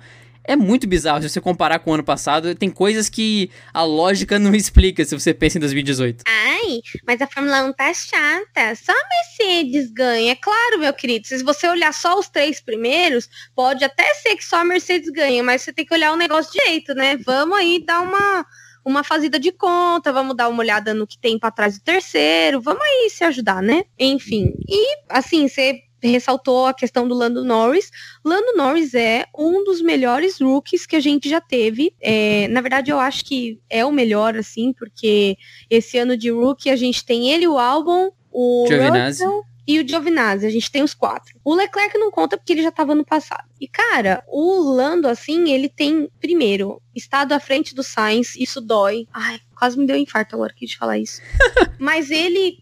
é 0.47 0.57
muito 0.57 0.87
bizarro 0.87 1.23
se 1.23 1.29
você 1.29 1.41
comparar 1.41 1.79
com 1.79 1.91
o 1.91 1.95
ano 1.95 2.05
passado. 2.05 2.55
Tem 2.55 2.71
coisas 2.71 3.09
que 3.09 3.51
a 3.73 3.83
lógica 3.83 4.39
não 4.39 4.55
explica 4.55 5.05
se 5.05 5.19
você 5.19 5.35
pensa 5.35 5.59
em 5.59 5.61
2018. 5.61 6.25
Ai, 6.27 6.81
mas 7.07 7.21
a 7.21 7.27
Fórmula 7.27 7.65
1 7.65 7.73
tá 7.73 7.93
chata. 7.93 8.75
Só 8.75 8.93
a 8.93 9.09
Mercedes 9.09 9.91
ganha. 9.91 10.33
É 10.33 10.37
claro, 10.37 10.79
meu 10.79 10.93
querido. 10.93 11.27
Se 11.27 11.43
você 11.43 11.69
olhar 11.69 11.93
só 11.93 12.19
os 12.19 12.29
três 12.29 12.61
primeiros, 12.61 13.29
pode 13.55 13.85
até 13.85 14.15
ser 14.15 14.37
que 14.37 14.45
só 14.45 14.61
a 14.61 14.65
Mercedes 14.65 15.11
ganha, 15.11 15.43
mas 15.43 15.63
você 15.63 15.73
tem 15.73 15.85
que 15.85 15.95
olhar 15.95 16.13
o 16.13 16.17
negócio 16.17 16.53
direito, 16.53 16.95
né? 16.95 17.17
Vamos 17.17 17.59
aí 17.59 17.85
dar 17.85 18.01
uma 18.01 18.47
uma 18.87 19.03
fazida 19.03 19.37
de 19.37 19.51
conta, 19.51 20.13
vamos 20.13 20.37
dar 20.37 20.49
uma 20.49 20.61
olhada 20.61 20.95
no 20.95 21.09
que 21.09 21.19
tem 21.19 21.37
para 21.37 21.51
trás 21.51 21.77
do 21.77 21.83
terceiro, 21.83 22.61
vamos 22.61 22.83
aí 22.83 23.11
se 23.11 23.25
ajudar, 23.25 23.61
né? 23.61 23.83
Enfim, 23.99 24.55
e 24.69 24.99
assim, 25.09 25.49
você 25.49 25.81
ressaltou 26.09 26.67
a 26.67 26.75
questão 26.75 27.07
do 27.07 27.15
Lando 27.15 27.45
Norris. 27.45 27.91
Lando 28.25 28.57
Norris 28.57 28.95
é 28.95 29.27
um 29.37 29.65
dos 29.65 29.81
melhores 29.81 30.41
rookies 30.41 30.87
que 30.87 30.97
a 30.97 31.01
gente 31.01 31.29
já 31.29 31.41
teve. 31.41 31.95
É, 32.01 32.49
na 32.49 32.61
verdade, 32.61 32.91
eu 32.91 32.99
acho 32.99 33.25
que 33.25 33.61
é 33.69 33.85
o 33.85 33.93
melhor, 33.93 34.37
assim, 34.37 34.73
porque 34.73 35.37
esse 35.69 35.99
ano 35.99 36.17
de 36.17 36.31
rookie 36.31 36.71
a 36.71 36.77
gente 36.77 37.05
tem 37.05 37.31
ele, 37.31 37.47
o 37.47 37.59
Albon, 37.59 38.11
o 38.31 38.67
Russell 38.69 39.43
e 39.67 39.81
o 39.81 39.89
Giovinazzi. 39.89 40.47
A 40.47 40.51
gente 40.51 40.71
tem 40.71 40.83
os 40.83 40.95
quatro. 40.95 41.39
O 41.45 41.55
Leclerc 41.55 41.99
não 41.99 42.11
conta 42.11 42.37
porque 42.37 42.53
ele 42.53 42.63
já 42.63 42.69
estava 42.69 42.95
no 42.95 43.05
passado. 43.05 43.49
E, 43.61 43.67
cara, 43.67 44.23
o 44.29 44.61
Lando, 44.61 45.09
assim, 45.09 45.51
ele 45.51 45.69
tem, 45.69 46.09
primeiro, 46.21 46.81
estado 46.95 47.33
à 47.33 47.41
frente 47.41 47.75
do 47.75 47.83
Sainz. 47.83 48.37
Isso 48.37 48.61
dói. 48.61 49.07
Ai, 49.13 49.41
quase 49.59 49.79
me 49.79 49.87
deu 49.87 49.97
um 49.97 50.01
infarto 50.01 50.37
agora 50.37 50.53
aqui 50.53 50.67
de 50.67 50.77
falar 50.77 50.99
isso. 50.99 51.21
Mas 51.79 52.11
ele 52.11 52.59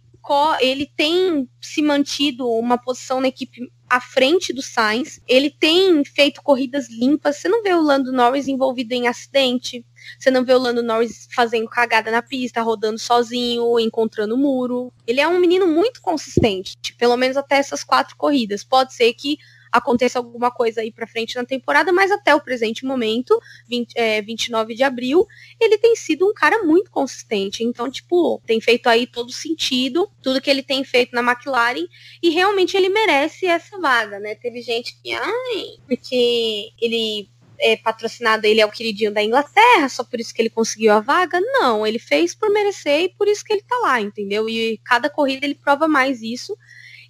ele 0.61 0.91
tem 0.97 1.49
se 1.61 1.83
mantido 1.83 2.49
uma 2.49 2.79
posição 2.79 3.21
na 3.21 3.29
equipe 3.29 3.71
à 3.89 4.01
frente 4.01 4.53
do 4.53 4.63
Sainz. 4.63 5.21
Ele 5.29 5.51
tem 5.51 6.05
feito 6.05 6.43
corridas 6.43 6.89
limpas. 6.89 7.37
Você 7.37 7.49
não 7.49 7.63
vê 7.63 7.75
o 7.75 7.81
Lando 7.81 8.11
Norris 8.11 8.49
envolvido 8.49 8.95
em 8.95 9.07
acidente. 9.07 9.85
Você 10.19 10.31
não 10.31 10.45
vê 10.45 10.55
o 10.55 10.59
Lando 10.59 10.83
Norris 10.83 11.29
fazendo 11.35 11.69
cagada 11.69 12.11
na 12.11 12.23
pista, 12.23 12.63
rodando 12.63 12.99
sozinho, 12.99 13.79
encontrando 13.79 14.37
muro. 14.37 14.93
Ele 15.07 15.21
é 15.21 15.29
um 15.29 15.39
menino 15.39 15.67
muito 15.67 16.01
consistente, 16.01 16.75
pelo 16.99 17.17
menos 17.17 17.37
até 17.37 17.57
essas 17.57 17.85
quatro 17.85 18.17
corridas. 18.17 18.65
Pode 18.65 18.95
ser 18.95 19.13
que 19.15 19.37
aconteça 19.75 20.21
alguma 20.21 20.53
coisa 20.53 20.83
aí 20.83 20.93
para 20.93 21.05
frente 21.05 21.35
na 21.35 21.45
temporada, 21.45 21.93
mas 21.93 22.13
até 22.13 22.33
o 22.33 22.41
presente 22.41 22.85
momento, 22.85 23.37
20, 23.69 23.93
é, 23.97 24.23
29 24.23 24.73
de 24.73 24.85
abril, 24.85 25.27
ele 25.61 25.77
tem 25.77 25.97
sido 25.97 26.29
um 26.31 26.33
cara 26.33 26.63
muito 26.63 26.93
consistente. 26.93 27.65
Então, 27.65 27.91
tipo, 27.91 28.41
tem 28.47 28.61
feito 28.61 28.87
aí 28.89 29.05
todo 29.05 29.33
sentido, 29.33 30.09
tudo 30.23 30.41
que 30.41 30.49
ele 30.49 30.63
tem 30.63 30.85
feito 30.85 31.13
na 31.13 31.29
McLaren, 31.29 31.89
e 32.23 32.31
realmente 32.31 32.77
ele 32.77 32.89
merece 32.89 33.47
essa 33.47 33.77
vaga, 33.81 34.21
né? 34.21 34.37
Teve 34.37 34.63
gente 34.63 34.97
que, 35.03 35.13
ai, 35.13 35.67
porque 35.89 36.71
ele 36.81 37.29
é 37.59 37.77
patrocinado, 37.77 38.47
ele 38.47 38.61
é 38.61 38.67
o 38.67 38.71
queridinho 38.71 39.13
da 39.13 39.25
Inglaterra, 39.25 39.89
só 39.89 40.05
por 40.05 40.21
isso 40.21 40.33
que 40.33 40.41
ele 40.41 40.51
conseguiu 40.51 40.93
a 40.93 41.01
vaga. 41.01 41.41
Não, 41.41 41.85
ele 41.85 41.99
fez 41.99 42.33
por 42.33 42.49
merecer 42.51 43.03
e 43.03 43.09
por 43.09 43.27
isso 43.27 43.45
que 43.45 43.53
ele 43.53 43.63
tá 43.63 43.77
lá, 43.83 44.01
entendeu? 44.01 44.49
E 44.49 44.79
cada 44.85 45.11
corrida 45.11 45.45
ele 45.45 45.57
prova 45.57 45.89
mais 45.89 46.23
isso. 46.23 46.57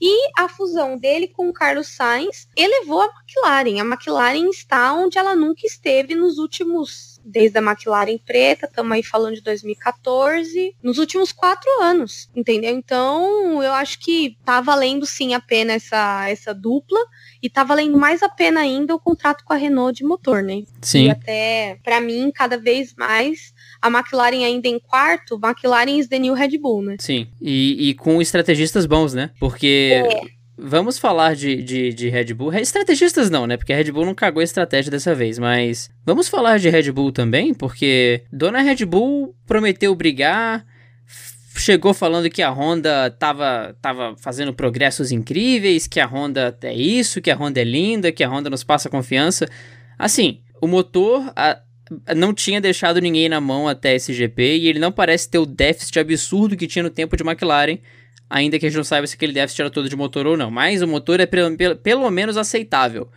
E 0.06 0.30
a 0.36 0.50
fusão 0.50 0.98
dele 0.98 1.26
com 1.28 1.48
o 1.48 1.52
Carlos 1.52 1.88
Sainz 1.88 2.46
elevou 2.54 3.00
a 3.00 3.06
McLaren. 3.06 3.80
A 3.80 3.86
McLaren 3.86 4.50
está 4.50 4.92
onde 4.92 5.16
ela 5.16 5.34
nunca 5.34 5.66
esteve 5.66 6.14
nos 6.14 6.36
últimos 6.36 7.14
desde 7.24 7.58
a 7.58 7.62
McLaren 7.62 8.18
preta, 8.18 8.66
estamos 8.66 8.92
aí 8.92 9.02
falando 9.02 9.36
de 9.36 9.40
2014, 9.40 10.76
nos 10.82 10.98
últimos 10.98 11.32
quatro 11.32 11.70
anos, 11.80 12.28
entendeu? 12.36 12.76
Então, 12.76 13.62
eu 13.62 13.72
acho 13.72 13.98
que 13.98 14.36
tá 14.44 14.60
valendo 14.60 15.06
sim 15.06 15.32
a 15.32 15.40
pena 15.40 15.72
essa, 15.72 16.28
essa 16.28 16.52
dupla 16.52 17.00
e 17.42 17.48
tá 17.48 17.64
valendo 17.64 17.96
mais 17.96 18.22
a 18.22 18.28
pena 18.28 18.60
ainda 18.60 18.94
o 18.94 19.00
contrato 19.00 19.42
com 19.42 19.54
a 19.54 19.56
Renault 19.56 19.96
de 19.96 20.04
motor, 20.04 20.42
né? 20.42 20.64
Sim. 20.82 21.06
E 21.06 21.10
até, 21.10 21.78
para 21.82 21.98
mim, 21.98 22.30
cada 22.30 22.58
vez 22.58 22.94
mais 22.94 23.53
a 23.84 23.88
McLaren 23.88 24.42
ainda 24.42 24.66
em 24.66 24.78
quarto, 24.78 25.38
McLaren 25.42 25.98
is 25.98 26.08
the 26.08 26.18
new 26.18 26.32
Red 26.32 26.56
Bull, 26.56 26.82
né? 26.82 26.96
Sim, 26.98 27.28
e, 27.38 27.90
e 27.90 27.94
com 27.94 28.22
estrategistas 28.22 28.86
bons, 28.86 29.12
né? 29.12 29.30
Porque 29.38 30.02
é. 30.02 30.20
vamos 30.56 30.98
falar 30.98 31.34
de, 31.34 31.62
de, 31.62 31.92
de, 31.92 32.08
Red 32.08 32.32
Bull. 32.32 32.54
Estrategistas 32.54 33.28
não, 33.28 33.46
né? 33.46 33.58
Porque 33.58 33.74
a 33.74 33.76
Red 33.76 33.92
Bull 33.92 34.06
não 34.06 34.14
cagou 34.14 34.40
a 34.40 34.44
estratégia 34.44 34.90
dessa 34.90 35.14
vez, 35.14 35.38
mas 35.38 35.90
vamos 36.02 36.28
falar 36.28 36.58
de 36.58 36.70
Red 36.70 36.90
Bull 36.92 37.12
também, 37.12 37.52
porque 37.52 38.24
Dona 38.32 38.62
Red 38.62 38.86
Bull 38.86 39.36
prometeu 39.46 39.94
brigar. 39.94 40.64
Chegou 41.54 41.92
falando 41.92 42.30
que 42.30 42.40
a 42.40 42.50
Honda 42.50 43.10
tava, 43.10 43.76
tava 43.82 44.16
fazendo 44.16 44.54
progressos 44.54 45.12
incríveis, 45.12 45.86
que 45.86 46.00
a 46.00 46.06
Honda 46.06 46.56
é 46.62 46.74
isso, 46.74 47.20
que 47.20 47.30
a 47.30 47.36
Honda 47.36 47.60
é 47.60 47.64
linda, 47.64 48.10
que 48.10 48.24
a 48.24 48.28
Honda 48.30 48.48
nos 48.48 48.64
passa 48.64 48.88
confiança. 48.88 49.46
Assim, 49.98 50.40
o 50.60 50.66
motor, 50.66 51.30
a, 51.36 51.60
não 52.14 52.32
tinha 52.32 52.60
deixado 52.60 53.00
ninguém 53.00 53.28
na 53.28 53.40
mão 53.40 53.68
até 53.68 53.94
esse 53.94 54.12
GP 54.12 54.56
e 54.56 54.68
ele 54.68 54.78
não 54.78 54.90
parece 54.90 55.28
ter 55.28 55.38
o 55.38 55.46
déficit 55.46 55.98
absurdo 55.98 56.56
que 56.56 56.66
tinha 56.66 56.82
no 56.82 56.90
tempo 56.90 57.16
de 57.16 57.22
McLaren, 57.22 57.78
ainda 58.28 58.58
que 58.58 58.66
a 58.66 58.68
gente 58.68 58.76
não 58.76 58.84
saiba 58.84 59.06
se 59.06 59.14
aquele 59.14 59.32
déficit 59.32 59.60
era 59.60 59.70
todo 59.70 59.88
de 59.88 59.96
motor 59.96 60.26
ou 60.26 60.36
não. 60.36 60.50
Mas 60.50 60.82
o 60.82 60.88
motor 60.88 61.20
é 61.20 61.26
pelo, 61.26 61.56
pelo, 61.76 62.10
menos 62.10 62.36
aceitável. 62.36 63.08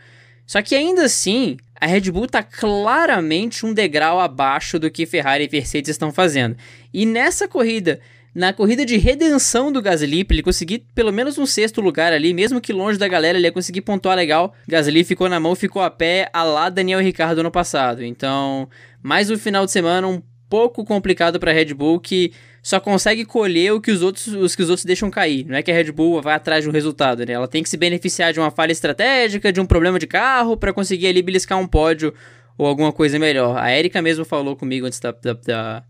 Só 0.46 0.62
que 0.62 0.76
ainda 0.76 1.04
assim, 1.04 1.58
a 1.80 1.86
Red 1.86 2.12
Bull 2.12 2.26
está 2.26 2.44
claramente 2.44 3.66
um 3.66 3.74
degrau 3.74 4.20
abaixo 4.20 4.80
do 4.80 4.92
que 4.92 5.06
Ferrari 5.06 5.46
e 5.46 5.50
Mercedes 5.52 5.90
estão 5.90 6.12
fazendo. 6.12 6.56
E 6.94 7.06
nessa 7.06 7.48
corrida 7.48 8.00
na 8.38 8.54
corrida 8.54 8.86
de 8.86 8.98
redenção 8.98 9.72
do 9.72 9.82
Gasly, 9.82 10.24
ele 10.30 10.44
conseguir 10.44 10.86
pelo 10.94 11.12
menos 11.12 11.40
um 11.40 11.46
sexto 11.48 11.82
lugar 11.82 12.14
ali, 12.14 12.36
mesmo 12.36 12.62
que 12.62 12.72
longe 12.72 13.00
da 13.00 13.08
galera, 13.08 13.36
ele 13.36 13.48
ia 13.48 13.52
conseguir 13.52 13.82
pontuar 13.82 14.16
legal. 14.16 14.54
Gasly 14.68 15.04
ficou 15.04 15.28
na 15.28 15.40
mão, 15.40 15.56
ficou 15.56 15.82
a 15.82 15.90
pé, 15.90 16.30
a 16.32 16.44
lá 16.44 16.70
Daniel 16.70 17.00
Ricardo 17.00 17.42
no 17.42 17.50
passado. 17.50 18.04
Então, 18.04 18.70
mais 19.02 19.32
um 19.32 19.40
final 19.40 19.66
de 19.66 19.72
semana 19.72 20.08
um 20.08 20.22
pouco 20.48 20.86
complicado 20.86 21.40
para 21.40 21.52
Red 21.52 21.74
Bull 21.74 22.00
que 22.00 22.32
só 22.62 22.80
consegue 22.80 23.26
colher 23.26 23.74
o 23.74 23.82
que 23.82 23.90
os 23.90 24.04
outros, 24.04 24.28
os 24.28 24.56
que 24.56 24.62
os 24.62 24.70
outros 24.70 24.86
deixam 24.86 25.10
cair. 25.10 25.44
Não 25.48 25.58
é 25.58 25.64
que 25.64 25.72
a 25.72 25.74
Red 25.74 25.92
Bull 25.92 26.22
vai 26.22 26.36
atrás 26.36 26.64
de 26.64 26.70
um 26.70 26.74
resultado, 26.74 27.26
né? 27.26 27.34
Ela 27.34 27.48
tem 27.48 27.64
que 27.64 27.70
se 27.70 27.76
beneficiar 27.76 28.34
de 28.34 28.40
uma 28.40 28.52
falha 28.52 28.72
estratégica, 28.72 29.52
de 29.52 29.60
um 29.60 29.66
problema 29.66 29.98
de 29.98 30.06
carro 30.06 30.56
para 30.56 30.72
conseguir 30.72 31.08
ali 31.08 31.24
beliscar 31.24 31.58
um 31.58 31.66
pódio 31.66 32.14
ou 32.56 32.68
alguma 32.68 32.94
coisa 32.94 33.18
melhor. 33.18 33.58
A 33.58 33.76
Erika 33.76 34.00
mesmo 34.00 34.24
falou 34.24 34.56
comigo 34.56 34.86
antes 34.86 35.00
da, 35.00 35.12
da, 35.12 35.34
da 35.34 35.84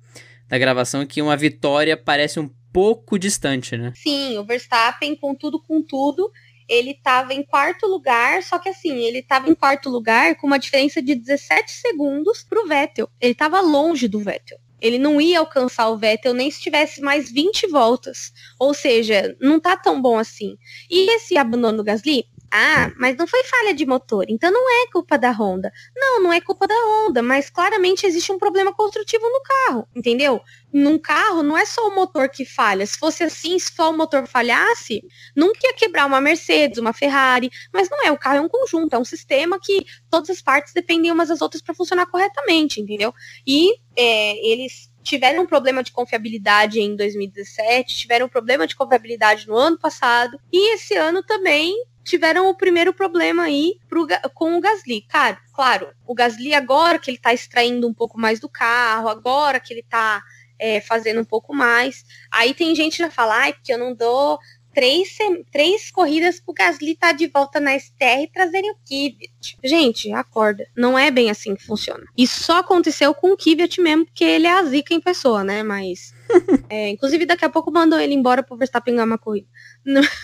da 0.47 0.57
gravação 0.57 1.05
que 1.05 1.21
uma 1.21 1.37
vitória 1.37 1.97
parece 1.97 2.39
um 2.39 2.49
pouco 2.71 3.17
distante, 3.17 3.75
né? 3.75 3.93
Sim, 3.95 4.37
o 4.37 4.43
Verstappen, 4.43 5.15
com 5.15 5.33
tudo, 5.33 5.61
com 5.61 5.81
tudo, 5.81 6.31
ele 6.67 6.91
estava 6.91 7.33
em 7.33 7.43
quarto 7.43 7.87
lugar, 7.87 8.43
só 8.43 8.59
que 8.59 8.69
assim, 8.69 8.97
ele 8.97 9.19
estava 9.19 9.49
em 9.49 9.55
quarto 9.55 9.89
lugar 9.89 10.35
com 10.35 10.47
uma 10.47 10.59
diferença 10.59 11.01
de 11.01 11.15
17 11.15 11.71
segundos 11.71 12.43
para 12.43 12.61
o 12.61 12.67
Vettel. 12.67 13.09
Ele 13.19 13.31
estava 13.31 13.61
longe 13.61 14.07
do 14.07 14.19
Vettel. 14.19 14.59
Ele 14.79 14.99
não 14.99 15.19
ia 15.19 15.39
alcançar 15.39 15.89
o 15.89 15.97
Vettel 15.97 16.33
nem 16.33 16.51
se 16.51 16.61
tivesse 16.61 17.01
mais 17.01 17.31
20 17.31 17.67
voltas. 17.67 18.31
Ou 18.59 18.73
seja, 18.73 19.35
não 19.41 19.59
tá 19.59 19.75
tão 19.75 19.99
bom 19.99 20.19
assim. 20.19 20.55
E 20.89 21.09
esse 21.15 21.35
abandono 21.37 21.77
do 21.77 21.83
Gasly? 21.83 22.25
Ah, 22.51 22.91
mas 22.97 23.17
não 23.17 23.27
foi 23.27 23.43
falha 23.43 23.73
de 23.73 23.85
motor, 23.85 24.25
então 24.29 24.49
não 24.51 24.69
é 24.69 24.87
culpa 24.91 25.17
da 25.17 25.31
Honda. 25.31 25.71
Não, 25.95 26.23
não 26.23 26.31
é 26.31 26.39
culpa 26.39 26.65
da 26.65 26.75
Honda, 26.75 27.21
mas 27.21 27.49
claramente 27.49 28.05
existe 28.05 28.31
um 28.31 28.39
problema 28.39 28.73
construtivo 28.73 29.23
no 29.29 29.41
carro, 29.41 29.87
entendeu? 29.95 30.41
Num 30.71 30.97
carro 30.97 31.43
não 31.43 31.57
é 31.57 31.65
só 31.65 31.87
o 31.87 31.95
motor 31.95 32.29
que 32.29 32.45
falha. 32.45 32.85
Se 32.85 32.97
fosse 32.97 33.23
assim, 33.23 33.59
se 33.59 33.73
só 33.73 33.91
o 33.91 33.97
motor 33.97 34.25
falhasse, 34.27 35.03
nunca 35.35 35.59
ia 35.63 35.73
quebrar 35.73 36.05
uma 36.05 36.21
Mercedes, 36.21 36.77
uma 36.77 36.93
Ferrari, 36.93 37.51
mas 37.73 37.89
não 37.89 38.05
é, 38.05 38.11
o 38.11 38.17
carro 38.17 38.37
é 38.37 38.41
um 38.41 38.49
conjunto, 38.49 38.95
é 38.95 38.99
um 38.99 39.05
sistema 39.05 39.59
que 39.61 39.85
todas 40.09 40.29
as 40.29 40.41
partes 40.41 40.73
dependem 40.73 41.11
umas 41.11 41.29
das 41.29 41.41
outras 41.41 41.61
para 41.61 41.75
funcionar 41.75 42.05
corretamente, 42.05 42.79
entendeu? 42.79 43.13
E 43.45 43.73
é, 43.95 44.37
eles 44.47 44.89
tiveram 45.03 45.43
um 45.43 45.47
problema 45.47 45.81
de 45.81 45.91
confiabilidade 45.91 46.79
em 46.79 46.95
2017, 46.95 47.95
tiveram 47.95 48.25
um 48.25 48.29
problema 48.29 48.67
de 48.67 48.75
confiabilidade 48.75 49.47
no 49.47 49.55
ano 49.55 49.77
passado, 49.77 50.37
e 50.51 50.73
esse 50.73 50.95
ano 50.95 51.23
também 51.23 51.73
tiveram 52.07 52.49
o 52.49 52.55
primeiro 52.55 52.93
problema 52.93 53.43
aí 53.43 53.77
pro, 53.89 54.07
com 54.33 54.57
o 54.57 54.61
Gasly. 54.61 55.01
Cara, 55.01 55.37
claro, 55.53 55.89
o 56.07 56.15
Gasly 56.15 56.53
agora 56.53 56.97
que 56.97 57.11
ele 57.11 57.17
tá 57.17 57.33
extraindo 57.33 57.85
um 57.87 57.93
pouco 57.93 58.17
mais 58.17 58.39
do 58.39 58.47
carro, 58.47 59.09
agora 59.09 59.59
que 59.59 59.73
ele 59.73 59.83
tá 59.83 60.23
é, 60.57 60.79
fazendo 60.79 61.19
um 61.19 61.25
pouco 61.25 61.53
mais. 61.53 62.05
Aí 62.31 62.53
tem 62.53 62.73
gente 62.73 62.97
já 62.97 63.11
fala, 63.11 63.35
ai, 63.35 63.53
porque 63.53 63.73
eu 63.73 63.77
não 63.77 63.93
dou 63.93 64.39
três, 64.73 65.17
três 65.51 65.91
corridas 65.91 66.39
pro 66.39 66.53
Gasly 66.53 66.95
tá 66.95 67.11
de 67.11 67.27
volta 67.27 67.59
na 67.59 67.77
STR 67.77 68.21
e 68.21 68.31
trazerem 68.31 68.71
o 68.71 68.75
Kvyat. 68.75 69.57
Gente, 69.63 70.11
acorda. 70.13 70.65
Não 70.77 70.97
é 70.97 71.11
bem 71.11 71.29
assim 71.29 71.55
que 71.55 71.65
funciona. 71.65 72.05
Isso 72.17 72.43
só 72.43 72.59
aconteceu 72.59 73.13
com 73.13 73.33
o 73.33 73.37
Kvyat 73.37 73.81
mesmo, 73.81 74.05
porque 74.05 74.23
ele 74.23 74.47
é 74.47 74.51
a 74.51 74.63
zica 74.63 74.93
em 74.93 75.01
pessoa, 75.01 75.43
né? 75.43 75.61
Mas. 75.61 76.13
é, 76.69 76.89
inclusive, 76.89 77.25
daqui 77.25 77.45
a 77.45 77.49
pouco 77.49 77.71
mandou 77.71 77.99
ele 77.99 78.13
embora 78.13 78.43
pro 78.43 78.57
Verstappen 78.57 78.95
ganhar 78.95 79.05
uma 79.05 79.17
corrida. 79.19 79.47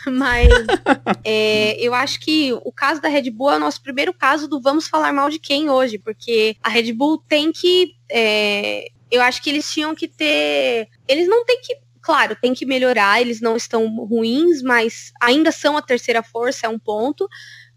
Mas 0.07 0.49
é, 1.23 1.75
eu 1.79 1.93
acho 1.93 2.19
que 2.19 2.53
o 2.53 2.71
caso 2.71 3.01
da 3.01 3.07
Red 3.07 3.29
Bull 3.31 3.51
é 3.51 3.57
o 3.57 3.59
nosso 3.59 3.81
primeiro 3.81 4.13
caso 4.13 4.47
do 4.47 4.61
vamos 4.61 4.87
falar 4.87 5.13
mal 5.13 5.29
de 5.29 5.39
quem 5.39 5.69
hoje, 5.69 5.97
porque 5.97 6.55
a 6.61 6.69
Red 6.69 6.93
Bull 6.93 7.17
tem 7.27 7.51
que. 7.51 7.95
É, 8.09 8.87
eu 9.11 9.21
acho 9.21 9.41
que 9.41 9.49
eles 9.49 9.71
tinham 9.71 9.93
que 9.95 10.07
ter. 10.07 10.87
Eles 11.07 11.27
não 11.27 11.45
têm 11.45 11.61
que 11.61 11.83
claro, 12.03 12.35
tem 12.35 12.53
que 12.53 12.65
melhorar, 12.65 13.21
eles 13.21 13.39
não 13.39 13.55
estão 13.55 13.87
ruins, 14.05 14.61
mas 14.61 15.13
ainda 15.21 15.53
são 15.53 15.77
a 15.77 15.81
terceira 15.81 16.21
força, 16.21 16.67
é 16.67 16.69
um 16.69 16.77
ponto. 16.77 17.27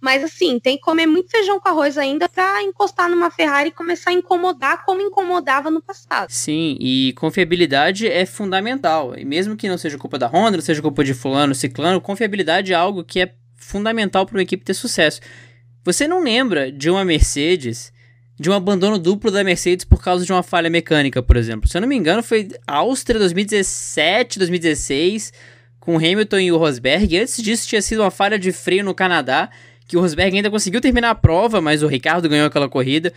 Mas 0.01 0.23
assim, 0.23 0.59
tem 0.61 0.77
que 0.77 0.83
comer 0.83 1.07
muito 1.07 1.31
feijão 1.31 1.59
com 1.59 1.69
arroz 1.69 1.97
ainda 1.97 2.29
para 2.29 2.63
encostar 2.63 3.09
numa 3.09 3.31
Ferrari 3.31 3.71
e 3.71 3.73
começar 3.73 4.11
a 4.11 4.13
incomodar 4.13 4.85
como 4.85 5.01
incomodava 5.01 5.71
no 5.71 5.81
passado. 5.81 6.31
Sim, 6.31 6.77
e 6.79 7.15
confiabilidade 7.17 8.07
é 8.07 8.27
fundamental. 8.27 9.17
E 9.17 9.25
mesmo 9.25 9.57
que 9.57 9.69
não 9.69 9.79
seja 9.79 9.97
culpa 9.99 10.19
da 10.19 10.27
Honda, 10.27 10.59
não 10.59 10.63
seja 10.63 10.83
culpa 10.83 11.03
de 11.03 11.15
fulano, 11.15 11.55
ciclano, 11.55 12.01
confiabilidade 12.01 12.73
é 12.73 12.77
algo 12.77 13.03
que 13.03 13.21
é 13.21 13.35
fundamental 13.57 14.27
para 14.27 14.37
uma 14.37 14.43
equipe 14.43 14.65
ter 14.65 14.75
sucesso. 14.75 15.21
Você 15.83 16.07
não 16.07 16.23
lembra 16.23 16.71
de 16.71 16.91
uma 16.91 17.05
Mercedes, 17.05 17.93
de 18.39 18.51
um 18.51 18.53
abandono 18.53 18.99
duplo 18.99 19.31
da 19.31 19.43
Mercedes 19.43 19.85
por 19.85 20.03
causa 20.03 20.27
de 20.27 20.33
uma 20.33 20.43
falha 20.43 20.69
mecânica, 20.69 21.23
por 21.23 21.37
exemplo. 21.37 21.69
Se 21.69 21.77
eu 21.77 21.81
não 21.81 21.89
me 21.89 21.97
engano, 21.97 22.23
foi 22.23 22.49
Áustria 22.67 23.19
2017, 23.19 24.39
2016, 24.39 25.33
com 25.81 25.97
Hamilton 25.97 26.39
e 26.41 26.53
o 26.53 26.59
Rosberg. 26.59 27.19
Antes 27.19 27.43
disso, 27.43 27.67
tinha 27.67 27.81
sido 27.81 28.03
uma 28.03 28.11
falha 28.11 28.39
de 28.39 28.53
freio 28.53 28.85
no 28.85 28.95
Canadá 28.95 29.49
que 29.87 29.97
o 29.97 30.01
Rosberg 30.01 30.37
ainda 30.37 30.51
conseguiu 30.51 30.81
terminar 30.81 31.11
a 31.11 31.15
prova, 31.15 31.61
mas 31.61 31.83
o 31.83 31.87
Ricardo 31.87 32.29
ganhou 32.29 32.47
aquela 32.47 32.69
corrida. 32.69 33.13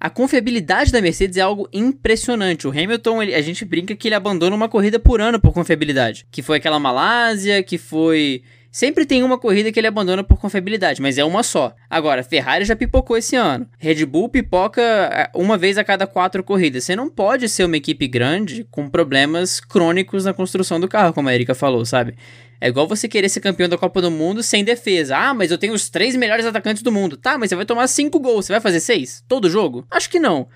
A 0.00 0.10
confiabilidade 0.10 0.92
da 0.92 1.00
Mercedes 1.00 1.36
é 1.36 1.40
algo 1.40 1.68
impressionante. 1.72 2.66
O 2.66 2.70
Hamilton, 2.70 3.22
ele, 3.22 3.34
a 3.34 3.40
gente 3.40 3.64
brinca 3.64 3.96
que 3.96 4.08
ele 4.08 4.14
abandona 4.14 4.54
uma 4.54 4.68
corrida 4.68 4.98
por 4.98 5.20
ano 5.20 5.40
por 5.40 5.52
confiabilidade. 5.52 6.26
Que 6.30 6.42
foi 6.42 6.58
aquela 6.58 6.78
Malásia, 6.78 7.62
que 7.62 7.78
foi. 7.78 8.42
Sempre 8.70 9.06
tem 9.06 9.22
uma 9.22 9.38
corrida 9.38 9.70
que 9.70 9.78
ele 9.78 9.86
abandona 9.86 10.24
por 10.24 10.36
confiabilidade, 10.36 11.00
mas 11.00 11.16
é 11.16 11.24
uma 11.24 11.44
só. 11.44 11.72
Agora, 11.88 12.24
Ferrari 12.24 12.64
já 12.64 12.74
pipocou 12.74 13.16
esse 13.16 13.36
ano. 13.36 13.68
Red 13.78 14.04
Bull 14.04 14.28
pipoca 14.28 14.82
é, 14.82 15.30
uma 15.32 15.56
vez 15.56 15.78
a 15.78 15.84
cada 15.84 16.08
quatro 16.08 16.42
corridas. 16.42 16.82
Você 16.82 16.96
não 16.96 17.08
pode 17.08 17.48
ser 17.48 17.64
uma 17.64 17.76
equipe 17.76 18.08
grande 18.08 18.66
com 18.70 18.90
problemas 18.90 19.60
crônicos 19.60 20.24
na 20.24 20.34
construção 20.34 20.80
do 20.80 20.88
carro, 20.88 21.14
como 21.14 21.28
a 21.28 21.34
Erika 21.34 21.54
falou, 21.54 21.86
sabe? 21.86 22.16
É 22.60 22.68
igual 22.68 22.86
você 22.86 23.08
querer 23.08 23.28
ser 23.28 23.40
campeão 23.40 23.68
da 23.68 23.76
Copa 23.76 24.00
do 24.00 24.10
Mundo 24.10 24.42
sem 24.42 24.64
defesa. 24.64 25.16
Ah, 25.16 25.34
mas 25.34 25.50
eu 25.50 25.58
tenho 25.58 25.74
os 25.74 25.88
três 25.88 26.16
melhores 26.16 26.46
atacantes 26.46 26.82
do 26.82 26.92
mundo. 26.92 27.16
Tá, 27.16 27.36
mas 27.36 27.50
você 27.50 27.56
vai 27.56 27.66
tomar 27.66 27.86
cinco 27.88 28.18
gols. 28.20 28.46
Você 28.46 28.52
vai 28.52 28.60
fazer 28.60 28.80
seis? 28.80 29.22
Todo 29.28 29.50
jogo? 29.50 29.86
Acho 29.90 30.08
que 30.08 30.18
não. 30.18 30.48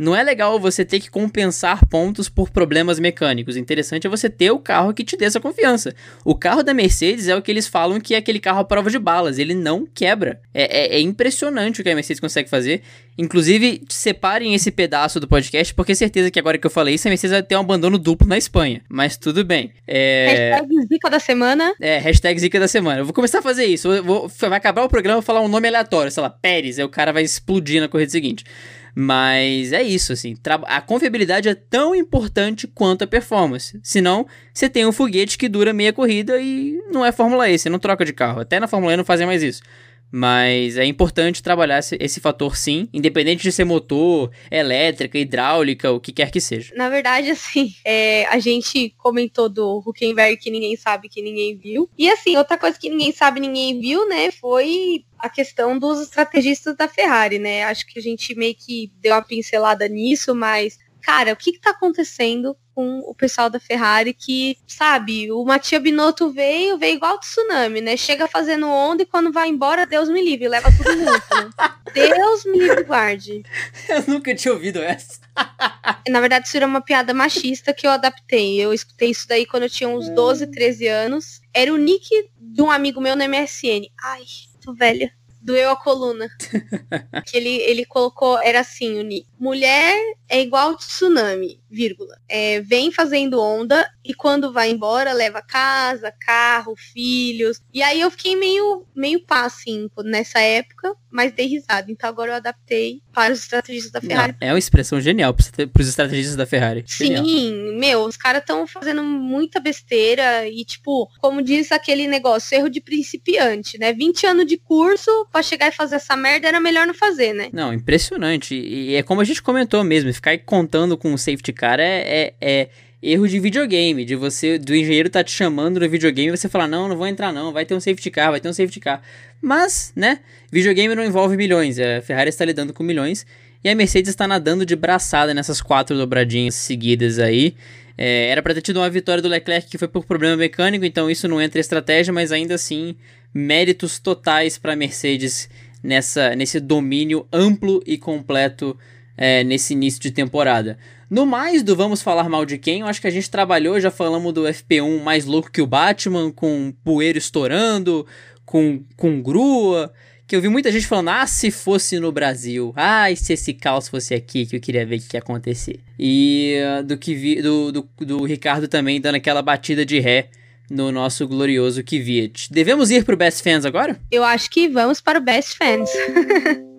Não 0.00 0.16
é 0.16 0.22
legal 0.22 0.58
você 0.58 0.82
ter 0.82 0.98
que 0.98 1.10
compensar 1.10 1.86
pontos 1.86 2.26
por 2.26 2.48
problemas 2.48 2.98
mecânicos. 2.98 3.54
O 3.54 3.58
interessante 3.58 4.06
é 4.06 4.10
você 4.10 4.30
ter 4.30 4.50
o 4.50 4.58
carro 4.58 4.94
que 4.94 5.04
te 5.04 5.14
dê 5.14 5.26
essa 5.26 5.38
confiança. 5.38 5.94
O 6.24 6.34
carro 6.34 6.62
da 6.62 6.72
Mercedes 6.72 7.28
é 7.28 7.36
o 7.36 7.42
que 7.42 7.50
eles 7.50 7.68
falam 7.68 8.00
que 8.00 8.14
é 8.14 8.16
aquele 8.16 8.40
carro 8.40 8.60
à 8.60 8.64
prova 8.64 8.88
de 8.90 8.98
balas. 8.98 9.38
Ele 9.38 9.52
não 9.52 9.86
quebra. 9.86 10.40
É, 10.54 10.94
é, 10.94 10.96
é 10.96 11.00
impressionante 11.00 11.82
o 11.82 11.84
que 11.84 11.90
a 11.90 11.94
Mercedes 11.94 12.18
consegue 12.18 12.48
fazer. 12.48 12.80
Inclusive, 13.18 13.82
separem 13.90 14.54
esse 14.54 14.70
pedaço 14.70 15.20
do 15.20 15.28
podcast, 15.28 15.74
porque 15.74 15.94
certeza 15.94 16.30
que 16.30 16.38
agora 16.38 16.56
que 16.56 16.66
eu 16.66 16.70
falei 16.70 16.94
isso, 16.94 17.06
a 17.06 17.10
Mercedes 17.10 17.32
vai 17.32 17.42
ter 17.42 17.56
um 17.56 17.60
abandono 17.60 17.98
duplo 17.98 18.26
na 18.26 18.38
Espanha. 18.38 18.80
Mas 18.88 19.18
tudo 19.18 19.44
bem. 19.44 19.70
É... 19.86 20.54
Hashtag 20.54 20.86
Zica 20.88 21.10
da 21.10 21.20
semana. 21.20 21.74
É, 21.78 21.98
hashtag 21.98 22.40
Zica 22.40 22.58
da 22.58 22.68
semana. 22.68 23.00
Eu 23.00 23.04
vou 23.04 23.12
começar 23.12 23.40
a 23.40 23.42
fazer 23.42 23.66
isso. 23.66 24.02
Vou... 24.02 24.28
Vai 24.28 24.56
acabar 24.56 24.82
o 24.82 24.88
programa, 24.88 25.18
eu 25.18 25.20
vou 25.20 25.26
falar 25.26 25.42
um 25.42 25.48
nome 25.48 25.68
aleatório, 25.68 26.10
sei 26.10 26.22
lá, 26.22 26.30
Pérez. 26.30 26.78
Aí 26.78 26.84
o 26.86 26.88
cara 26.88 27.12
vai 27.12 27.22
explodir 27.22 27.82
na 27.82 27.88
corrida 27.88 28.10
seguinte. 28.10 28.46
Mas 28.94 29.72
é 29.72 29.82
isso, 29.82 30.12
assim. 30.12 30.36
A 30.66 30.80
confiabilidade 30.80 31.48
é 31.48 31.54
tão 31.54 31.94
importante 31.94 32.66
quanto 32.66 33.04
a 33.04 33.06
performance. 33.06 33.78
Senão, 33.82 34.26
você 34.52 34.68
tem 34.68 34.86
um 34.86 34.92
foguete 34.92 35.38
que 35.38 35.48
dura 35.48 35.72
meia 35.72 35.92
corrida 35.92 36.40
e 36.40 36.78
não 36.92 37.04
é 37.04 37.12
Fórmula 37.12 37.48
E, 37.48 37.58
você 37.58 37.68
não 37.68 37.78
troca 37.78 38.04
de 38.04 38.12
carro. 38.12 38.40
Até 38.40 38.58
na 38.58 38.68
Fórmula 38.68 38.92
E 38.92 38.96
não 38.96 39.04
fazem 39.04 39.26
mais 39.26 39.42
isso. 39.42 39.62
Mas 40.10 40.76
é 40.76 40.84
importante 40.84 41.42
trabalhar 41.42 41.78
esse, 41.78 41.96
esse, 42.00 42.20
fator 42.20 42.56
sim, 42.56 42.88
independente 42.92 43.42
de 43.42 43.52
ser 43.52 43.64
motor, 43.64 44.30
elétrica, 44.50 45.18
hidráulica, 45.18 45.92
o 45.92 46.00
que 46.00 46.12
quer 46.12 46.30
que 46.30 46.40
seja. 46.40 46.74
Na 46.74 46.88
verdade, 46.88 47.30
assim, 47.30 47.72
é, 47.84 48.26
a 48.26 48.38
gente 48.38 48.94
comentou 48.98 49.48
do 49.48 49.82
Huckenberg 49.86 50.36
que 50.36 50.50
ninguém 50.50 50.76
sabe 50.76 51.08
que 51.08 51.22
ninguém 51.22 51.56
viu. 51.56 51.88
E 51.96 52.10
assim, 52.10 52.36
outra 52.36 52.58
coisa 52.58 52.78
que 52.78 52.90
ninguém 52.90 53.12
sabe, 53.12 53.40
ninguém 53.40 53.80
viu, 53.80 54.08
né, 54.08 54.30
foi 54.30 55.04
a 55.18 55.28
questão 55.28 55.78
dos 55.78 56.00
estrategistas 56.00 56.74
da 56.76 56.88
Ferrari, 56.88 57.38
né? 57.38 57.64
Acho 57.64 57.86
que 57.86 57.98
a 57.98 58.02
gente 58.02 58.34
meio 58.34 58.54
que 58.54 58.90
deu 59.00 59.14
uma 59.14 59.22
pincelada 59.22 59.86
nisso, 59.86 60.34
mas 60.34 60.78
cara, 61.00 61.32
o 61.32 61.36
que 61.36 61.50
está 61.50 61.70
acontecendo 61.70 62.56
com 62.80 63.00
o 63.00 63.14
pessoal 63.14 63.50
da 63.50 63.60
Ferrari 63.60 64.14
que, 64.14 64.56
sabe, 64.66 65.30
o 65.30 65.44
Matia 65.44 65.78
Binotto 65.78 66.30
veio, 66.30 66.78
veio 66.78 66.96
igual 66.96 67.20
tsunami, 67.20 67.82
né? 67.82 67.94
Chega 67.94 68.26
fazendo 68.26 68.66
onda 68.66 69.02
e 69.02 69.06
quando 69.06 69.30
vai 69.30 69.50
embora, 69.50 69.84
Deus 69.84 70.08
me 70.08 70.24
livre, 70.24 70.48
leva 70.48 70.70
tudo 70.74 70.90
junto, 70.90 71.04
né? 71.04 71.74
Deus 71.92 72.46
me 72.46 72.58
livre 72.58 72.84
guarde. 72.84 73.42
Eu 73.86 74.02
nunca 74.06 74.34
tinha 74.34 74.54
ouvido 74.54 74.78
essa. 74.78 75.20
Na 76.08 76.20
verdade, 76.20 76.46
isso 76.46 76.56
era 76.56 76.66
uma 76.66 76.80
piada 76.80 77.12
machista 77.12 77.74
que 77.74 77.86
eu 77.86 77.90
adaptei. 77.90 78.58
Eu 78.58 78.72
escutei 78.72 79.10
isso 79.10 79.28
daí 79.28 79.44
quando 79.44 79.64
eu 79.64 79.70
tinha 79.70 79.90
uns 79.90 80.08
12, 80.08 80.46
13 80.46 80.86
anos. 80.86 81.42
Era 81.52 81.74
o 81.74 81.76
nick 81.76 82.08
de 82.40 82.62
um 82.62 82.70
amigo 82.70 82.98
meu 82.98 83.14
no 83.14 83.28
MSN. 83.28 83.90
Ai, 84.02 84.22
tô 84.64 84.72
velha 84.72 85.12
doeu 85.42 85.70
a 85.70 85.76
coluna. 85.76 86.28
que 87.26 87.36
ele, 87.36 87.56
ele 87.62 87.84
colocou, 87.84 88.38
era 88.42 88.60
assim, 88.60 88.98
o 88.98 89.02
nick. 89.02 89.26
Mulher 89.38 89.96
é 90.30 90.40
igual 90.40 90.76
tsunami, 90.76 91.60
vírgula. 91.68 92.16
É, 92.28 92.60
vem 92.60 92.92
fazendo 92.92 93.40
onda 93.40 93.84
e 94.04 94.14
quando 94.14 94.52
vai 94.52 94.70
embora 94.70 95.12
leva 95.12 95.42
casa, 95.42 96.14
carro, 96.24 96.74
filhos. 96.76 97.60
E 97.74 97.82
aí 97.82 98.00
eu 98.00 98.10
fiquei 98.12 98.36
meio, 98.36 98.86
meio 98.94 99.20
pá, 99.26 99.44
assim, 99.44 99.90
nessa 100.04 100.38
época, 100.38 100.94
mas 101.10 101.32
dei 101.32 101.46
risada. 101.46 101.90
Então 101.90 102.08
agora 102.08 102.30
eu 102.30 102.36
adaptei 102.36 103.02
para 103.12 103.32
os 103.32 103.40
estrategistas 103.40 103.90
da 103.90 104.00
Ferrari. 104.00 104.36
Não, 104.40 104.48
é 104.48 104.52
uma 104.52 104.58
expressão 104.58 105.00
genial 105.00 105.34
para 105.34 105.82
os 105.82 105.88
estrategistas 105.88 106.36
da 106.36 106.46
Ferrari. 106.46 106.84
Genial. 106.86 107.24
Sim, 107.24 107.78
meu, 107.78 108.04
os 108.04 108.16
caras 108.16 108.42
estão 108.42 108.66
fazendo 108.68 109.02
muita 109.02 109.58
besteira 109.58 110.46
e, 110.46 110.64
tipo, 110.64 111.08
como 111.18 111.42
diz 111.42 111.72
aquele 111.72 112.06
negócio, 112.06 112.56
erro 112.56 112.70
de 112.70 112.80
principiante, 112.80 113.78
né? 113.78 113.92
20 113.92 114.26
anos 114.26 114.46
de 114.46 114.56
curso 114.56 115.10
para 115.32 115.42
chegar 115.42 115.68
e 115.68 115.72
fazer 115.72 115.96
essa 115.96 116.16
merda 116.16 116.46
era 116.46 116.60
melhor 116.60 116.86
não 116.86 116.94
fazer, 116.94 117.32
né? 117.32 117.50
Não, 117.52 117.72
impressionante. 117.74 118.54
E 118.54 118.94
é 118.94 119.02
como 119.02 119.20
a 119.20 119.24
gente 119.24 119.42
comentou 119.42 119.82
mesmo, 119.82 120.08
ficar 120.20 120.38
contando 120.38 120.96
com 120.96 121.12
o 121.12 121.18
safety 121.18 121.52
car 121.52 121.80
é, 121.80 122.02
é, 122.02 122.34
é 122.40 122.68
erro 123.02 123.26
de 123.26 123.40
videogame, 123.40 124.04
de 124.04 124.14
você, 124.14 124.58
do 124.58 124.74
engenheiro 124.74 125.08
tá 125.08 125.24
te 125.24 125.32
chamando 125.32 125.80
no 125.80 125.88
videogame 125.88 126.28
e 126.28 126.36
você 126.36 126.48
falar, 126.48 126.68
não, 126.68 126.88
não 126.88 126.96
vou 126.96 127.06
entrar 127.06 127.32
não, 127.32 127.52
vai 127.52 127.64
ter 127.64 127.74
um 127.74 127.80
safety 127.80 128.10
car, 128.10 128.30
vai 128.30 128.40
ter 128.40 128.48
um 128.48 128.52
safety 128.52 128.78
car. 128.78 129.02
Mas, 129.40 129.92
né, 129.96 130.20
videogame 130.52 130.94
não 130.94 131.04
envolve 131.04 131.36
milhões, 131.36 131.78
a 131.78 132.02
Ferrari 132.02 132.28
está 132.28 132.44
lidando 132.44 132.74
com 132.74 132.82
milhões 132.82 133.26
e 133.64 133.68
a 133.68 133.74
Mercedes 133.74 134.10
está 134.10 134.28
nadando 134.28 134.66
de 134.66 134.76
braçada 134.76 135.32
nessas 135.32 135.62
quatro 135.62 135.96
dobradinhas 135.96 136.54
seguidas 136.54 137.18
aí. 137.18 137.54
É, 137.96 138.28
era 138.28 138.42
para 138.42 138.54
ter 138.54 138.62
tido 138.62 138.78
uma 138.78 138.88
vitória 138.88 139.22
do 139.22 139.28
Leclerc 139.28 139.68
que 139.68 139.78
foi 139.78 139.88
por 139.88 140.04
problema 140.04 140.36
mecânico, 140.36 140.84
então 140.84 141.10
isso 141.10 141.26
não 141.26 141.40
entra 141.40 141.58
em 141.58 141.60
estratégia, 141.60 142.12
mas 142.12 142.32
ainda 142.32 142.54
assim, 142.54 142.94
méritos 143.32 143.98
totais 143.98 144.58
para 144.58 144.74
a 144.74 144.76
Mercedes 144.76 145.48
nessa, 145.82 146.34
nesse 146.36 146.60
domínio 146.60 147.26
amplo 147.32 147.82
e 147.86 147.96
completo 147.96 148.78
é, 149.20 149.44
nesse 149.44 149.74
início 149.74 150.00
de 150.00 150.10
temporada. 150.10 150.78
No 151.10 151.26
mais 151.26 151.62
do 151.62 151.76
Vamos 151.76 152.00
Falar 152.00 152.28
Mal 152.28 152.46
de 152.46 152.56
Quem, 152.56 152.80
eu 152.80 152.86
acho 152.86 153.02
que 153.02 153.06
a 153.06 153.10
gente 153.10 153.30
trabalhou, 153.30 153.78
já 153.78 153.90
falamos 153.90 154.32
do 154.32 154.44
FP1 154.44 155.02
mais 155.02 155.26
louco 155.26 155.50
que 155.50 155.60
o 155.60 155.66
Batman, 155.66 156.32
com 156.32 156.72
poeira 156.82 157.18
estourando, 157.18 158.06
com, 158.46 158.82
com 158.96 159.20
grua, 159.20 159.92
que 160.26 160.34
eu 160.34 160.40
vi 160.40 160.48
muita 160.48 160.72
gente 160.72 160.86
falando, 160.86 161.08
ah, 161.10 161.26
se 161.26 161.50
fosse 161.50 161.98
no 162.00 162.10
Brasil, 162.10 162.72
ah, 162.74 163.10
e 163.10 163.16
se 163.16 163.34
esse 163.34 163.52
caos 163.52 163.88
fosse 163.88 164.14
aqui, 164.14 164.46
que 164.46 164.56
eu 164.56 164.60
queria 164.60 164.86
ver 164.86 164.96
o 164.96 165.00
que 165.00 165.16
ia 165.16 165.20
acontecer. 165.20 165.80
E 165.98 166.56
uh, 166.78 166.84
do 166.84 166.96
que 166.96 167.14
vi, 167.14 167.42
do, 167.42 167.70
do, 167.70 167.88
do 167.98 168.24
Ricardo 168.24 168.68
também 168.68 169.00
dando 169.00 169.16
aquela 169.16 169.42
batida 169.42 169.84
de 169.84 169.98
ré 169.98 170.28
no 170.70 170.90
nosso 170.90 171.26
glorioso 171.26 171.82
Kvyat. 171.82 172.50
Devemos 172.50 172.90
ir 172.90 173.04
pro 173.04 173.16
Best 173.16 173.42
Fans 173.42 173.64
agora? 173.64 174.00
Eu 174.10 174.22
acho 174.22 174.48
que 174.48 174.68
vamos 174.68 175.00
para 175.00 175.18
o 175.18 175.22
Best 175.22 175.58
Fans. 175.58 175.90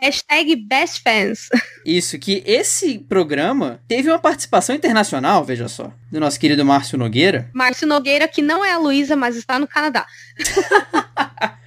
Hashtag 0.00 0.56
Best 0.56 1.02
Fans. 1.02 1.48
Isso, 1.84 2.18
que 2.18 2.42
esse 2.46 2.98
programa 2.98 3.80
teve 3.86 4.08
uma 4.08 4.18
participação 4.18 4.74
internacional, 4.74 5.44
veja 5.44 5.68
só, 5.68 5.92
do 6.10 6.20
nosso 6.20 6.38
querido 6.38 6.64
Márcio 6.64 6.98
Nogueira. 6.98 7.50
Márcio 7.52 7.86
Nogueira, 7.86 8.28
que 8.28 8.42
não 8.42 8.64
é 8.64 8.72
a 8.72 8.78
Luísa, 8.78 9.16
mas 9.16 9.36
está 9.36 9.58
no 9.58 9.66
Canadá. 9.66 10.06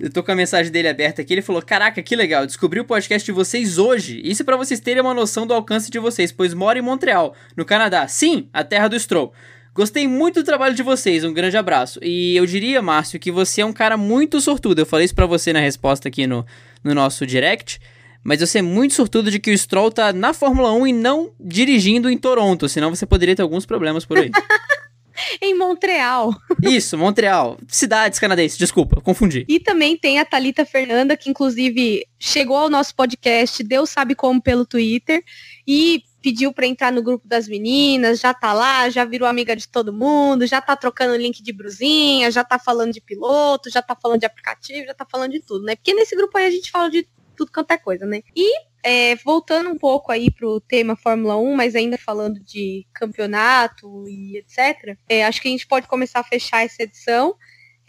Eu 0.00 0.10
tô 0.10 0.22
com 0.22 0.32
a 0.32 0.34
mensagem 0.34 0.72
dele 0.72 0.88
aberta 0.88 1.20
aqui. 1.20 1.34
Ele 1.34 1.42
falou: 1.42 1.60
Caraca, 1.60 2.02
que 2.02 2.16
legal, 2.16 2.46
descobri 2.46 2.80
o 2.80 2.84
podcast 2.86 3.24
de 3.24 3.32
vocês 3.32 3.76
hoje. 3.76 4.20
Isso 4.24 4.44
para 4.44 4.56
vocês 4.56 4.80
terem 4.80 5.02
uma 5.02 5.12
noção 5.12 5.46
do 5.46 5.52
alcance 5.52 5.90
de 5.90 5.98
vocês, 5.98 6.32
pois 6.32 6.54
moro 6.54 6.78
em 6.78 6.82
Montreal, 6.82 7.34
no 7.54 7.66
Canadá. 7.66 8.08
Sim, 8.08 8.48
a 8.50 8.64
terra 8.64 8.88
do 8.88 8.98
Stroll. 8.98 9.32
Gostei 9.74 10.08
muito 10.08 10.40
do 10.40 10.44
trabalho 10.44 10.74
de 10.74 10.82
vocês, 10.82 11.22
um 11.22 11.32
grande 11.32 11.56
abraço. 11.56 12.00
E 12.02 12.34
eu 12.34 12.44
diria, 12.44 12.82
Márcio, 12.82 13.20
que 13.20 13.30
você 13.30 13.60
é 13.60 13.66
um 13.66 13.72
cara 13.72 13.96
muito 13.96 14.40
sortudo. 14.40 14.80
Eu 14.80 14.86
falei 14.86 15.04
isso 15.04 15.14
pra 15.14 15.26
você 15.26 15.52
na 15.52 15.60
resposta 15.60 16.08
aqui 16.08 16.26
no, 16.26 16.44
no 16.82 16.94
nosso 16.94 17.26
direct. 17.26 17.78
Mas 18.22 18.40
você 18.40 18.58
é 18.58 18.62
muito 18.62 18.94
sortudo 18.94 19.30
de 19.30 19.38
que 19.38 19.50
o 19.50 19.56
Stroll 19.56 19.90
tá 19.90 20.12
na 20.12 20.34
Fórmula 20.34 20.72
1 20.72 20.86
e 20.86 20.92
não 20.92 21.32
dirigindo 21.40 22.10
em 22.10 22.18
Toronto, 22.18 22.68
senão 22.68 22.94
você 22.94 23.06
poderia 23.06 23.34
ter 23.34 23.42
alguns 23.42 23.64
problemas 23.64 24.04
por 24.04 24.18
aí. 24.18 24.30
em 25.40 25.56
Montreal. 25.56 26.34
Isso, 26.62 26.96
Montreal. 26.98 27.58
Cidades 27.68 28.18
canadenses, 28.18 28.58
desculpa, 28.58 29.00
confundi. 29.00 29.44
E 29.48 29.58
também 29.58 29.96
tem 29.96 30.18
a 30.18 30.24
Talita 30.24 30.64
Fernanda, 30.64 31.16
que 31.16 31.30
inclusive 31.30 32.06
chegou 32.18 32.56
ao 32.56 32.70
nosso 32.70 32.94
podcast, 32.94 33.62
Deus 33.62 33.90
sabe 33.90 34.14
como, 34.14 34.40
pelo 34.40 34.66
Twitter. 34.66 35.22
E 35.66 36.02
pediu 36.22 36.52
para 36.52 36.66
entrar 36.66 36.92
no 36.92 37.02
grupo 37.02 37.26
das 37.26 37.48
meninas, 37.48 38.20
já 38.20 38.32
tá 38.34 38.52
lá, 38.52 38.88
já 38.90 39.04
virou 39.04 39.28
amiga 39.28 39.56
de 39.56 39.68
todo 39.68 39.92
mundo, 39.92 40.46
já 40.46 40.60
tá 40.60 40.76
trocando 40.76 41.16
link 41.16 41.42
de 41.42 41.52
brusinha, 41.52 42.30
já 42.30 42.44
tá 42.44 42.58
falando 42.58 42.92
de 42.92 43.00
piloto, 43.00 43.70
já 43.70 43.82
tá 43.82 43.96
falando 43.96 44.20
de 44.20 44.26
aplicativo, 44.26 44.86
já 44.86 44.94
tá 44.94 45.06
falando 45.10 45.32
de 45.32 45.40
tudo, 45.40 45.64
né? 45.64 45.76
Porque 45.76 45.94
nesse 45.94 46.14
grupo 46.14 46.36
aí 46.36 46.46
a 46.46 46.50
gente 46.50 46.70
fala 46.70 46.90
de 46.90 47.08
tudo 47.36 47.50
quanto 47.52 47.70
é 47.70 47.78
coisa, 47.78 48.04
né? 48.06 48.22
E 48.36 48.70
é, 48.82 49.16
voltando 49.16 49.70
um 49.70 49.78
pouco 49.78 50.10
aí 50.12 50.30
pro 50.30 50.60
tema 50.60 50.96
Fórmula 50.96 51.36
1, 51.36 51.54
mas 51.54 51.74
ainda 51.74 51.98
falando 51.98 52.40
de 52.40 52.86
campeonato 52.92 54.08
e 54.08 54.38
etc., 54.38 54.96
é, 55.08 55.24
acho 55.24 55.40
que 55.40 55.48
a 55.48 55.50
gente 55.50 55.66
pode 55.66 55.86
começar 55.86 56.20
a 56.20 56.24
fechar 56.24 56.64
essa 56.64 56.82
edição 56.82 57.34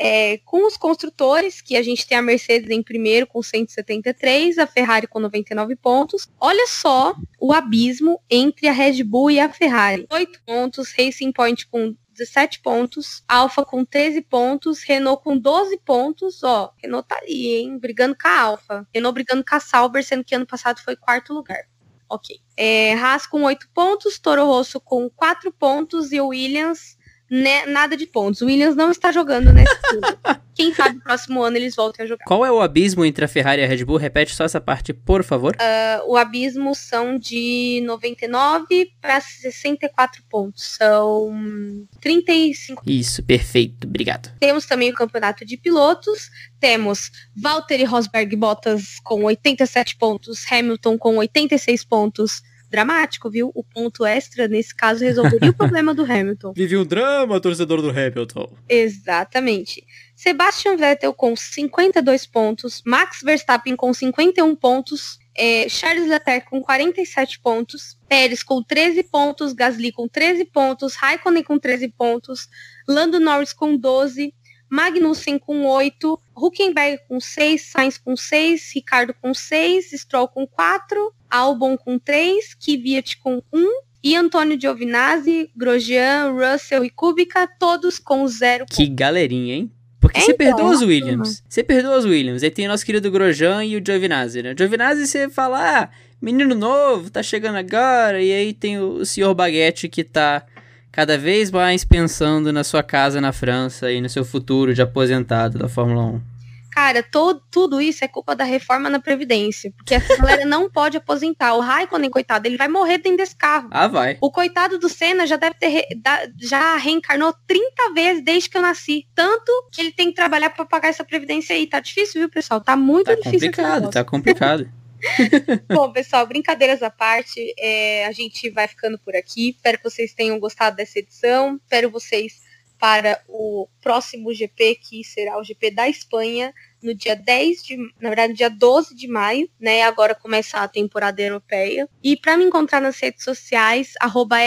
é, 0.03 0.39
com 0.39 0.65
os 0.65 0.75
construtores, 0.77 1.61
que 1.61 1.75
a 1.75 1.83
gente 1.83 2.07
tem 2.07 2.17
a 2.17 2.23
Mercedes 2.23 2.71
em 2.71 2.81
primeiro 2.81 3.27
com 3.27 3.43
173, 3.43 4.57
a 4.57 4.65
Ferrari 4.65 5.05
com 5.05 5.19
99 5.19 5.75
pontos. 5.75 6.27
Olha 6.39 6.65
só 6.65 7.15
o 7.39 7.53
abismo 7.53 8.19
entre 8.27 8.67
a 8.67 8.71
Red 8.71 9.03
Bull 9.03 9.29
e 9.29 9.39
a 9.39 9.53
Ferrari. 9.53 10.07
8 10.11 10.41
pontos, 10.43 10.91
Racing 10.97 11.31
Point 11.31 11.67
com 11.67 11.95
17 12.17 12.61
pontos, 12.61 13.23
Alfa 13.27 13.63
com 13.63 13.85
13 13.85 14.23
pontos, 14.23 14.81
Renault 14.81 15.23
com 15.23 15.37
12 15.37 15.77
pontos, 15.85 16.43
ó, 16.43 16.73
Renault 16.81 17.07
tá 17.07 17.17
ali, 17.17 17.57
hein, 17.57 17.77
brigando 17.77 18.17
com 18.19 18.27
a 18.27 18.39
Alfa, 18.39 18.87
Renault 18.91 19.13
brigando 19.13 19.45
com 19.47 19.55
a 19.55 19.59
Sauber, 19.59 20.03
sendo 20.03 20.23
que 20.23 20.33
ano 20.33 20.47
passado 20.47 20.79
foi 20.79 20.95
quarto 20.95 21.31
lugar. 21.31 21.61
Ok. 22.09 22.39
É, 22.57 22.93
Haas 22.95 23.27
com 23.27 23.43
8 23.43 23.69
pontos, 23.71 24.17
Toro 24.17 24.45
Rosso 24.45 24.81
com 24.81 25.07
4 25.11 25.51
pontos 25.51 26.11
e 26.11 26.19
o 26.19 26.29
Williams 26.29 26.97
né, 27.31 27.65
nada 27.65 27.95
de 27.95 28.05
pontos. 28.05 28.41
O 28.41 28.45
Williams 28.45 28.75
não 28.75 28.91
está 28.91 29.09
jogando 29.09 29.53
nesse 29.53 29.73
turno. 29.89 30.41
Quem 30.53 30.73
sabe 30.73 30.95
no 30.95 31.01
próximo 31.01 31.41
ano 31.41 31.55
eles 31.55 31.73
voltem 31.73 32.03
a 32.03 32.07
jogar. 32.07 32.25
Qual 32.25 32.45
é 32.45 32.51
o 32.51 32.59
abismo 32.59 33.05
entre 33.05 33.23
a 33.23 33.27
Ferrari 33.27 33.61
e 33.61 33.65
a 33.65 33.67
Red 33.67 33.85
Bull? 33.85 33.95
Repete 33.95 34.35
só 34.35 34.43
essa 34.43 34.59
parte, 34.59 34.91
por 34.91 35.23
favor. 35.23 35.55
Uh, 35.55 36.11
o 36.11 36.17
abismo 36.17 36.75
são 36.75 37.17
de 37.17 37.81
99 37.85 38.91
para 38.99 39.21
64 39.21 40.21
pontos. 40.29 40.75
São 40.77 41.87
35. 42.01 42.83
Isso, 42.85 43.23
perfeito. 43.23 43.87
Obrigado. 43.87 44.29
Temos 44.37 44.65
também 44.65 44.91
o 44.91 44.93
campeonato 44.93 45.45
de 45.45 45.55
pilotos. 45.55 46.29
Temos 46.59 47.11
Valtteri 47.33 47.85
Rosberg 47.85 48.35
Bottas 48.35 48.99
com 49.03 49.23
87 49.23 49.95
pontos, 49.95 50.45
Hamilton 50.51 50.97
com 50.97 51.15
86 51.15 51.85
pontos, 51.85 52.41
dramático, 52.71 53.29
viu? 53.29 53.51
O 53.53 53.63
ponto 53.63 54.05
extra, 54.05 54.47
nesse 54.47 54.73
caso, 54.73 55.03
resolveria 55.03 55.51
o 55.51 55.53
problema 55.55 55.93
do 55.93 56.03
Hamilton. 56.03 56.53
Vive 56.55 56.77
um 56.77 56.85
drama, 56.85 57.39
torcedor 57.39 57.81
do 57.81 57.89
Hamilton. 57.89 58.49
Exatamente. 58.67 59.85
Sebastian 60.15 60.77
Vettel 60.77 61.13
com 61.13 61.35
52 61.35 62.25
pontos, 62.25 62.81
Max 62.85 63.19
Verstappen 63.23 63.75
com 63.75 63.93
51 63.93 64.55
pontos, 64.55 65.19
é, 65.35 65.67
Charles 65.67 66.07
Leclerc 66.07 66.49
com 66.49 66.61
47 66.61 67.39
pontos, 67.39 67.97
Pérez 68.07 68.43
com 68.43 68.61
13 68.61 69.03
pontos, 69.03 69.53
Gasly 69.53 69.91
com 69.91 70.07
13 70.07 70.45
pontos, 70.45 70.95
Raikkonen 70.95 71.43
com 71.43 71.57
13 71.57 71.87
pontos, 71.89 72.47
Lando 72.87 73.19
Norris 73.19 73.51
com 73.51 73.75
12, 73.75 74.33
Magnussen 74.71 75.37
com 75.37 75.65
8, 75.65 76.17
Huckenberg 76.33 77.01
com 77.09 77.19
6, 77.19 77.61
Sainz 77.61 77.97
com 77.97 78.15
6, 78.15 78.71
Ricardo 78.73 79.13
com 79.13 79.33
6, 79.33 79.91
Stroll 79.91 80.29
com 80.29 80.47
4, 80.47 81.13
Albon 81.29 81.77
com 81.77 81.99
3, 81.99 82.55
Kvyat 82.55 83.17
com 83.17 83.43
1 83.51 83.67
e 84.01 84.15
Antônio 84.15 84.59
Giovinazzi, 84.59 85.51
Grosjean, 85.53 86.31
Russell 86.31 86.85
e 86.85 86.89
Kubica, 86.89 87.45
todos 87.59 87.99
com 87.99 88.25
0. 88.25 88.65
Que 88.69 88.87
galerinha, 88.87 89.55
hein? 89.55 89.71
Porque 89.99 90.19
é, 90.19 90.21
você 90.21 90.31
então, 90.31 90.47
perdoa 90.47 90.71
os 90.71 90.81
Williams. 90.81 91.43
Você 91.49 91.63
perdoa 91.63 91.97
os 91.97 92.05
Williams. 92.05 92.41
Aí 92.41 92.49
tem 92.49 92.65
o 92.65 92.69
nosso 92.69 92.85
querido 92.85 93.11
Grosjean 93.11 93.65
e 93.65 93.75
o 93.75 93.83
Giovinazzi, 93.85 94.41
né? 94.41 94.55
Giovinazzi 94.57 95.05
você 95.05 95.29
fala, 95.29 95.81
ah, 95.81 95.89
menino 96.21 96.55
novo, 96.55 97.09
tá 97.09 97.21
chegando 97.21 97.57
agora. 97.57 98.21
E 98.23 98.31
aí 98.31 98.53
tem 98.53 98.79
o 98.79 99.05
senhor 99.05 99.33
Baguette 99.35 99.89
que 99.89 100.03
tá 100.03 100.45
cada 100.91 101.17
vez 101.17 101.49
mais 101.49 101.85
pensando 101.85 102.51
na 102.51 102.63
sua 102.63 102.83
casa 102.83 103.21
na 103.21 103.31
França 103.31 103.91
e 103.91 104.01
no 104.01 104.09
seu 104.09 104.25
futuro 104.25 104.73
de 104.73 104.81
aposentado 104.81 105.57
da 105.57 105.69
Fórmula 105.69 106.03
1. 106.03 106.31
Cara, 106.71 107.03
todo, 107.03 107.41
tudo 107.51 107.81
isso 107.81 108.03
é 108.03 108.07
culpa 108.07 108.33
da 108.33 108.45
reforma 108.45 108.89
na 108.89 108.99
Previdência. 108.99 109.73
Porque 109.75 109.93
essa 109.93 110.15
galera 110.15 110.45
não 110.47 110.69
pode 110.69 110.95
aposentar. 110.95 111.53
O 111.53 111.59
Raikkonen, 111.59 112.09
coitado, 112.09 112.47
ele 112.47 112.55
vai 112.55 112.69
morrer 112.69 112.97
dentro 112.97 113.17
desse 113.17 113.35
carro. 113.35 113.67
Ah, 113.71 113.87
vai. 113.87 114.17
O 114.21 114.31
coitado 114.31 114.79
do 114.79 114.87
Senna 114.87 115.27
já 115.27 115.35
deve 115.35 115.55
ter. 115.55 115.67
Re, 115.67 115.87
da, 115.97 116.29
já 116.39 116.77
reencarnou 116.77 117.35
30 117.45 117.93
vezes 117.93 118.23
desde 118.23 118.49
que 118.49 118.57
eu 118.57 118.61
nasci. 118.61 119.05
Tanto 119.13 119.51
que 119.69 119.81
ele 119.81 119.91
tem 119.91 120.07
que 120.07 120.15
trabalhar 120.15 120.49
para 120.49 120.65
pagar 120.65 120.87
essa 120.87 121.03
Previdência 121.03 121.53
aí. 121.53 121.67
Tá 121.67 121.81
difícil, 121.81 122.21
viu, 122.21 122.29
pessoal? 122.29 122.61
Tá 122.61 122.77
muito 122.77 123.07
tá 123.07 123.15
difícil. 123.15 123.51
Complicado, 123.51 123.89
tá 123.89 124.03
complicado. 124.05 124.69
Bom, 125.67 125.91
pessoal, 125.91 126.25
brincadeiras 126.27 126.83
à 126.83 126.89
parte, 126.89 127.53
é, 127.57 128.05
a 128.05 128.11
gente 128.11 128.49
vai 128.49 128.67
ficando 128.67 128.99
por 128.99 129.15
aqui. 129.15 129.49
Espero 129.49 129.77
que 129.77 129.83
vocês 129.83 130.13
tenham 130.13 130.39
gostado 130.39 130.75
dessa 130.75 130.99
edição. 130.99 131.55
Espero 131.55 131.89
vocês 131.89 132.41
para 132.81 133.21
o 133.27 133.67
próximo 133.79 134.33
GP, 134.33 134.75
que 134.75 135.03
será 135.03 135.39
o 135.39 135.43
GP 135.43 135.69
da 135.69 135.87
Espanha, 135.87 136.51
no 136.81 136.95
dia 136.95 137.15
10 137.15 137.63
de, 137.63 137.77
na 138.01 138.09
verdade, 138.09 138.33
dia 138.33 138.49
12 138.49 138.95
de 138.95 139.07
maio, 139.07 139.47
né? 139.59 139.83
Agora 139.83 140.15
começa 140.15 140.57
a 140.57 140.67
temporada 140.67 141.21
europeia. 141.21 141.87
E 142.03 142.17
para 142.17 142.35
me 142.35 142.43
encontrar 142.43 142.81
nas 142.81 142.99
redes 142.99 143.23
sociais, 143.23 143.93
arroba 143.99 144.37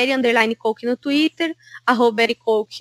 no 0.83 0.97
Twitter, 0.97 1.55
arroba 1.87 2.23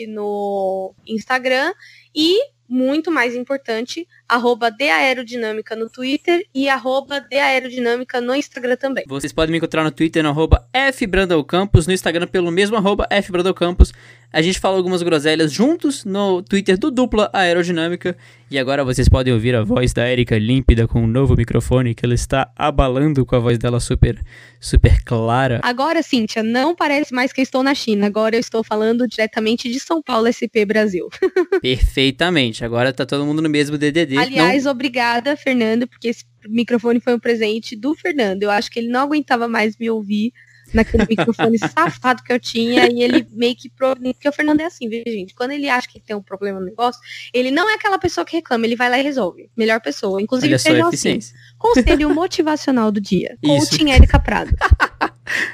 no 0.07 0.95
Instagram 1.05 1.71
e 2.15 2.39
muito 2.73 3.11
mais 3.11 3.35
importante, 3.35 4.07
arroba 4.27 4.75
Aerodinâmica 4.81 5.75
no 5.75 5.87
Twitter 5.87 6.43
e 6.55 6.67
arroba 6.67 7.23
Aerodinâmica 7.31 8.19
no 8.19 8.33
Instagram 8.33 8.75
também. 8.75 9.03
Vocês 9.07 9.31
podem 9.31 9.51
me 9.51 9.59
encontrar 9.59 9.83
no 9.83 9.91
Twitter 9.91 10.23
no 10.23 10.29
arroba 10.29 10.67
FBrandalcampos, 10.91 11.85
no 11.85 11.93
Instagram 11.93 12.25
pelo 12.25 12.51
mesmo 12.51 12.75
arroba 12.75 13.07
FBrandalcampos. 13.11 13.93
A 14.33 14.41
gente 14.41 14.59
fala 14.59 14.77
algumas 14.77 15.03
groselhas 15.03 15.53
juntos 15.53 16.03
no 16.03 16.41
Twitter 16.41 16.75
do 16.75 16.89
Dupla 16.89 17.29
Aerodinâmica. 17.31 18.17
E 18.49 18.57
agora 18.57 18.83
vocês 18.83 19.07
podem 19.07 19.31
ouvir 19.31 19.53
a 19.53 19.63
voz 19.63 19.93
da 19.93 20.09
Erika 20.09 20.35
límpida 20.39 20.87
com 20.87 21.03
um 21.03 21.07
novo 21.07 21.35
microfone 21.35 21.93
que 21.93 22.03
ela 22.03 22.15
está 22.15 22.51
abalando 22.55 23.23
com 23.27 23.35
a 23.35 23.39
voz 23.39 23.59
dela 23.59 23.79
super, 23.79 24.19
super 24.59 25.03
clara. 25.03 25.59
Agora, 25.61 26.01
Cíntia, 26.01 26.41
não 26.41 26.73
parece 26.75 27.13
mais 27.13 27.31
que 27.31 27.41
eu 27.41 27.43
estou 27.43 27.61
na 27.61 27.75
China. 27.75 28.07
Agora 28.07 28.35
eu 28.35 28.39
estou 28.39 28.63
falando 28.63 29.07
diretamente 29.07 29.69
de 29.69 29.79
São 29.79 30.01
Paulo 30.01 30.25
SP 30.25 30.65
Brasil. 30.65 31.09
Perfeitamente. 31.61 32.65
Agora 32.65 32.91
tá 32.91 33.05
todo 33.05 33.27
mundo 33.27 33.39
no 33.39 33.49
mesmo 33.49 33.77
DDD. 33.77 34.17
Aliás, 34.17 34.63
não... 34.63 34.71
obrigada, 34.71 35.37
Fernando, 35.37 35.85
porque 35.85 36.07
esse 36.07 36.25
microfone 36.49 36.99
foi 36.99 37.13
um 37.13 37.19
presente 37.19 37.75
do 37.75 37.93
Fernando. 37.93 38.41
Eu 38.41 38.49
acho 38.49 38.71
que 38.71 38.79
ele 38.79 38.89
não 38.89 39.01
aguentava 39.01 39.47
mais 39.47 39.77
me 39.77 39.91
ouvir 39.91 40.33
naquele 40.73 41.05
microfone 41.07 41.57
safado 41.57 42.23
que 42.23 42.31
eu 42.31 42.39
tinha 42.39 42.87
e 42.91 43.01
ele 43.01 43.27
meio 43.31 43.55
que 43.55 43.69
porque 43.69 44.29
o 44.29 44.31
Fernando 44.31 44.61
é 44.61 44.65
assim, 44.65 44.87
viu, 44.87 45.03
gente? 45.05 45.33
Quando 45.33 45.51
ele 45.51 45.69
acha 45.69 45.87
que 45.87 45.99
tem 45.99 46.15
um 46.15 46.21
problema 46.21 46.59
no 46.59 46.65
negócio, 46.65 47.01
ele 47.33 47.51
não 47.51 47.69
é 47.69 47.73
aquela 47.75 47.97
pessoa 47.97 48.25
que 48.25 48.35
reclama, 48.35 48.65
ele 48.65 48.75
vai 48.75 48.89
lá 48.89 48.99
e 48.99 49.03
resolve. 49.03 49.49
Melhor 49.55 49.81
pessoa. 49.81 50.21
Inclusive, 50.21 50.57
seja 50.57 50.87
assim. 50.87 51.19
Conselho 51.57 52.13
motivacional 52.13 52.91
do 52.91 53.01
dia. 53.01 53.37
Coaching 53.43 53.91
Érica 53.91 54.19
Prado. 54.19 54.55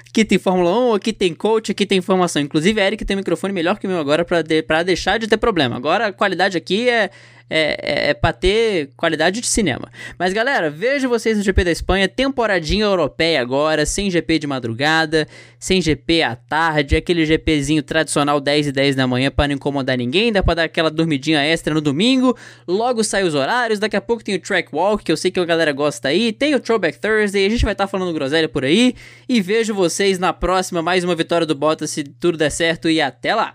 aqui 0.10 0.26
tem 0.26 0.38
Fórmula 0.38 0.92
1, 0.92 0.94
aqui 0.94 1.14
tem 1.14 1.34
coach, 1.34 1.72
aqui 1.72 1.86
tem 1.86 1.98
informação. 1.98 2.42
Inclusive, 2.42 2.82
a 2.82 2.86
Erika 2.86 3.06
tem 3.06 3.16
um 3.16 3.20
microfone 3.20 3.54
melhor 3.54 3.78
que 3.80 3.88
o 3.88 3.90
meu 3.90 4.00
agora 4.00 4.26
para 4.26 4.42
de, 4.42 4.64
deixar 4.84 5.18
de 5.18 5.28
ter 5.28 5.38
problema. 5.38 5.76
Agora 5.76 6.08
a 6.08 6.14
qualidade 6.14 6.58
aqui 6.58 6.90
é, 6.90 7.10
é, 7.50 8.08
é, 8.08 8.10
é 8.10 8.14
pra 8.14 8.32
ter 8.32 8.92
qualidade 8.96 9.42
de 9.42 9.48
cinema. 9.48 9.90
Mas 10.18 10.34
galera, 10.34 10.70
vejo 10.70 11.10
vocês 11.10 11.38
no 11.38 11.44
GP 11.44 11.64
da 11.64 11.72
Espanha, 11.72 12.08
temporadinha 12.08 12.86
europeia 12.86 13.42
agora, 13.42 13.86
sem 13.86 14.10
GP 14.10 14.40
de 14.40 14.48
madrugada, 14.48 15.28
sem 15.60 15.82
GP 15.82 16.24
à 16.24 16.36
tarde, 16.36 16.96
aquele 16.96 17.26
GPzinho 17.26 17.82
tradicional 17.82 18.40
10 18.40 18.68
e 18.68 18.72
10 18.72 18.96
da 18.96 19.08
manhã 19.08 19.32
para 19.32 19.48
não 19.48 19.56
incomodar 19.56 19.98
ninguém, 19.98 20.32
dá 20.32 20.44
pra 20.44 20.54
dar 20.54 20.64
aquela 20.64 20.90
dormidinha 20.92 21.44
extra 21.44 21.74
no 21.74 21.82
domingo, 21.82 22.38
logo 22.68 23.04
sai 23.04 23.24
os 23.24 23.34
horários, 23.34 23.80
daqui 23.80 23.96
a 23.96 24.02
pouco 24.02 24.24
tem 24.24 24.36
o 24.36 24.40
Track 24.40 24.70
Walk, 24.74 25.04
que 25.04 25.12
eu 25.12 25.18
sei 25.18 25.32
que 25.32 25.40
a 25.40 25.46
galera 25.46 25.72
gosta 25.72 26.10
aí, 26.10 26.32
tem 26.32 26.56
o 26.56 26.60
Throwback 26.60 27.00
Thursday, 27.00 27.46
a 27.46 27.50
gente 27.50 27.64
vai 27.64 27.74
estar 27.74 27.86
tá 27.86 27.88
falando 27.88 28.14
groselha 28.14 28.48
por 28.48 28.64
aí, 28.64 28.96
e 29.28 29.42
vejo 29.42 29.74
vocês 29.74 30.20
na 30.20 30.34
próxima, 30.34 30.82
mais 30.82 31.04
uma 31.04 31.16
vitória 31.16 31.46
do 31.46 31.56
Bottas 31.56 31.90
se 31.90 32.04
tudo 32.04 32.38
der 32.38 32.52
certo, 32.52 32.90
e 32.90 33.02
até 33.02 33.34
lá! 33.34 33.48